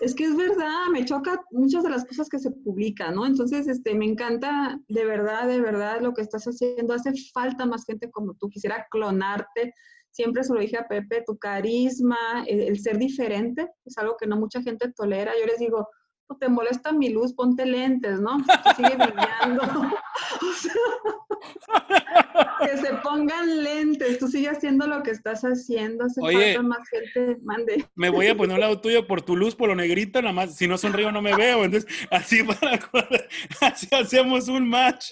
es 0.00 0.14
que 0.14 0.24
es 0.24 0.36
verdad, 0.36 0.86
me 0.92 1.04
choca 1.04 1.42
muchas 1.50 1.82
de 1.82 1.90
las 1.90 2.04
cosas 2.04 2.28
que 2.28 2.38
se 2.38 2.50
publican, 2.50 3.14
¿no? 3.14 3.26
Entonces, 3.26 3.66
este, 3.66 3.94
me 3.94 4.04
encanta 4.04 4.78
de 4.88 5.04
verdad, 5.04 5.46
de 5.48 5.60
verdad 5.60 6.00
lo 6.00 6.14
que 6.14 6.22
estás 6.22 6.44
haciendo. 6.44 6.94
Hace 6.94 7.12
falta 7.32 7.66
más 7.66 7.84
gente 7.84 8.10
como 8.10 8.34
tú. 8.34 8.48
Quisiera 8.48 8.86
clonarte. 8.90 9.74
Siempre 10.10 10.42
se 10.44 10.54
lo 10.54 10.60
dije 10.60 10.76
a 10.78 10.88
Pepe, 10.88 11.22
tu 11.26 11.38
carisma, 11.38 12.44
el, 12.46 12.78
ser 12.80 12.98
diferente, 12.98 13.68
es 13.84 13.98
algo 13.98 14.16
que 14.18 14.26
no 14.26 14.36
mucha 14.36 14.62
gente 14.62 14.92
tolera. 14.92 15.32
Yo 15.38 15.46
les 15.46 15.58
digo, 15.58 15.88
no 16.28 16.36
te 16.36 16.48
molesta 16.48 16.92
mi 16.92 17.08
luz, 17.08 17.32
ponte 17.32 17.64
lentes, 17.64 18.20
¿no? 18.20 18.38
sigue 18.76 18.96
brillando. 18.96 19.62
o 19.62 20.52
sea, 20.60 20.72
que 22.60 22.76
se 22.76 22.94
pongan 22.96 23.62
lentes, 23.62 24.18
tú 24.18 24.28
sigues 24.28 24.58
haciendo 24.58 24.86
lo 24.86 25.02
que 25.02 25.10
estás 25.12 25.42
haciendo, 25.42 26.04
hace 26.04 26.20
falta 26.20 26.62
más 26.62 26.88
gente, 26.88 27.38
mande. 27.42 27.84
Me 27.94 28.10
voy 28.10 28.26
a 28.26 28.36
poner 28.36 28.54
un 28.54 28.60
lado 28.60 28.80
tuyo 28.80 29.06
por 29.06 29.22
tu 29.22 29.36
luz, 29.36 29.54
por 29.54 29.68
lo 29.68 29.74
negrito, 29.74 30.20
nada 30.20 30.34
más, 30.34 30.54
si 30.56 30.66
no 30.66 30.76
sonrío 30.76 31.10
no 31.12 31.22
me 31.22 31.34
veo, 31.34 31.64
entonces 31.64 31.90
así 32.10 32.42
para, 32.42 32.78
así 33.60 33.88
hacemos 33.92 34.48
un 34.48 34.68
match. 34.68 35.10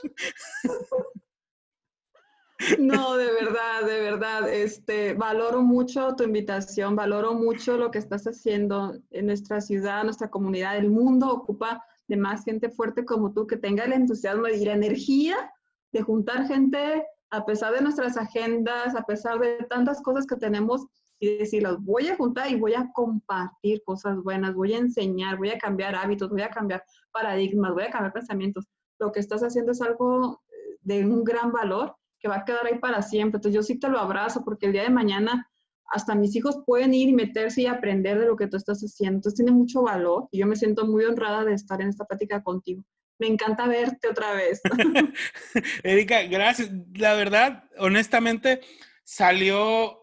No, 2.78 3.16
de 3.16 3.26
verdad, 3.32 3.86
de 3.86 4.00
verdad, 4.00 4.48
este, 4.48 5.14
valoro 5.14 5.62
mucho 5.62 6.14
tu 6.16 6.24
invitación, 6.24 6.96
valoro 6.96 7.34
mucho 7.34 7.76
lo 7.76 7.90
que 7.90 7.98
estás 7.98 8.24
haciendo 8.26 8.96
en 9.10 9.26
nuestra 9.26 9.60
ciudad, 9.60 10.04
nuestra 10.04 10.30
comunidad, 10.30 10.76
el 10.76 10.90
mundo 10.90 11.30
ocupa 11.32 11.84
de 12.08 12.16
más 12.16 12.44
gente 12.44 12.70
fuerte 12.70 13.04
como 13.04 13.32
tú, 13.32 13.46
que 13.46 13.56
tenga 13.56 13.84
el 13.84 13.92
entusiasmo 13.92 14.48
y 14.48 14.64
la 14.64 14.72
energía 14.72 15.52
de 15.92 16.02
juntar 16.02 16.46
gente 16.46 17.04
a 17.30 17.44
pesar 17.44 17.74
de 17.74 17.82
nuestras 17.82 18.16
agendas, 18.16 18.94
a 18.94 19.02
pesar 19.02 19.38
de 19.38 19.58
tantas 19.68 20.00
cosas 20.00 20.26
que 20.26 20.36
tenemos 20.36 20.86
y 21.18 21.38
decirlos, 21.38 21.82
voy 21.82 22.08
a 22.08 22.16
juntar 22.16 22.50
y 22.50 22.56
voy 22.56 22.74
a 22.74 22.90
compartir 22.92 23.82
cosas 23.84 24.16
buenas, 24.22 24.54
voy 24.54 24.74
a 24.74 24.78
enseñar, 24.78 25.38
voy 25.38 25.50
a 25.50 25.58
cambiar 25.58 25.94
hábitos, 25.94 26.30
voy 26.30 26.42
a 26.42 26.50
cambiar 26.50 26.84
paradigmas, 27.10 27.72
voy 27.72 27.84
a 27.84 27.90
cambiar 27.90 28.12
pensamientos. 28.12 28.66
Lo 28.98 29.12
que 29.12 29.20
estás 29.20 29.42
haciendo 29.42 29.72
es 29.72 29.80
algo 29.80 30.42
eh, 30.48 30.78
de 30.82 31.04
un 31.04 31.24
gran 31.24 31.52
valor 31.52 31.96
va 32.28 32.36
a 32.36 32.44
quedar 32.44 32.66
ahí 32.66 32.78
para 32.78 33.02
siempre. 33.02 33.38
Entonces 33.38 33.54
yo 33.54 33.62
sí 33.62 33.78
te 33.78 33.88
lo 33.88 33.98
abrazo 33.98 34.44
porque 34.44 34.66
el 34.66 34.72
día 34.72 34.82
de 34.82 34.90
mañana 34.90 35.50
hasta 35.86 36.14
mis 36.14 36.34
hijos 36.34 36.58
pueden 36.66 36.94
ir 36.94 37.08
y 37.08 37.12
meterse 37.12 37.62
y 37.62 37.66
aprender 37.66 38.18
de 38.18 38.26
lo 38.26 38.36
que 38.36 38.48
tú 38.48 38.56
estás 38.56 38.80
haciendo. 38.80 39.18
Entonces 39.18 39.36
tiene 39.36 39.52
mucho 39.52 39.82
valor 39.82 40.28
y 40.32 40.40
yo 40.40 40.46
me 40.46 40.56
siento 40.56 40.86
muy 40.86 41.04
honrada 41.04 41.44
de 41.44 41.54
estar 41.54 41.80
en 41.80 41.88
esta 41.88 42.04
plática 42.04 42.42
contigo 42.42 42.82
me 43.18 43.26
encanta 43.28 43.66
verte 43.66 44.08
otra 44.08 44.32
vez. 44.34 44.60
Erika, 45.82 46.22
gracias. 46.24 46.70
La 46.94 47.14
verdad, 47.14 47.64
honestamente, 47.78 48.60
salió 49.04 49.98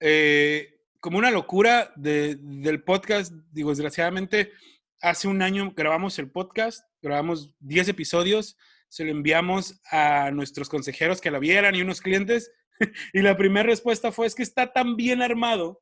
eh, 0.00 0.80
como 1.00 1.18
una 1.18 1.30
locura 1.30 1.92
del 1.96 2.82
podcast. 2.84 3.32
Digo, 3.52 3.70
desgraciadamente, 3.70 4.52
hace 5.00 5.28
un 5.28 5.42
año 5.42 5.72
grabamos 5.76 6.18
el 6.18 6.30
podcast, 6.30 6.84
grabamos 7.00 7.54
10 7.60 7.88
episodios, 7.88 8.56
se 8.88 9.04
lo 9.04 9.10
enviamos 9.10 9.80
a 9.90 10.30
nuestros 10.30 10.68
consejeros 10.68 11.20
que 11.20 11.30
la 11.30 11.38
vieran 11.38 11.74
y 11.74 11.82
unos 11.82 12.00
clientes. 12.00 12.50
y 13.12 13.22
la 13.22 13.36
primera 13.36 13.66
respuesta 13.66 14.12
fue, 14.12 14.26
es 14.26 14.34
que 14.34 14.42
está 14.42 14.72
tan 14.72 14.96
bien 14.96 15.22
armado. 15.22 15.80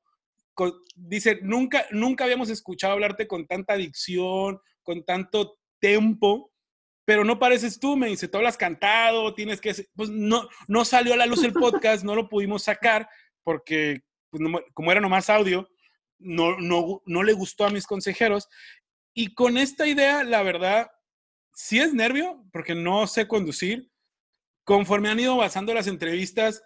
dice, 0.95 1.39
nunca, 1.43 1.87
nunca 1.91 2.25
habíamos 2.25 2.51
escuchado 2.51 2.95
hablarte 2.95 3.27
con 3.27 3.47
tanta 3.47 3.75
adicción, 3.75 4.61
con 4.83 5.05
tanto 5.05 5.59
tempo 5.81 6.53
pero 7.07 7.23
no 7.25 7.39
pareces 7.39 7.79
tú, 7.79 7.97
me 7.97 8.09
dice, 8.09 8.27
tú 8.27 8.37
hablas 8.37 8.57
cantado, 8.57 9.33
tienes 9.33 9.61
que... 9.61 9.73
Pues 9.95 10.11
no, 10.11 10.49
no 10.67 10.85
salió 10.85 11.15
a 11.15 11.17
la 11.17 11.27
luz 11.27 11.45
el 11.45 11.53
podcast, 11.53 12.05
no 12.05 12.17
lo 12.17 12.29
pudimos 12.29 12.65
sacar 12.65 13.09
porque 13.45 14.03
pues, 14.29 14.43
como 14.75 14.91
era 14.91 15.01
nomás 15.01 15.31
audio, 15.31 15.69
no, 16.19 16.59
no, 16.59 17.03
no 17.07 17.23
le 17.23 17.33
gustó 17.33 17.65
a 17.65 17.71
mis 17.71 17.87
consejeros. 17.87 18.49
Y 19.15 19.35
con 19.35 19.57
esta 19.57 19.87
idea, 19.87 20.25
la 20.25 20.43
verdad, 20.43 20.91
sí 21.57 21.81
es 21.81 21.95
nervio, 21.95 22.45
porque 22.53 22.75
no 22.75 23.07
sé 23.07 23.27
conducir. 23.27 23.91
Conforme 24.65 25.09
han 25.09 25.19
ido 25.19 25.33
avanzando 25.33 25.73
las 25.73 25.87
entrevistas, 25.87 26.63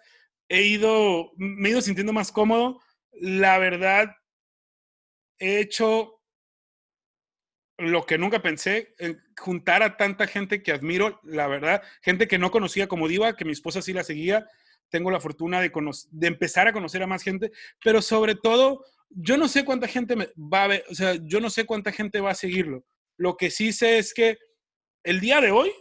he 0.49 0.63
ido, 0.63 1.31
me 1.37 1.69
he 1.69 1.71
ido 1.71 1.81
sintiendo 1.81 2.11
más 2.11 2.31
cómodo. 2.31 2.81
La 3.13 3.57
verdad, 3.57 4.11
he 5.39 5.59
hecho 5.59 6.21
lo 7.77 8.05
que 8.05 8.17
nunca 8.17 8.41
pensé, 8.41 8.93
juntar 9.39 9.81
a 9.81 9.97
tanta 9.97 10.27
gente 10.27 10.61
que 10.61 10.73
admiro, 10.73 11.19
la 11.23 11.47
verdad, 11.47 11.81
gente 12.01 12.27
que 12.27 12.37
no 12.37 12.51
conocía 12.51 12.87
como 12.87 13.07
diva, 13.07 13.35
que 13.35 13.45
mi 13.45 13.53
esposa 13.53 13.81
sí 13.81 13.93
la 13.93 14.03
seguía, 14.03 14.47
tengo 14.89 15.09
la 15.09 15.21
fortuna 15.21 15.61
de, 15.61 15.71
de 16.11 16.27
empezar 16.27 16.67
a 16.67 16.73
conocer 16.73 17.01
a 17.01 17.07
más 17.07 17.23
gente, 17.23 17.51
pero 17.83 18.01
sobre 18.01 18.35
todo, 18.35 18.85
yo 19.09 19.37
no 19.37 19.47
sé 19.47 19.65
cuánta 19.65 19.87
gente 19.87 20.15
va 20.15 20.65
a 20.65 20.67
ver, 20.67 20.85
o 20.91 20.93
sea, 20.93 21.15
yo 21.23 21.39
no 21.39 21.49
sé 21.49 21.65
cuánta 21.65 21.91
gente 21.91 22.21
va 22.21 22.31
a 22.31 22.35
seguirlo. 22.35 22.85
Lo 23.17 23.35
que 23.35 23.49
sí 23.49 23.73
sé 23.73 23.97
es 23.97 24.13
que 24.13 24.37
el 25.03 25.19
día 25.19 25.41
de 25.41 25.51
hoy 25.51 25.71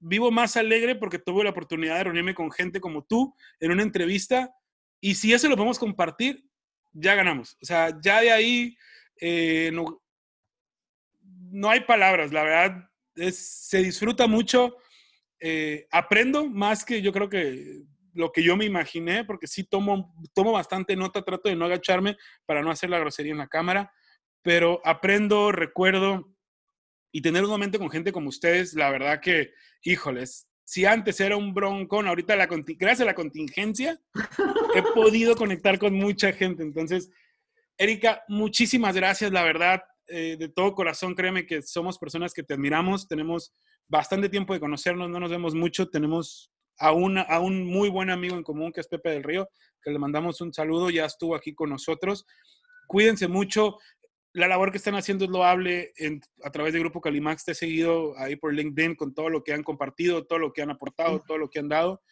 vivo 0.00 0.30
más 0.30 0.56
alegre 0.56 0.94
porque 0.94 1.18
tuve 1.18 1.44
la 1.44 1.50
oportunidad 1.50 1.96
de 1.96 2.04
reunirme 2.04 2.34
con 2.34 2.50
gente 2.50 2.80
como 2.80 3.04
tú 3.04 3.34
en 3.60 3.72
una 3.72 3.82
entrevista 3.82 4.52
y 5.00 5.14
si 5.14 5.32
eso 5.32 5.48
lo 5.48 5.56
podemos 5.56 5.78
compartir, 5.78 6.44
ya 6.92 7.14
ganamos. 7.14 7.56
O 7.62 7.64
sea, 7.64 7.98
ya 8.00 8.20
de 8.20 8.32
ahí 8.32 8.76
eh, 9.20 9.70
no, 9.72 10.02
no 11.20 11.70
hay 11.70 11.80
palabras, 11.80 12.32
la 12.32 12.42
verdad, 12.42 12.90
se 13.32 13.78
disfruta 13.78 14.26
mucho. 14.26 14.76
Eh, 15.40 15.86
aprendo 15.90 16.48
más 16.48 16.84
que 16.84 17.00
yo 17.00 17.12
creo 17.12 17.28
que 17.28 17.82
lo 18.14 18.32
que 18.32 18.42
yo 18.42 18.56
me 18.56 18.64
imaginé, 18.64 19.24
porque 19.24 19.46
sí 19.46 19.64
tomo, 19.64 20.12
tomo 20.34 20.52
bastante 20.52 20.96
nota, 20.96 21.22
trato 21.22 21.48
de 21.48 21.54
no 21.54 21.66
agacharme 21.66 22.16
para 22.46 22.62
no 22.62 22.70
hacer 22.70 22.90
la 22.90 22.98
grosería 22.98 23.32
en 23.32 23.38
la 23.38 23.46
cámara, 23.46 23.92
pero 24.42 24.80
aprendo, 24.84 25.52
recuerdo 25.52 26.36
y 27.12 27.22
tener 27.22 27.44
un 27.44 27.50
momento 27.50 27.78
con 27.78 27.90
gente 27.90 28.12
como 28.12 28.28
ustedes, 28.28 28.74
la 28.74 28.90
verdad 28.90 29.20
que, 29.20 29.52
híjoles, 29.82 30.48
si 30.64 30.84
antes 30.84 31.18
era 31.20 31.36
un 31.36 31.54
broncón, 31.54 32.06
ahorita 32.06 32.36
la, 32.36 32.46
gracias 32.46 33.00
a 33.00 33.06
la 33.06 33.14
contingencia 33.14 33.98
he 34.74 34.82
podido 34.94 35.34
conectar 35.34 35.78
con 35.78 35.94
mucha 35.94 36.32
gente. 36.32 36.62
Entonces, 36.62 37.10
Erika, 37.78 38.22
muchísimas 38.28 38.94
gracias, 38.94 39.32
la 39.32 39.42
verdad. 39.42 39.82
Eh, 40.08 40.36
de 40.38 40.48
todo 40.48 40.74
corazón, 40.74 41.14
créeme 41.14 41.46
que 41.46 41.62
somos 41.62 41.98
personas 41.98 42.34
que 42.34 42.42
te 42.42 42.54
admiramos, 42.54 43.08
tenemos 43.08 43.52
bastante 43.88 44.28
tiempo 44.28 44.54
de 44.54 44.60
conocernos, 44.60 45.08
no 45.08 45.20
nos 45.20 45.30
vemos 45.30 45.54
mucho, 45.54 45.88
tenemos 45.88 46.50
a, 46.78 46.88
a 46.88 47.40
un 47.40 47.66
muy 47.66 47.88
buen 47.88 48.10
amigo 48.10 48.36
en 48.36 48.42
común 48.42 48.72
que 48.72 48.80
es 48.80 48.88
Pepe 48.88 49.10
del 49.10 49.22
Río, 49.22 49.48
que 49.82 49.90
le 49.90 49.98
mandamos 49.98 50.40
un 50.40 50.52
saludo, 50.52 50.90
ya 50.90 51.06
estuvo 51.06 51.34
aquí 51.34 51.54
con 51.54 51.70
nosotros. 51.70 52.26
Cuídense 52.86 53.28
mucho, 53.28 53.78
la 54.32 54.48
labor 54.48 54.70
que 54.70 54.78
están 54.78 54.94
haciendo 54.94 55.24
es 55.24 55.30
loable 55.30 55.92
en, 55.96 56.20
a 56.42 56.50
través 56.50 56.72
del 56.72 56.82
Grupo 56.82 57.00
Calimax. 57.00 57.44
Te 57.44 57.52
he 57.52 57.54
seguido 57.54 58.16
ahí 58.18 58.36
por 58.36 58.54
LinkedIn 58.54 58.94
con 58.94 59.14
todo 59.14 59.28
lo 59.30 59.42
que 59.42 59.52
han 59.52 59.62
compartido, 59.62 60.26
todo 60.26 60.38
lo 60.38 60.52
que 60.52 60.62
han 60.62 60.70
aportado, 60.70 61.22
todo 61.26 61.38
lo 61.38 61.48
que 61.48 61.58
han 61.58 61.68
dado. 61.68 62.02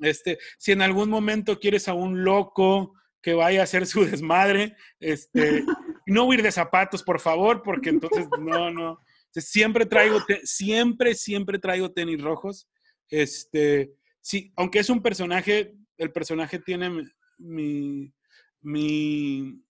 Este, 0.00 0.38
si 0.58 0.72
en 0.72 0.82
algún 0.82 1.10
momento 1.10 1.58
quieres 1.58 1.88
a 1.88 1.94
un 1.94 2.24
loco 2.24 2.94
que 3.22 3.34
vaya 3.34 3.60
a 3.60 3.64
hacer 3.64 3.86
su 3.86 4.04
desmadre, 4.10 4.76
este, 4.98 5.64
no 6.06 6.24
huir 6.24 6.42
de 6.42 6.52
zapatos, 6.52 7.02
por 7.02 7.20
favor, 7.20 7.62
porque 7.62 7.90
entonces 7.90 8.26
no, 8.38 8.70
no. 8.70 8.98
Siempre 9.32 9.86
traigo, 9.86 10.18
siempre, 10.42 11.14
siempre 11.14 11.58
traigo 11.58 11.92
tenis 11.92 12.20
rojos. 12.20 12.68
Este, 13.08 13.92
sí, 14.20 14.52
aunque 14.56 14.80
es 14.80 14.90
un 14.90 15.02
personaje, 15.02 15.74
el 15.98 16.12
personaje 16.12 16.58
tiene 16.58 16.90
mi, 17.38 18.12
mi, 18.60 19.62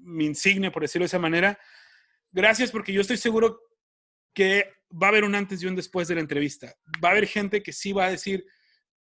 mi 0.00 0.26
insignia, 0.26 0.70
por 0.70 0.82
decirlo 0.82 1.04
de 1.04 1.08
esa 1.08 1.18
manera. 1.18 1.58
Gracias, 2.32 2.70
porque 2.70 2.92
yo 2.92 3.00
estoy 3.00 3.16
seguro 3.16 3.60
que 4.34 4.72
va 4.90 5.08
a 5.08 5.10
haber 5.10 5.24
un 5.24 5.34
antes 5.34 5.62
y 5.62 5.66
un 5.66 5.76
después 5.76 6.08
de 6.08 6.14
la 6.16 6.20
entrevista. 6.20 6.74
Va 7.02 7.08
a 7.08 7.12
haber 7.12 7.26
gente 7.26 7.62
que 7.62 7.72
sí 7.72 7.92
va 7.92 8.06
a 8.06 8.10
decir, 8.10 8.44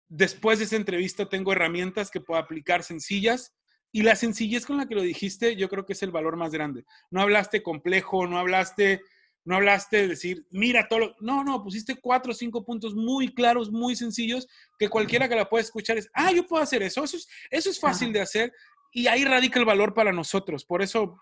después 0.09 0.59
de 0.59 0.66
esa 0.66 0.76
entrevista 0.76 1.28
tengo 1.28 1.53
herramientas 1.53 2.11
que 2.11 2.20
puedo 2.20 2.40
aplicar 2.40 2.82
sencillas 2.82 3.55
Y 3.95 4.03
la 4.03 4.16
sencillez 4.16 4.64
con 4.64 4.78
la 4.78 4.86
que 4.86 4.95
lo 4.95 5.03
dijiste, 5.03 5.55
yo 5.57 5.68
creo 5.68 5.84
que 5.84 5.93
es 5.93 6.03
el 6.03 6.11
valor 6.11 6.36
más 6.36 6.53
grande. 6.53 6.84
No 7.11 7.20
hablaste 7.20 7.62
complejo, 7.62 8.26
no 8.26 8.38
hablaste, 8.38 9.03
no 9.45 9.57
hablaste 9.57 9.99
de 9.99 10.09
decir, 10.09 10.47
mira 10.51 10.88
todo. 10.88 10.99
Lo... 10.99 11.16
No, 11.20 11.45
no, 11.45 11.62
pusiste 11.62 11.97
cuatro 11.97 12.32
o 12.32 12.34
cinco 12.34 12.64
puntos 12.64 12.95
muy 12.95 13.34
claros, 13.34 13.70
muy 13.70 13.95
sencillos, 13.95 14.49
que 14.78 14.88
cualquiera 14.88 15.28
que 15.28 15.36
la 15.36 15.49
pueda 15.49 15.62
escuchar 15.62 15.99
es, 15.99 16.09
ah, 16.14 16.32
yo 16.32 16.47
puedo 16.47 16.62
hacer 16.62 16.82
eso. 16.82 17.05
Eso 17.05 17.16
es, 17.18 17.28
eso 17.51 17.70
es 17.70 17.78
fácil 17.78 18.12
de 18.12 18.22
hacer 18.22 18.53
y 18.93 19.07
ahí 19.07 19.24
radica 19.24 19.59
el 19.59 19.64
valor 19.64 19.95
para 19.95 20.12
nosotros. 20.12 20.64
Por 20.64 20.82
eso, 20.82 21.18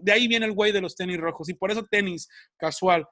de 0.00 0.12
ahí 0.12 0.26
viene 0.26 0.46
el 0.46 0.52
güey 0.52 0.72
de 0.72 0.80
los 0.80 0.96
tenis 0.96 1.18
rojos 1.18 1.48
y 1.48 1.54
por 1.54 1.70
eso 1.70 1.84
tenis 1.84 2.28
casual. 2.56 3.06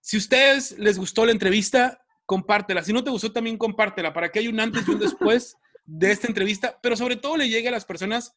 Si 0.00 0.16
ustedes 0.16 0.76
les 0.78 0.98
gustó 0.98 1.24
la 1.26 1.32
entrevista, 1.32 2.02
compártela. 2.26 2.82
Si 2.82 2.92
no 2.92 3.04
te 3.04 3.10
gustó, 3.10 3.32
también 3.32 3.58
compártela 3.58 4.12
para 4.12 4.30
que 4.30 4.38
haya 4.38 4.50
un 4.50 4.58
antes 4.58 4.88
y 4.88 4.90
un 4.90 4.98
después 4.98 5.56
de 5.84 6.10
esta 6.10 6.26
entrevista, 6.26 6.78
pero 6.82 6.96
sobre 6.96 7.16
todo 7.16 7.36
le 7.36 7.48
llegue 7.48 7.68
a 7.68 7.72
las 7.72 7.84
personas 7.84 8.34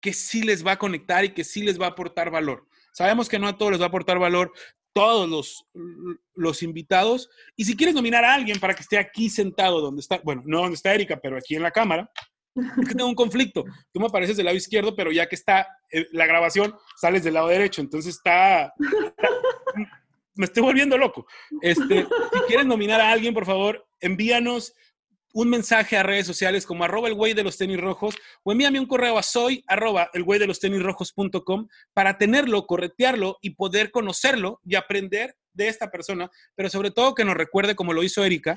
que 0.00 0.12
sí 0.12 0.42
les 0.42 0.64
va 0.64 0.72
a 0.72 0.78
conectar 0.78 1.24
y 1.24 1.34
que 1.34 1.44
sí 1.44 1.62
les 1.62 1.80
va 1.80 1.86
a 1.86 1.90
aportar 1.90 2.30
valor. 2.30 2.66
Sabemos 2.92 3.28
que 3.28 3.38
no 3.38 3.48
a 3.48 3.58
todos 3.58 3.72
les 3.72 3.80
va 3.80 3.86
a 3.86 3.88
aportar 3.88 4.18
valor 4.18 4.52
todos 4.92 5.28
los, 5.28 5.66
los 6.34 6.62
invitados. 6.62 7.28
Y 7.56 7.64
si 7.64 7.76
quieres 7.76 7.94
nominar 7.94 8.24
a 8.24 8.34
alguien 8.34 8.58
para 8.58 8.74
que 8.74 8.82
esté 8.82 8.98
aquí 8.98 9.28
sentado 9.28 9.80
donde 9.80 10.00
está, 10.00 10.20
bueno, 10.24 10.42
no 10.46 10.60
donde 10.60 10.74
está 10.74 10.94
Erika, 10.94 11.18
pero 11.20 11.36
aquí 11.36 11.54
en 11.54 11.62
la 11.62 11.70
cámara, 11.70 12.10
tengo 12.54 13.06
un 13.06 13.14
conflicto. 13.14 13.64
Tú 13.92 14.00
me 14.00 14.06
apareces 14.06 14.36
del 14.36 14.46
lado 14.46 14.56
izquierdo, 14.56 14.94
pero 14.94 15.12
ya 15.12 15.28
que 15.28 15.34
está 15.34 15.66
eh, 15.90 16.06
la 16.12 16.26
grabación, 16.26 16.74
sales 16.96 17.24
del 17.24 17.34
lado 17.34 17.48
derecho. 17.48 17.80
Entonces 17.80 18.16
está, 18.16 18.72
me 20.34 20.44
estoy 20.44 20.62
volviendo 20.62 20.98
loco. 20.98 21.26
Este, 21.62 22.04
si 22.04 22.40
quieres 22.48 22.66
nominar 22.66 23.00
a 23.00 23.10
alguien, 23.10 23.34
por 23.34 23.46
favor, 23.46 23.86
envíanos 24.00 24.74
un 25.32 25.48
mensaje 25.48 25.96
a 25.96 26.02
redes 26.02 26.26
sociales 26.26 26.66
como 26.66 26.84
arroba 26.84 27.08
el 27.08 27.14
güey 27.14 27.34
de 27.34 27.44
los 27.44 27.56
tenis 27.56 27.80
rojos 27.80 28.16
o 28.42 28.50
envíame 28.50 28.80
un 28.80 28.86
correo 28.86 29.16
a 29.16 29.22
soy 29.22 29.62
arroba 29.68 30.10
el 30.12 30.24
güey 30.24 30.40
de 30.40 30.46
los 30.46 30.58
tenis 30.58 30.82
rojos.com 30.82 31.68
para 31.94 32.18
tenerlo, 32.18 32.66
corretearlo 32.66 33.38
y 33.40 33.50
poder 33.50 33.90
conocerlo 33.92 34.60
y 34.64 34.74
aprender 34.74 35.36
de 35.52 35.68
esta 35.68 35.90
persona, 35.90 36.30
pero 36.54 36.68
sobre 36.68 36.90
todo 36.90 37.14
que 37.14 37.24
nos 37.24 37.36
recuerde, 37.36 37.74
como 37.74 37.92
lo 37.92 38.02
hizo 38.02 38.24
Erika, 38.24 38.56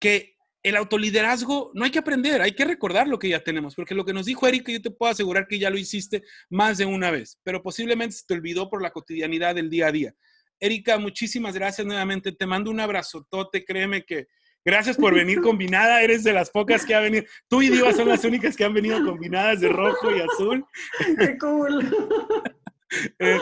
que 0.00 0.34
el 0.62 0.76
autoliderazgo 0.76 1.72
no 1.74 1.84
hay 1.84 1.90
que 1.90 1.98
aprender, 1.98 2.40
hay 2.40 2.52
que 2.52 2.64
recordar 2.64 3.08
lo 3.08 3.18
que 3.18 3.28
ya 3.28 3.40
tenemos, 3.40 3.74
porque 3.74 3.94
lo 3.94 4.04
que 4.04 4.12
nos 4.12 4.26
dijo 4.26 4.46
Erika, 4.46 4.70
yo 4.70 4.80
te 4.80 4.90
puedo 4.90 5.10
asegurar 5.10 5.46
que 5.48 5.58
ya 5.58 5.70
lo 5.70 5.78
hiciste 5.78 6.22
más 6.50 6.78
de 6.78 6.84
una 6.84 7.10
vez, 7.10 7.38
pero 7.42 7.62
posiblemente 7.62 8.16
se 8.16 8.26
te 8.26 8.34
olvidó 8.34 8.70
por 8.70 8.82
la 8.82 8.90
cotidianidad 8.92 9.54
del 9.54 9.70
día 9.70 9.88
a 9.88 9.92
día. 9.92 10.14
Erika, 10.60 10.98
muchísimas 10.98 11.54
gracias 11.54 11.86
nuevamente, 11.86 12.30
te 12.30 12.46
mando 12.46 12.70
un 12.70 12.80
abrazotote, 12.80 13.64
créeme 13.64 14.04
que 14.04 14.28
Gracias 14.64 14.96
por 14.96 15.14
venir 15.14 15.40
combinada. 15.42 16.02
Eres 16.02 16.24
de 16.24 16.32
las 16.32 16.50
pocas 16.50 16.86
que 16.86 16.94
ha 16.94 17.00
venido. 17.00 17.24
Tú 17.48 17.62
y 17.62 17.68
Diva 17.68 17.92
son 17.92 18.08
las 18.08 18.24
únicas 18.24 18.56
que 18.56 18.64
han 18.64 18.74
venido 18.74 19.04
combinadas 19.04 19.60
de 19.60 19.68
rojo 19.68 20.14
y 20.14 20.20
azul. 20.20 20.64
Qué 21.18 21.36
cool. 21.38 22.54
Eh, 23.18 23.38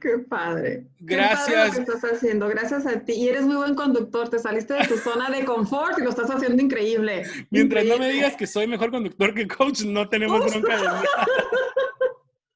Qué 0.00 0.18
padre. 0.18 0.86
Gracias. 1.00 1.74
Qué 1.74 1.80
lo 1.80 1.86
que 1.86 1.92
estás 1.92 2.12
haciendo. 2.12 2.48
Gracias 2.48 2.86
a 2.86 3.00
ti. 3.00 3.14
Y 3.14 3.28
eres 3.28 3.42
muy 3.42 3.56
buen 3.56 3.74
conductor. 3.74 4.28
Te 4.28 4.38
saliste 4.38 4.74
de 4.74 4.86
tu 4.86 4.96
zona 4.96 5.30
de 5.30 5.44
confort 5.44 5.98
y 5.98 6.02
lo 6.02 6.10
estás 6.10 6.30
haciendo 6.30 6.62
increíble. 6.62 7.24
Mientras 7.50 7.84
no 7.84 7.98
me 7.98 8.10
digas 8.10 8.36
que 8.36 8.46
soy 8.46 8.66
mejor 8.66 8.90
conductor 8.90 9.34
que 9.34 9.48
coach, 9.48 9.82
no 9.82 10.08
tenemos 10.08 10.44
bronca 10.44 10.76
de 10.76 10.84
nada. 10.84 11.02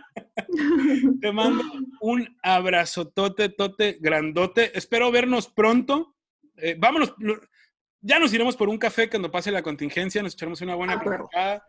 Te 1.20 1.32
mando 1.32 1.62
un 2.00 2.36
abrazo, 2.42 3.08
tote, 3.08 3.48
tote, 3.48 3.98
grandote. 4.00 4.76
Espero 4.76 5.10
vernos 5.10 5.48
pronto. 5.48 6.14
Eh, 6.56 6.76
vámonos, 6.78 7.14
ya 8.00 8.18
nos 8.18 8.32
iremos 8.32 8.56
por 8.56 8.68
un 8.68 8.78
café 8.78 9.08
cuando 9.08 9.30
pase 9.30 9.50
la 9.50 9.62
contingencia, 9.62 10.22
nos 10.22 10.34
echaremos 10.34 10.60
una 10.60 10.74
buena 10.74 11.00
platicada. 11.00 11.66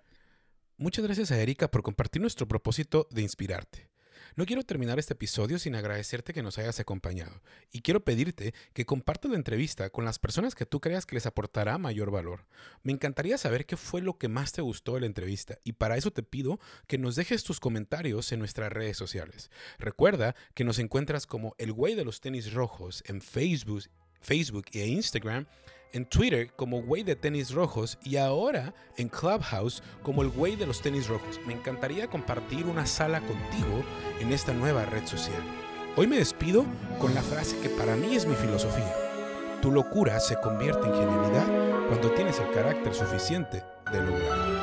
Muchas 0.83 1.05
gracias 1.05 1.31
a 1.31 1.39
Erika 1.39 1.71
por 1.71 1.81
compartir 1.81 2.21
nuestro 2.21 2.45
propósito 2.45 3.07
de 3.09 3.21
inspirarte. 3.21 3.87
No 4.35 4.45
quiero 4.45 4.63
terminar 4.63 4.99
este 4.99 5.13
episodio 5.13 5.57
sin 5.57 5.75
agradecerte 5.75 6.33
que 6.33 6.43
nos 6.43 6.57
hayas 6.57 6.81
acompañado 6.81 7.41
y 7.71 7.79
quiero 7.79 8.03
pedirte 8.03 8.53
que 8.73 8.85
compartas 8.85 9.31
la 9.31 9.37
entrevista 9.37 9.89
con 9.91 10.03
las 10.03 10.19
personas 10.19 10.55
que 10.55 10.65
tú 10.65 10.81
creas 10.81 11.05
que 11.05 11.15
les 11.15 11.25
aportará 11.25 11.77
mayor 11.77 12.11
valor. 12.11 12.47
Me 12.81 12.91
encantaría 12.91 13.37
saber 13.37 13.65
qué 13.65 13.77
fue 13.77 14.01
lo 14.01 14.17
que 14.17 14.27
más 14.27 14.51
te 14.51 14.61
gustó 14.61 14.95
de 14.95 14.99
la 14.99 15.05
entrevista 15.05 15.57
y 15.63 15.71
para 15.71 15.95
eso 15.95 16.11
te 16.11 16.21
pido 16.21 16.59
que 16.85 16.97
nos 16.97 17.15
dejes 17.15 17.45
tus 17.45 17.61
comentarios 17.61 18.33
en 18.33 18.39
nuestras 18.39 18.69
redes 18.69 18.97
sociales. 18.97 19.51
Recuerda 19.79 20.35
que 20.53 20.65
nos 20.65 20.79
encuentras 20.79 21.25
como 21.25 21.55
el 21.59 21.71
güey 21.71 21.95
de 21.95 22.03
los 22.03 22.19
tenis 22.19 22.51
rojos 22.51 23.05
en 23.07 23.21
Facebook, 23.21 23.83
Facebook 24.19 24.65
e 24.73 24.85
Instagram 24.87 25.45
en 25.93 26.05
Twitter 26.05 26.51
como 26.55 26.81
Güey 26.81 27.03
de 27.03 27.15
Tenis 27.15 27.53
Rojos 27.53 27.97
y 28.03 28.17
ahora 28.17 28.73
en 28.97 29.07
Clubhouse 29.07 29.81
como 30.01 30.23
el 30.23 30.29
Güey 30.29 30.55
de 30.55 30.65
los 30.67 30.81
Tenis 30.81 31.07
Rojos. 31.07 31.39
Me 31.47 31.53
encantaría 31.53 32.09
compartir 32.09 32.65
una 32.65 32.85
sala 32.85 33.21
contigo 33.21 33.83
en 34.19 34.33
esta 34.33 34.53
nueva 34.53 34.85
red 34.85 35.05
social. 35.05 35.41
Hoy 35.95 36.07
me 36.07 36.17
despido 36.17 36.65
con 36.99 37.13
la 37.13 37.21
frase 37.21 37.57
que 37.59 37.69
para 37.69 37.95
mí 37.95 38.15
es 38.15 38.25
mi 38.25 38.35
filosofía. 38.35 38.93
Tu 39.61 39.71
locura 39.71 40.19
se 40.19 40.35
convierte 40.41 40.87
en 40.87 40.93
genialidad 40.93 41.87
cuando 41.87 42.11
tienes 42.11 42.39
el 42.39 42.51
carácter 42.51 42.93
suficiente 42.93 43.63
de 43.91 44.01
lograrlo. 44.01 44.62